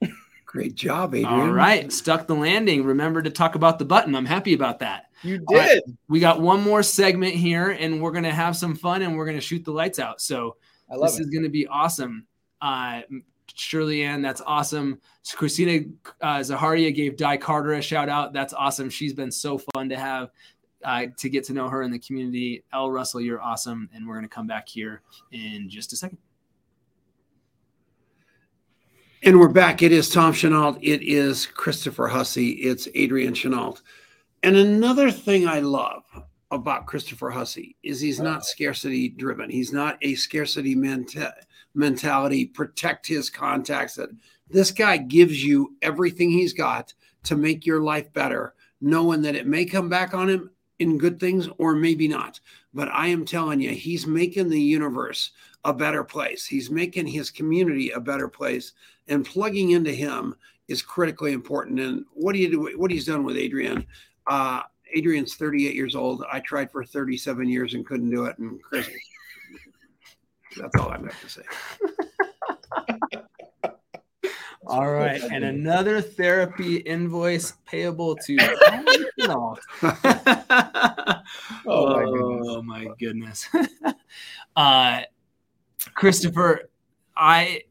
Great 0.46 0.74
job, 0.74 1.14
Adrian. 1.14 1.40
All 1.40 1.50
right. 1.50 1.92
Stuck 1.92 2.26
the 2.26 2.34
landing. 2.34 2.82
Remember 2.82 3.20
to 3.20 3.28
talk 3.28 3.56
about 3.56 3.78
the 3.78 3.84
button. 3.84 4.14
I'm 4.14 4.24
happy 4.24 4.54
about 4.54 4.78
that. 4.78 5.10
You 5.22 5.44
did. 5.46 5.54
Right. 5.54 5.82
We 6.08 6.18
got 6.18 6.40
one 6.40 6.62
more 6.62 6.82
segment 6.82 7.34
here 7.34 7.72
and 7.72 8.00
we're 8.00 8.12
going 8.12 8.24
to 8.24 8.32
have 8.32 8.56
some 8.56 8.74
fun 8.74 9.02
and 9.02 9.18
we're 9.18 9.26
going 9.26 9.36
to 9.36 9.42
shoot 9.42 9.66
the 9.66 9.72
lights 9.72 9.98
out. 9.98 10.22
So 10.22 10.56
this 10.98 11.18
it. 11.18 11.24
is 11.24 11.28
going 11.28 11.42
to 11.42 11.50
be 11.50 11.66
awesome. 11.66 12.26
Uh, 12.62 13.02
Shirley 13.54 14.02
Ann, 14.02 14.20
that's 14.20 14.40
awesome. 14.46 15.00
Christina 15.34 15.86
uh, 16.20 16.38
Zaharia 16.38 16.94
gave 16.94 17.16
Di 17.16 17.36
Carter 17.36 17.74
a 17.74 17.82
shout 17.82 18.08
out. 18.08 18.32
That's 18.32 18.52
awesome. 18.52 18.90
She's 18.90 19.14
been 19.14 19.30
so 19.30 19.58
fun 19.58 19.88
to 19.88 19.96
have 19.96 20.30
uh, 20.84 21.06
to 21.16 21.28
get 21.28 21.44
to 21.44 21.52
know 21.52 21.68
her 21.68 21.82
in 21.82 21.90
the 21.90 21.98
community. 21.98 22.64
L. 22.72 22.90
Russell, 22.90 23.20
you're 23.20 23.40
awesome. 23.40 23.88
And 23.94 24.06
we're 24.06 24.14
going 24.14 24.28
to 24.28 24.34
come 24.34 24.46
back 24.46 24.68
here 24.68 25.02
in 25.32 25.68
just 25.68 25.92
a 25.92 25.96
second. 25.96 26.18
And 29.22 29.40
we're 29.40 29.48
back. 29.48 29.80
It 29.82 29.90
is 29.90 30.10
Tom 30.10 30.34
Chenault. 30.34 30.76
It 30.82 31.00
is 31.02 31.46
Christopher 31.46 32.08
Hussey. 32.08 32.50
It's 32.50 32.86
Adrian 32.94 33.32
Chenault. 33.32 33.78
And 34.42 34.56
another 34.56 35.10
thing 35.10 35.48
I 35.48 35.60
love 35.60 36.02
about 36.50 36.86
Christopher 36.86 37.30
Hussey 37.30 37.76
is 37.82 38.00
he's 38.00 38.20
not 38.20 38.44
scarcity 38.44 39.08
driven. 39.08 39.50
He's 39.50 39.72
not 39.72 39.98
a 40.02 40.14
scarcity 40.14 40.74
mentality 40.74 41.46
mentality, 41.74 42.46
protect 42.46 43.06
his 43.06 43.28
contacts. 43.28 43.96
That 43.96 44.10
this 44.48 44.70
guy 44.70 44.96
gives 44.96 45.44
you 45.44 45.74
everything 45.82 46.30
he's 46.30 46.52
got 46.52 46.94
to 47.24 47.36
make 47.36 47.66
your 47.66 47.82
life 47.82 48.12
better, 48.12 48.54
knowing 48.80 49.22
that 49.22 49.34
it 49.34 49.46
may 49.46 49.64
come 49.64 49.88
back 49.88 50.14
on 50.14 50.28
him 50.28 50.50
in 50.78 50.98
good 50.98 51.20
things 51.20 51.48
or 51.58 51.74
maybe 51.74 52.08
not. 52.08 52.40
But 52.72 52.88
I 52.88 53.08
am 53.08 53.24
telling 53.24 53.60
you, 53.60 53.70
he's 53.70 54.06
making 54.06 54.48
the 54.48 54.60
universe 54.60 55.32
a 55.64 55.72
better 55.72 56.04
place. 56.04 56.44
He's 56.46 56.70
making 56.70 57.06
his 57.06 57.30
community 57.30 57.90
a 57.90 58.00
better 58.00 58.28
place, 58.28 58.72
and 59.08 59.24
plugging 59.24 59.70
into 59.70 59.92
him 59.92 60.34
is 60.68 60.82
critically 60.82 61.32
important. 61.32 61.80
And 61.80 62.04
what 62.12 62.32
do 62.32 62.38
you 62.38 62.50
do? 62.50 62.78
What 62.78 62.90
he's 62.90 63.06
done 63.06 63.24
with 63.24 63.36
Adrian? 63.36 63.86
Uh, 64.26 64.62
Adrian's 64.94 65.34
38 65.34 65.74
years 65.74 65.94
old. 65.94 66.24
I 66.30 66.40
tried 66.40 66.70
for 66.70 66.84
37 66.84 67.48
years 67.48 67.74
and 67.74 67.86
couldn't 67.86 68.10
do 68.10 68.24
it. 68.26 68.38
And 68.38 68.62
Chris 68.62 68.88
that's 70.56 70.76
all 70.76 70.88
I 70.88 70.98
have 70.98 71.20
to 71.20 71.28
say. 71.28 71.42
all 74.66 74.90
right, 74.90 75.20
and 75.22 75.44
another 75.44 76.00
therapy 76.00 76.76
invoice 76.76 77.54
payable 77.66 78.16
to. 78.16 78.36
oh, 79.20 79.56
oh 81.66 82.62
my 82.62 82.88
goodness, 82.98 83.48
uh, 84.56 85.02
Christopher, 85.94 86.70
I 87.16 87.62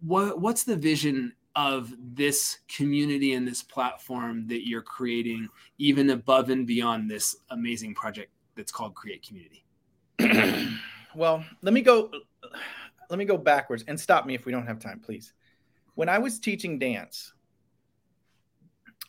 what 0.01 0.39
what's 0.39 0.63
the 0.63 0.75
vision 0.75 1.33
of 1.55 1.93
this 1.99 2.59
community 2.67 3.33
and 3.33 3.47
this 3.47 3.61
platform 3.61 4.47
that 4.47 4.67
you're 4.67 4.81
creating 4.81 5.49
even 5.77 6.11
above 6.11 6.49
and 6.49 6.65
beyond 6.65 7.09
this 7.09 7.35
amazing 7.49 7.93
project 7.93 8.31
that's 8.55 8.71
called 8.71 8.95
Create 8.95 9.25
Community. 9.25 9.65
well, 11.15 11.43
let 11.61 11.73
me 11.73 11.81
go 11.81 12.09
let 13.09 13.19
me 13.19 13.25
go 13.25 13.37
backwards 13.37 13.83
and 13.87 13.99
stop 13.99 14.25
me 14.25 14.33
if 14.33 14.45
we 14.45 14.51
don't 14.51 14.65
have 14.65 14.79
time, 14.79 14.99
please. 14.99 15.33
When 15.95 16.07
I 16.07 16.19
was 16.19 16.39
teaching 16.39 16.79
dance, 16.79 17.33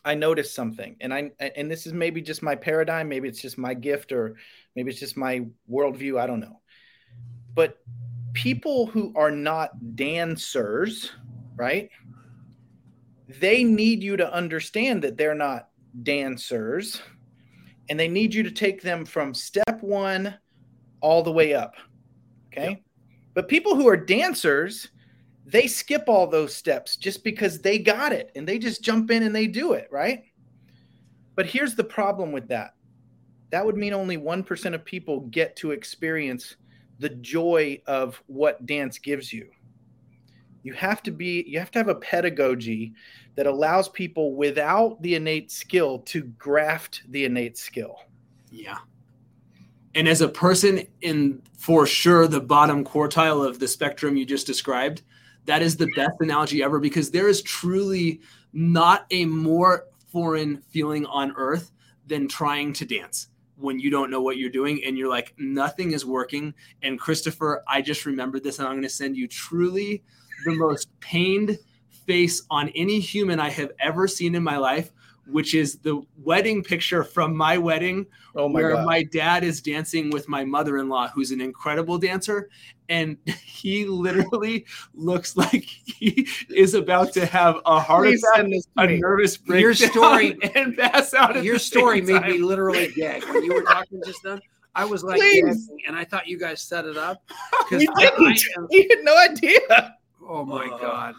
I 0.03 0.15
noticed 0.15 0.53
something, 0.53 0.97
and 0.99 1.13
I 1.13 1.31
and 1.39 1.71
this 1.71 1.87
is 1.87 1.93
maybe 1.93 2.21
just 2.21 2.43
my 2.43 2.55
paradigm, 2.55 3.07
maybe 3.07 3.29
it's 3.29 3.41
just 3.41 3.57
my 3.57 3.73
gift, 3.73 4.11
or 4.11 4.35
maybe 4.75 4.91
it's 4.91 4.99
just 4.99 5.15
my 5.15 5.45
worldview. 5.71 6.19
I 6.19 6.27
don't 6.27 6.41
know. 6.41 6.59
But 7.55 7.77
people 8.33 8.87
who 8.87 9.13
are 9.15 9.31
not 9.31 9.95
dancers, 9.95 11.11
right? 11.55 11.89
They 13.27 13.63
need 13.63 14.03
you 14.03 14.17
to 14.17 14.33
understand 14.33 15.03
that 15.03 15.17
they're 15.17 15.35
not 15.35 15.69
dancers, 16.03 17.01
and 17.89 17.99
they 17.99 18.07
need 18.07 18.33
you 18.33 18.43
to 18.43 18.51
take 18.51 18.81
them 18.81 19.05
from 19.05 19.33
step 19.33 19.81
one 19.81 20.35
all 21.01 21.23
the 21.23 21.31
way 21.31 21.53
up. 21.53 21.75
Okay. 22.47 22.69
Yep. 22.69 22.81
But 23.33 23.47
people 23.47 23.75
who 23.75 23.87
are 23.87 23.97
dancers, 23.97 24.89
they 25.45 25.67
skip 25.67 26.03
all 26.07 26.27
those 26.27 26.55
steps 26.55 26.95
just 26.95 27.23
because 27.23 27.59
they 27.59 27.79
got 27.79 28.13
it 28.13 28.31
and 28.35 28.47
they 28.47 28.59
just 28.59 28.83
jump 28.83 29.11
in 29.11 29.23
and 29.23 29.35
they 29.35 29.47
do 29.47 29.73
it, 29.73 29.87
right? 29.91 30.23
But 31.35 31.47
here's 31.47 31.75
the 31.75 31.83
problem 31.83 32.31
with 32.31 32.47
that 32.49 32.75
that 33.49 33.63
would 33.63 33.77
mean 33.77 33.93
only 33.93 34.17
1% 34.17 34.73
of 34.73 34.83
people 34.83 35.19
get 35.21 35.55
to 35.57 35.71
experience 35.71 36.55
the 36.99 37.09
joy 37.09 37.81
of 37.87 38.21
what 38.27 38.65
dance 38.65 38.97
gives 38.97 39.31
you. 39.33 39.49
You 40.63 40.73
have 40.73 41.03
to 41.03 41.11
be, 41.11 41.43
you 41.47 41.59
have 41.59 41.71
to 41.71 41.79
have 41.79 41.89
a 41.89 41.95
pedagogy 41.95 42.93
that 43.35 43.47
allows 43.47 43.89
people 43.89 44.35
without 44.35 45.01
the 45.01 45.15
innate 45.15 45.51
skill 45.51 45.99
to 45.99 46.23
graft 46.23 47.03
the 47.09 47.25
innate 47.25 47.57
skill. 47.57 47.97
Yeah. 48.49 48.77
And 49.95 50.07
as 50.07 50.21
a 50.21 50.29
person 50.29 50.87
in 51.01 51.41
for 51.57 51.85
sure 51.85 52.27
the 52.27 52.41
bottom 52.41 52.83
quartile 52.83 53.47
of 53.47 53.59
the 53.59 53.67
spectrum 53.67 54.15
you 54.15 54.25
just 54.25 54.47
described, 54.47 55.01
that 55.45 55.61
is 55.61 55.75
the 55.75 55.91
best 55.95 56.15
analogy 56.19 56.63
ever 56.63 56.79
because 56.79 57.11
there 57.11 57.27
is 57.27 57.41
truly 57.41 58.21
not 58.53 59.05
a 59.11 59.25
more 59.25 59.87
foreign 60.11 60.61
feeling 60.69 61.05
on 61.07 61.33
earth 61.35 61.71
than 62.07 62.27
trying 62.27 62.71
to 62.73 62.85
dance 62.85 63.27
when 63.63 63.79
you 63.79 63.89
don't 63.89 64.11
know 64.11 64.21
what 64.21 64.35
you're 64.37 64.49
doing 64.49 64.83
and 64.83 64.97
you're 64.97 65.09
like 65.09 65.33
nothing 65.37 65.91
is 65.93 66.05
working 66.05 66.53
and 66.81 66.99
Christopher 66.99 67.63
I 67.67 67.81
just 67.81 68.05
remembered 68.05 68.43
this 68.43 68.59
and 68.59 68.67
I'm 68.67 68.73
going 68.73 68.83
to 68.83 68.89
send 68.89 69.15
you 69.15 69.27
truly 69.27 70.03
the 70.45 70.53
most 70.55 70.89
pained 70.99 71.57
face 72.05 72.43
on 72.51 72.69
any 72.75 72.99
human 72.99 73.39
I 73.39 73.49
have 73.49 73.71
ever 73.79 74.07
seen 74.07 74.35
in 74.35 74.43
my 74.43 74.57
life 74.57 74.91
which 75.25 75.55
is 75.55 75.77
the 75.77 76.01
wedding 76.17 76.61
picture 76.61 77.01
from 77.01 77.35
my 77.37 77.57
wedding 77.57 78.05
Oh 78.35 78.49
my 78.49 78.53
where 78.59 78.73
God. 78.73 78.85
my 78.85 79.03
dad 79.03 79.45
is 79.45 79.61
dancing 79.61 80.09
with 80.09 80.27
my 80.27 80.43
mother-in-law 80.43 81.11
who's 81.15 81.31
an 81.31 81.39
incredible 81.39 81.97
dancer 81.97 82.49
and 82.93 83.17
he 83.45 83.85
literally 83.85 84.65
looks 84.93 85.35
like 85.35 85.63
he 85.63 86.27
is 86.49 86.73
about 86.75 87.11
to 87.13 87.25
have 87.25 87.57
a 87.65 87.79
heart 87.79 88.05
Please 88.07 88.23
attack 88.35 88.49
this 88.49 88.67
a 88.77 88.87
me. 88.87 88.99
nervous 88.99 89.37
breakdown 89.37 89.61
Your 89.61 89.73
story- 89.73 90.37
and 90.55 90.77
pass 90.77 91.13
out 91.13 91.43
Your 91.43 91.59
story 91.59 92.05
same 92.05 92.21
made 92.21 92.31
me 92.33 92.37
literally 92.39 92.91
gag 92.95 93.23
when 93.25 93.43
you 93.43 93.53
were 93.53 93.63
talking 93.63 94.01
just 94.05 94.21
then. 94.23 94.39
I 94.75 94.85
was 94.85 95.03
like, 95.03 95.19
gagging, 95.21 95.67
and 95.87 95.95
I 95.95 96.03
thought 96.03 96.27
you 96.27 96.39
guys 96.39 96.59
set 96.61 96.85
it 96.85 96.97
up. 96.97 97.21
'cause 97.69 97.79
We 97.79 97.87
I- 97.89 97.93
I 98.01 98.09
didn't. 98.09 98.43
am- 98.57 98.67
We 98.71 98.87
had 98.89 99.03
no 99.03 99.17
idea. 99.17 99.95
oh 100.27 100.43
my 100.45 100.65
Uh, 100.65 100.77
god! 100.79 101.15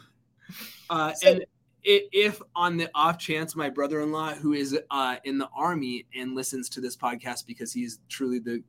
Uh, 0.91 1.13
So- 1.13 1.29
and 1.31 1.41
i- 1.87 2.09
if 2.13 2.41
on 2.57 2.77
the 2.77 2.89
off 2.95 3.19
chance 3.19 3.55
my 3.55 3.69
brother-in-law 3.71 4.35
who 4.35 4.55
is 4.55 4.77
uh, 4.91 5.17
in 5.25 5.39
the 5.39 5.49
army 5.57 6.07
and 6.17 6.35
listens 6.35 6.69
to 6.71 6.81
this 6.81 6.97
podcast 6.97 7.47
because 7.47 7.73
he's 7.73 8.01
truly 8.09 8.39
the 8.41 8.63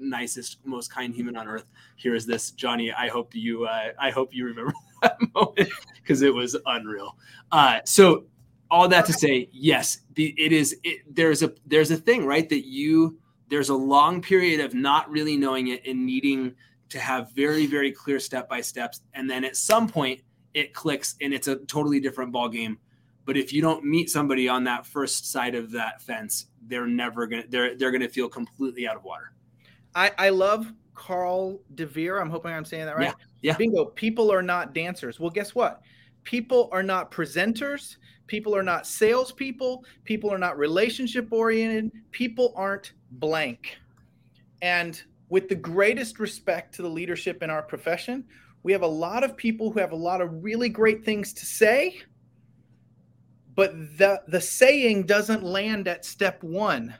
nicest 0.00 0.58
most 0.64 0.92
kind 0.92 1.14
human 1.14 1.36
on 1.36 1.46
earth. 1.46 1.66
Here 1.96 2.14
is 2.14 2.26
this. 2.26 2.50
Johnny 2.52 2.92
i 2.92 3.08
hope 3.08 3.34
you 3.34 3.64
uh, 3.64 3.92
i 3.98 4.10
hope 4.10 4.34
you 4.34 4.44
remember 4.44 4.72
that 5.02 5.18
moment 5.34 5.70
because 5.94 6.22
it 6.22 6.34
was 6.34 6.56
unreal. 6.66 7.16
Uh, 7.52 7.80
so 7.84 8.24
all 8.70 8.86
that 8.88 9.04
to 9.06 9.12
say 9.12 9.48
yes 9.52 9.98
it 10.16 10.52
is 10.52 10.76
it, 10.84 11.00
there's 11.14 11.42
a 11.42 11.52
there's 11.66 11.90
a 11.90 11.96
thing 11.96 12.24
right 12.24 12.48
that 12.48 12.66
you 12.66 13.18
there's 13.48 13.68
a 13.68 13.74
long 13.74 14.22
period 14.22 14.60
of 14.60 14.74
not 14.74 15.10
really 15.10 15.36
knowing 15.36 15.68
it 15.68 15.84
and 15.86 16.06
needing 16.06 16.54
to 16.88 16.98
have 16.98 17.32
very 17.32 17.66
very 17.66 17.90
clear 17.90 18.20
step 18.20 18.48
by 18.48 18.60
steps 18.60 19.00
and 19.14 19.28
then 19.28 19.44
at 19.44 19.56
some 19.56 19.88
point 19.88 20.20
it 20.54 20.72
clicks 20.72 21.16
and 21.20 21.34
it's 21.34 21.48
a 21.48 21.56
totally 21.66 22.00
different 22.00 22.30
ball 22.30 22.48
game 22.48 22.78
but 23.24 23.36
if 23.36 23.52
you 23.52 23.60
don't 23.60 23.84
meet 23.84 24.08
somebody 24.08 24.48
on 24.48 24.64
that 24.64 24.86
first 24.86 25.30
side 25.30 25.54
of 25.54 25.70
that 25.72 26.00
fence 26.02 26.46
they're 26.66 26.86
never 26.86 27.26
gonna 27.26 27.44
they're 27.48 27.76
they're 27.76 27.90
gonna 27.90 28.08
feel 28.08 28.28
completely 28.28 28.86
out 28.86 28.96
of 28.96 29.04
water 29.04 29.32
I, 29.94 30.12
I 30.18 30.28
love 30.30 30.72
Carl 30.94 31.60
DeVere. 31.74 32.20
I'm 32.20 32.30
hoping 32.30 32.52
I'm 32.52 32.64
saying 32.64 32.86
that 32.86 32.96
right. 32.96 33.08
Yeah, 33.08 33.52
yeah. 33.52 33.56
Bingo. 33.56 33.86
People 33.86 34.32
are 34.32 34.42
not 34.42 34.74
dancers. 34.74 35.18
Well, 35.18 35.30
guess 35.30 35.54
what? 35.54 35.80
People 36.24 36.68
are 36.72 36.82
not 36.82 37.10
presenters. 37.10 37.96
People 38.26 38.54
are 38.54 38.62
not 38.62 38.86
salespeople. 38.86 39.84
People 40.04 40.32
are 40.32 40.38
not 40.38 40.58
relationship 40.58 41.32
oriented. 41.32 41.90
People 42.12 42.52
aren't 42.54 42.92
blank. 43.12 43.78
And 44.62 45.02
with 45.30 45.48
the 45.48 45.54
greatest 45.54 46.20
respect 46.20 46.74
to 46.74 46.82
the 46.82 46.88
leadership 46.88 47.42
in 47.42 47.50
our 47.50 47.62
profession, 47.62 48.24
we 48.62 48.72
have 48.72 48.82
a 48.82 48.86
lot 48.86 49.24
of 49.24 49.36
people 49.36 49.72
who 49.72 49.80
have 49.80 49.92
a 49.92 49.96
lot 49.96 50.20
of 50.20 50.44
really 50.44 50.68
great 50.68 51.04
things 51.04 51.32
to 51.32 51.46
say, 51.46 52.00
but 53.54 53.72
the 53.98 54.20
the 54.28 54.40
saying 54.40 55.04
doesn't 55.04 55.42
land 55.42 55.88
at 55.88 56.04
step 56.04 56.42
one. 56.42 56.94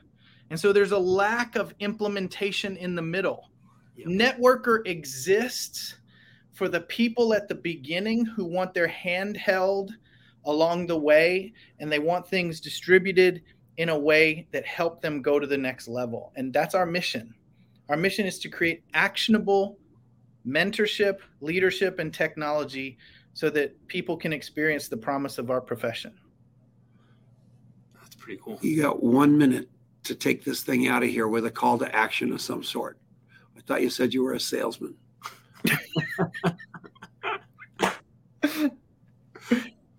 And 0.50 0.58
so 0.58 0.72
there's 0.72 0.92
a 0.92 0.98
lack 0.98 1.56
of 1.56 1.72
implementation 1.78 2.76
in 2.76 2.94
the 2.94 3.02
middle. 3.02 3.50
Yep. 3.96 4.08
Networker 4.08 4.86
exists 4.86 5.96
for 6.52 6.68
the 6.68 6.80
people 6.80 7.32
at 7.32 7.48
the 7.48 7.54
beginning 7.54 8.26
who 8.26 8.44
want 8.44 8.74
their 8.74 8.88
hand 8.88 9.36
held 9.36 9.92
along 10.44 10.86
the 10.86 10.98
way 10.98 11.52
and 11.78 11.90
they 11.90 11.98
want 11.98 12.26
things 12.26 12.60
distributed 12.60 13.42
in 13.76 13.88
a 13.88 13.98
way 13.98 14.46
that 14.52 14.66
help 14.66 15.00
them 15.00 15.22
go 15.22 15.38
to 15.38 15.46
the 15.46 15.56
next 15.56 15.88
level. 15.88 16.32
And 16.36 16.52
that's 16.52 16.74
our 16.74 16.86
mission. 16.86 17.34
Our 17.88 17.96
mission 17.96 18.26
is 18.26 18.38
to 18.40 18.48
create 18.48 18.82
actionable 18.92 19.78
mentorship, 20.46 21.18
leadership, 21.40 21.98
and 21.98 22.12
technology 22.12 22.98
so 23.34 23.50
that 23.50 23.86
people 23.86 24.16
can 24.16 24.32
experience 24.32 24.88
the 24.88 24.96
promise 24.96 25.38
of 25.38 25.50
our 25.50 25.60
profession. 25.60 26.12
that's 27.94 28.16
pretty 28.16 28.40
cool 28.42 28.58
You 28.62 28.82
got 28.82 29.02
one 29.02 29.38
minute 29.38 29.68
to 30.10 30.16
take 30.16 30.44
this 30.44 30.62
thing 30.62 30.88
out 30.88 31.02
of 31.04 31.08
here 31.08 31.28
with 31.28 31.46
a 31.46 31.50
call 31.50 31.78
to 31.78 31.94
action 31.94 32.32
of 32.32 32.40
some 32.40 32.64
sort. 32.64 32.98
I 33.56 33.60
thought 33.60 33.80
you 33.82 33.90
said 33.90 34.12
you 34.12 34.24
were 34.24 34.32
a 34.32 34.40
salesman. 34.40 34.96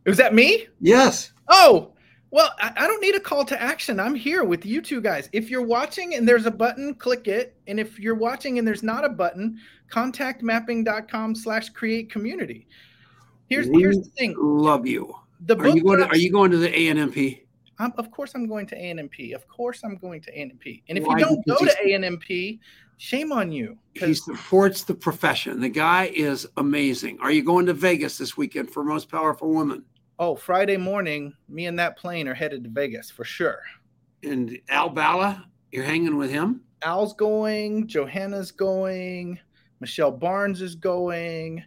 Was 0.05 0.17
that 0.17 0.33
me? 0.33 0.67
Yes. 0.81 1.31
Oh, 1.47 1.93
well, 2.31 2.51
I, 2.59 2.73
I 2.75 2.87
don't 2.87 3.01
need 3.01 3.15
a 3.15 3.21
call 3.21 3.45
to 3.45 3.61
action. 3.61 4.01
I'm 4.01 4.15
here 4.15 4.43
with 4.43 4.65
you 4.65 4.81
two 4.81 4.99
guys. 4.99 5.29
If 5.31 5.49
you're 5.49 5.61
watching 5.61 6.15
and 6.15 6.27
there's 6.27 6.45
a 6.45 6.51
button, 6.51 6.93
click 6.95 7.29
it. 7.29 7.55
And 7.67 7.79
if 7.79 7.97
you're 7.97 8.15
watching 8.15 8.59
and 8.59 8.67
there's 8.67 8.83
not 8.83 9.05
a 9.05 9.09
button, 9.09 9.59
contactmapping.com 9.91 11.35
slash 11.35 11.69
create 11.69 12.11
community. 12.11 12.67
Here's 13.47 13.69
We 13.69 13.79
here's 13.81 13.97
the 13.97 14.09
thing. 14.09 14.35
Love 14.37 14.85
you. 14.85 15.15
The 15.45 15.57
Are 15.57 15.69
you 15.69 15.83
going 15.83 15.99
to, 15.99 16.07
are 16.07 16.17
you 16.17 16.31
going 16.31 16.51
to 16.51 16.57
the 16.57 16.69
ANMP? 16.69 17.40
I'm, 17.81 17.93
of 17.97 18.11
course 18.11 18.33
I'm 18.35 18.47
going 18.47 18.67
to 18.67 18.75
ANMP. 18.75 19.33
Of 19.33 19.47
course 19.47 19.83
I'm 19.83 19.95
going 19.95 20.21
to 20.21 20.31
ANMP. 20.31 20.83
And 20.87 20.97
if 20.97 21.03
Why? 21.05 21.17
you 21.17 21.25
don't 21.25 21.45
go 21.47 21.57
to 21.57 21.75
ANMP, 21.85 22.59
shame 22.97 23.31
on 23.31 23.51
you. 23.51 23.77
He 23.95 24.13
supports 24.13 24.83
the 24.83 24.93
profession. 24.93 25.59
The 25.59 25.69
guy 25.69 26.05
is 26.13 26.47
amazing. 26.57 27.17
Are 27.21 27.31
you 27.31 27.43
going 27.43 27.65
to 27.65 27.73
Vegas 27.73 28.17
this 28.17 28.37
weekend 28.37 28.71
for 28.71 28.83
Most 28.83 29.09
Powerful 29.09 29.49
Woman? 29.49 29.83
oh, 30.21 30.35
Friday 30.35 30.77
morning, 30.77 31.33
me 31.49 31.65
and 31.65 31.79
that 31.79 31.97
plane 31.97 32.27
are 32.27 32.33
headed 32.35 32.63
to 32.63 32.69
Vegas 32.69 33.09
for 33.09 33.23
sure. 33.23 33.59
And 34.23 34.57
Al 34.69 34.89
Bala, 34.89 35.47
you're 35.71 35.83
hanging 35.83 36.15
with 36.15 36.29
him? 36.29 36.61
Al's 36.83 37.15
going, 37.15 37.87
Johanna's 37.87 38.51
going, 38.51 39.39
Michelle 39.79 40.11
Barnes 40.11 40.61
is 40.61 40.75
going. 40.75 41.63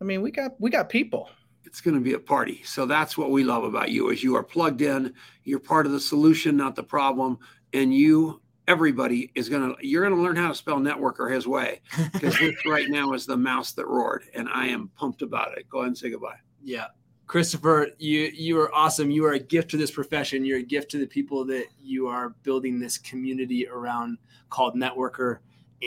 I 0.00 0.04
mean, 0.04 0.22
we 0.22 0.30
got 0.30 0.58
we 0.58 0.70
got 0.70 0.88
people. 0.88 1.28
It's 1.64 1.80
going 1.80 1.94
to 1.94 2.00
be 2.00 2.14
a 2.14 2.18
party. 2.18 2.62
So 2.64 2.86
that's 2.86 3.16
what 3.16 3.30
we 3.30 3.44
love 3.44 3.64
about 3.64 3.90
you 3.90 4.10
is 4.10 4.22
you 4.22 4.36
are 4.36 4.42
plugged 4.42 4.82
in. 4.82 5.14
You're 5.44 5.58
part 5.58 5.86
of 5.86 5.92
the 5.92 6.00
solution, 6.00 6.56
not 6.56 6.76
the 6.76 6.82
problem. 6.82 7.38
And 7.72 7.92
you, 7.94 8.40
everybody 8.68 9.32
is 9.34 9.48
going 9.48 9.74
to, 9.74 9.86
you're 9.86 10.06
going 10.06 10.16
to 10.16 10.22
learn 10.22 10.36
how 10.36 10.48
to 10.48 10.54
spell 10.54 10.78
networker 10.78 11.32
his 11.32 11.46
way 11.46 11.80
because 12.12 12.38
this 12.38 12.54
right 12.66 12.88
now 12.88 13.12
is 13.12 13.26
the 13.26 13.36
mouse 13.36 13.72
that 13.72 13.86
roared. 13.86 14.24
And 14.34 14.48
I 14.48 14.66
am 14.66 14.88
pumped 14.96 15.22
about 15.22 15.56
it. 15.58 15.68
Go 15.68 15.78
ahead 15.78 15.88
and 15.88 15.98
say 15.98 16.10
goodbye. 16.10 16.38
Yeah. 16.62 16.86
Christopher, 17.26 17.88
you 17.98 18.30
you 18.34 18.60
are 18.60 18.72
awesome. 18.74 19.10
You 19.10 19.24
are 19.24 19.32
a 19.32 19.38
gift 19.38 19.70
to 19.70 19.76
this 19.76 19.90
profession. 19.90 20.44
You're 20.44 20.58
a 20.58 20.62
gift 20.62 20.90
to 20.90 20.98
the 20.98 21.06
people 21.06 21.44
that 21.46 21.66
you 21.82 22.06
are 22.06 22.30
building 22.42 22.78
this 22.78 22.98
community 22.98 23.66
around 23.66 24.18
called 24.50 24.76
Networker. 24.76 25.38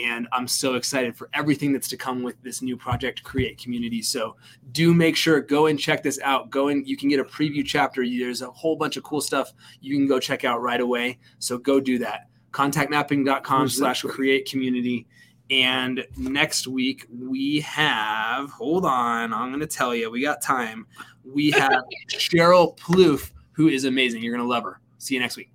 And 0.04 0.28
I'm 0.32 0.46
so 0.46 0.74
excited 0.74 1.16
for 1.16 1.28
everything 1.34 1.72
that's 1.72 1.88
to 1.88 1.96
come 1.96 2.22
with 2.22 2.40
this 2.42 2.62
new 2.62 2.76
project, 2.76 3.22
Create 3.22 3.58
Community. 3.58 4.02
So 4.02 4.36
do 4.72 4.94
make 4.94 5.16
sure 5.16 5.40
go 5.40 5.66
and 5.66 5.78
check 5.78 6.02
this 6.02 6.20
out. 6.22 6.50
Go 6.50 6.68
and 6.68 6.86
you 6.86 6.96
can 6.96 7.08
get 7.08 7.18
a 7.18 7.24
preview 7.24 7.64
chapter. 7.64 8.04
There's 8.06 8.42
a 8.42 8.50
whole 8.50 8.76
bunch 8.76 8.96
of 8.96 9.02
cool 9.02 9.20
stuff 9.20 9.52
you 9.80 9.96
can 9.96 10.06
go 10.06 10.20
check 10.20 10.44
out 10.44 10.62
right 10.62 10.80
away. 10.80 11.18
So 11.38 11.58
go 11.58 11.80
do 11.80 11.98
that. 11.98 12.28
Contactmapping.com 12.52 13.68
slash 13.68 14.02
create 14.02 14.48
community. 14.48 15.06
And 15.50 16.06
next 16.16 16.66
week 16.66 17.06
we 17.10 17.60
have, 17.60 18.50
hold 18.50 18.84
on, 18.84 19.32
I'm 19.32 19.48
going 19.48 19.60
to 19.60 19.66
tell 19.66 19.94
you, 19.94 20.10
we 20.10 20.22
got 20.22 20.42
time. 20.42 20.86
We 21.24 21.50
have 21.52 21.82
Cheryl 22.08 22.76
Plouffe, 22.76 23.32
who 23.52 23.68
is 23.68 23.84
amazing. 23.84 24.22
You're 24.22 24.34
going 24.36 24.46
to 24.46 24.48
love 24.48 24.64
her. 24.64 24.80
See 24.98 25.14
you 25.14 25.20
next 25.20 25.36
week. 25.36 25.50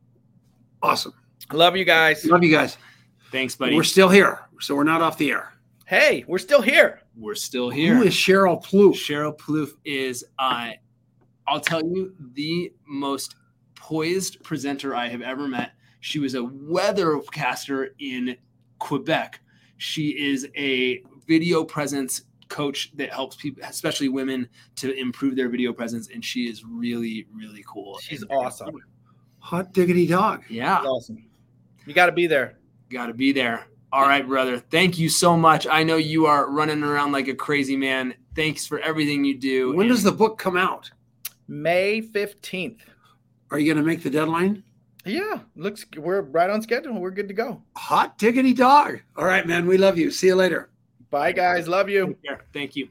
Awesome. 0.81 1.13
Love 1.51 1.77
you 1.77 1.85
guys. 1.85 2.25
Love 2.25 2.43
you 2.43 2.51
guys. 2.51 2.77
Thanks, 3.33 3.55
buddy. 3.55 3.75
We're 3.75 3.81
still 3.81 4.09
here, 4.09 4.41
so 4.59 4.75
we're 4.75 4.83
not 4.83 5.01
off 5.01 5.17
the 5.17 5.31
air. 5.31 5.53
Hey, 5.87 6.23
we're 6.27 6.37
still 6.37 6.61
here. 6.61 7.01
We're 7.17 7.33
still 7.33 7.71
here. 7.71 7.95
Who 7.95 8.03
is 8.03 8.13
Cheryl 8.13 8.63
Plouffe? 8.63 8.93
Cheryl 8.93 9.35
Plouffe 9.35 9.71
is, 9.83 10.23
uh, 10.37 10.69
I'll 11.47 11.59
tell 11.59 11.83
you, 11.83 12.13
the 12.35 12.71
most 12.85 13.35
poised 13.73 14.43
presenter 14.43 14.95
I 14.95 15.07
have 15.07 15.23
ever 15.23 15.47
met. 15.47 15.71
She 15.99 16.19
was 16.19 16.35
a 16.35 16.41
weathercaster 16.41 17.87
in 17.97 18.37
Quebec. 18.77 19.39
She 19.77 20.09
is 20.09 20.47
a 20.55 21.01
video 21.27 21.63
presence 21.63 22.25
coach 22.49 22.91
that 22.97 23.11
helps 23.11 23.35
people, 23.35 23.63
especially 23.63 24.09
women, 24.09 24.47
to 24.75 24.93
improve 24.93 25.35
their 25.35 25.49
video 25.49 25.73
presence. 25.73 26.07
And 26.13 26.23
she 26.23 26.43
is 26.47 26.63
really, 26.63 27.25
really 27.33 27.63
cool. 27.67 27.97
She's 27.97 28.21
And- 28.21 28.29
awesome. 28.31 28.75
Hot 29.39 29.73
diggity 29.73 30.05
dog. 30.05 30.43
Yeah, 30.49 30.81
Awesome. 30.81 31.25
You 31.87 31.95
got 31.95 32.05
to 32.05 32.11
be 32.11 32.27
there. 32.27 32.59
Got 32.93 33.07
to 33.07 33.13
be 33.13 33.31
there. 33.31 33.67
All 33.91 34.03
right, 34.03 34.25
brother. 34.25 34.57
Thank 34.57 34.97
you 34.97 35.09
so 35.09 35.37
much. 35.37 35.67
I 35.67 35.83
know 35.83 35.97
you 35.97 36.25
are 36.25 36.49
running 36.49 36.81
around 36.81 37.11
like 37.11 37.27
a 37.27 37.35
crazy 37.35 37.75
man. 37.75 38.15
Thanks 38.35 38.65
for 38.65 38.79
everything 38.79 39.23
you 39.23 39.37
do. 39.37 39.75
When 39.75 39.87
does 39.87 40.03
the 40.03 40.11
book 40.11 40.37
come 40.37 40.57
out? 40.57 40.89
May 41.47 42.01
15th. 42.01 42.79
Are 43.51 43.59
you 43.59 43.71
going 43.71 43.83
to 43.83 43.87
make 43.87 44.01
the 44.01 44.09
deadline? 44.09 44.63
Yeah, 45.05 45.39
looks 45.55 45.85
we're 45.97 46.21
right 46.21 46.49
on 46.49 46.61
schedule. 46.61 46.99
We're 46.99 47.11
good 47.11 47.27
to 47.27 47.33
go. 47.33 47.61
Hot 47.75 48.17
diggity 48.17 48.53
dog. 48.53 49.01
All 49.17 49.25
right, 49.25 49.45
man. 49.45 49.67
We 49.67 49.77
love 49.77 49.97
you. 49.97 50.11
See 50.11 50.27
you 50.27 50.35
later. 50.35 50.69
Bye 51.09 51.33
guys. 51.33 51.67
Love 51.67 51.89
you. 51.89 52.17
Take. 52.27 52.39
Thank 52.53 52.75
you. 52.75 52.87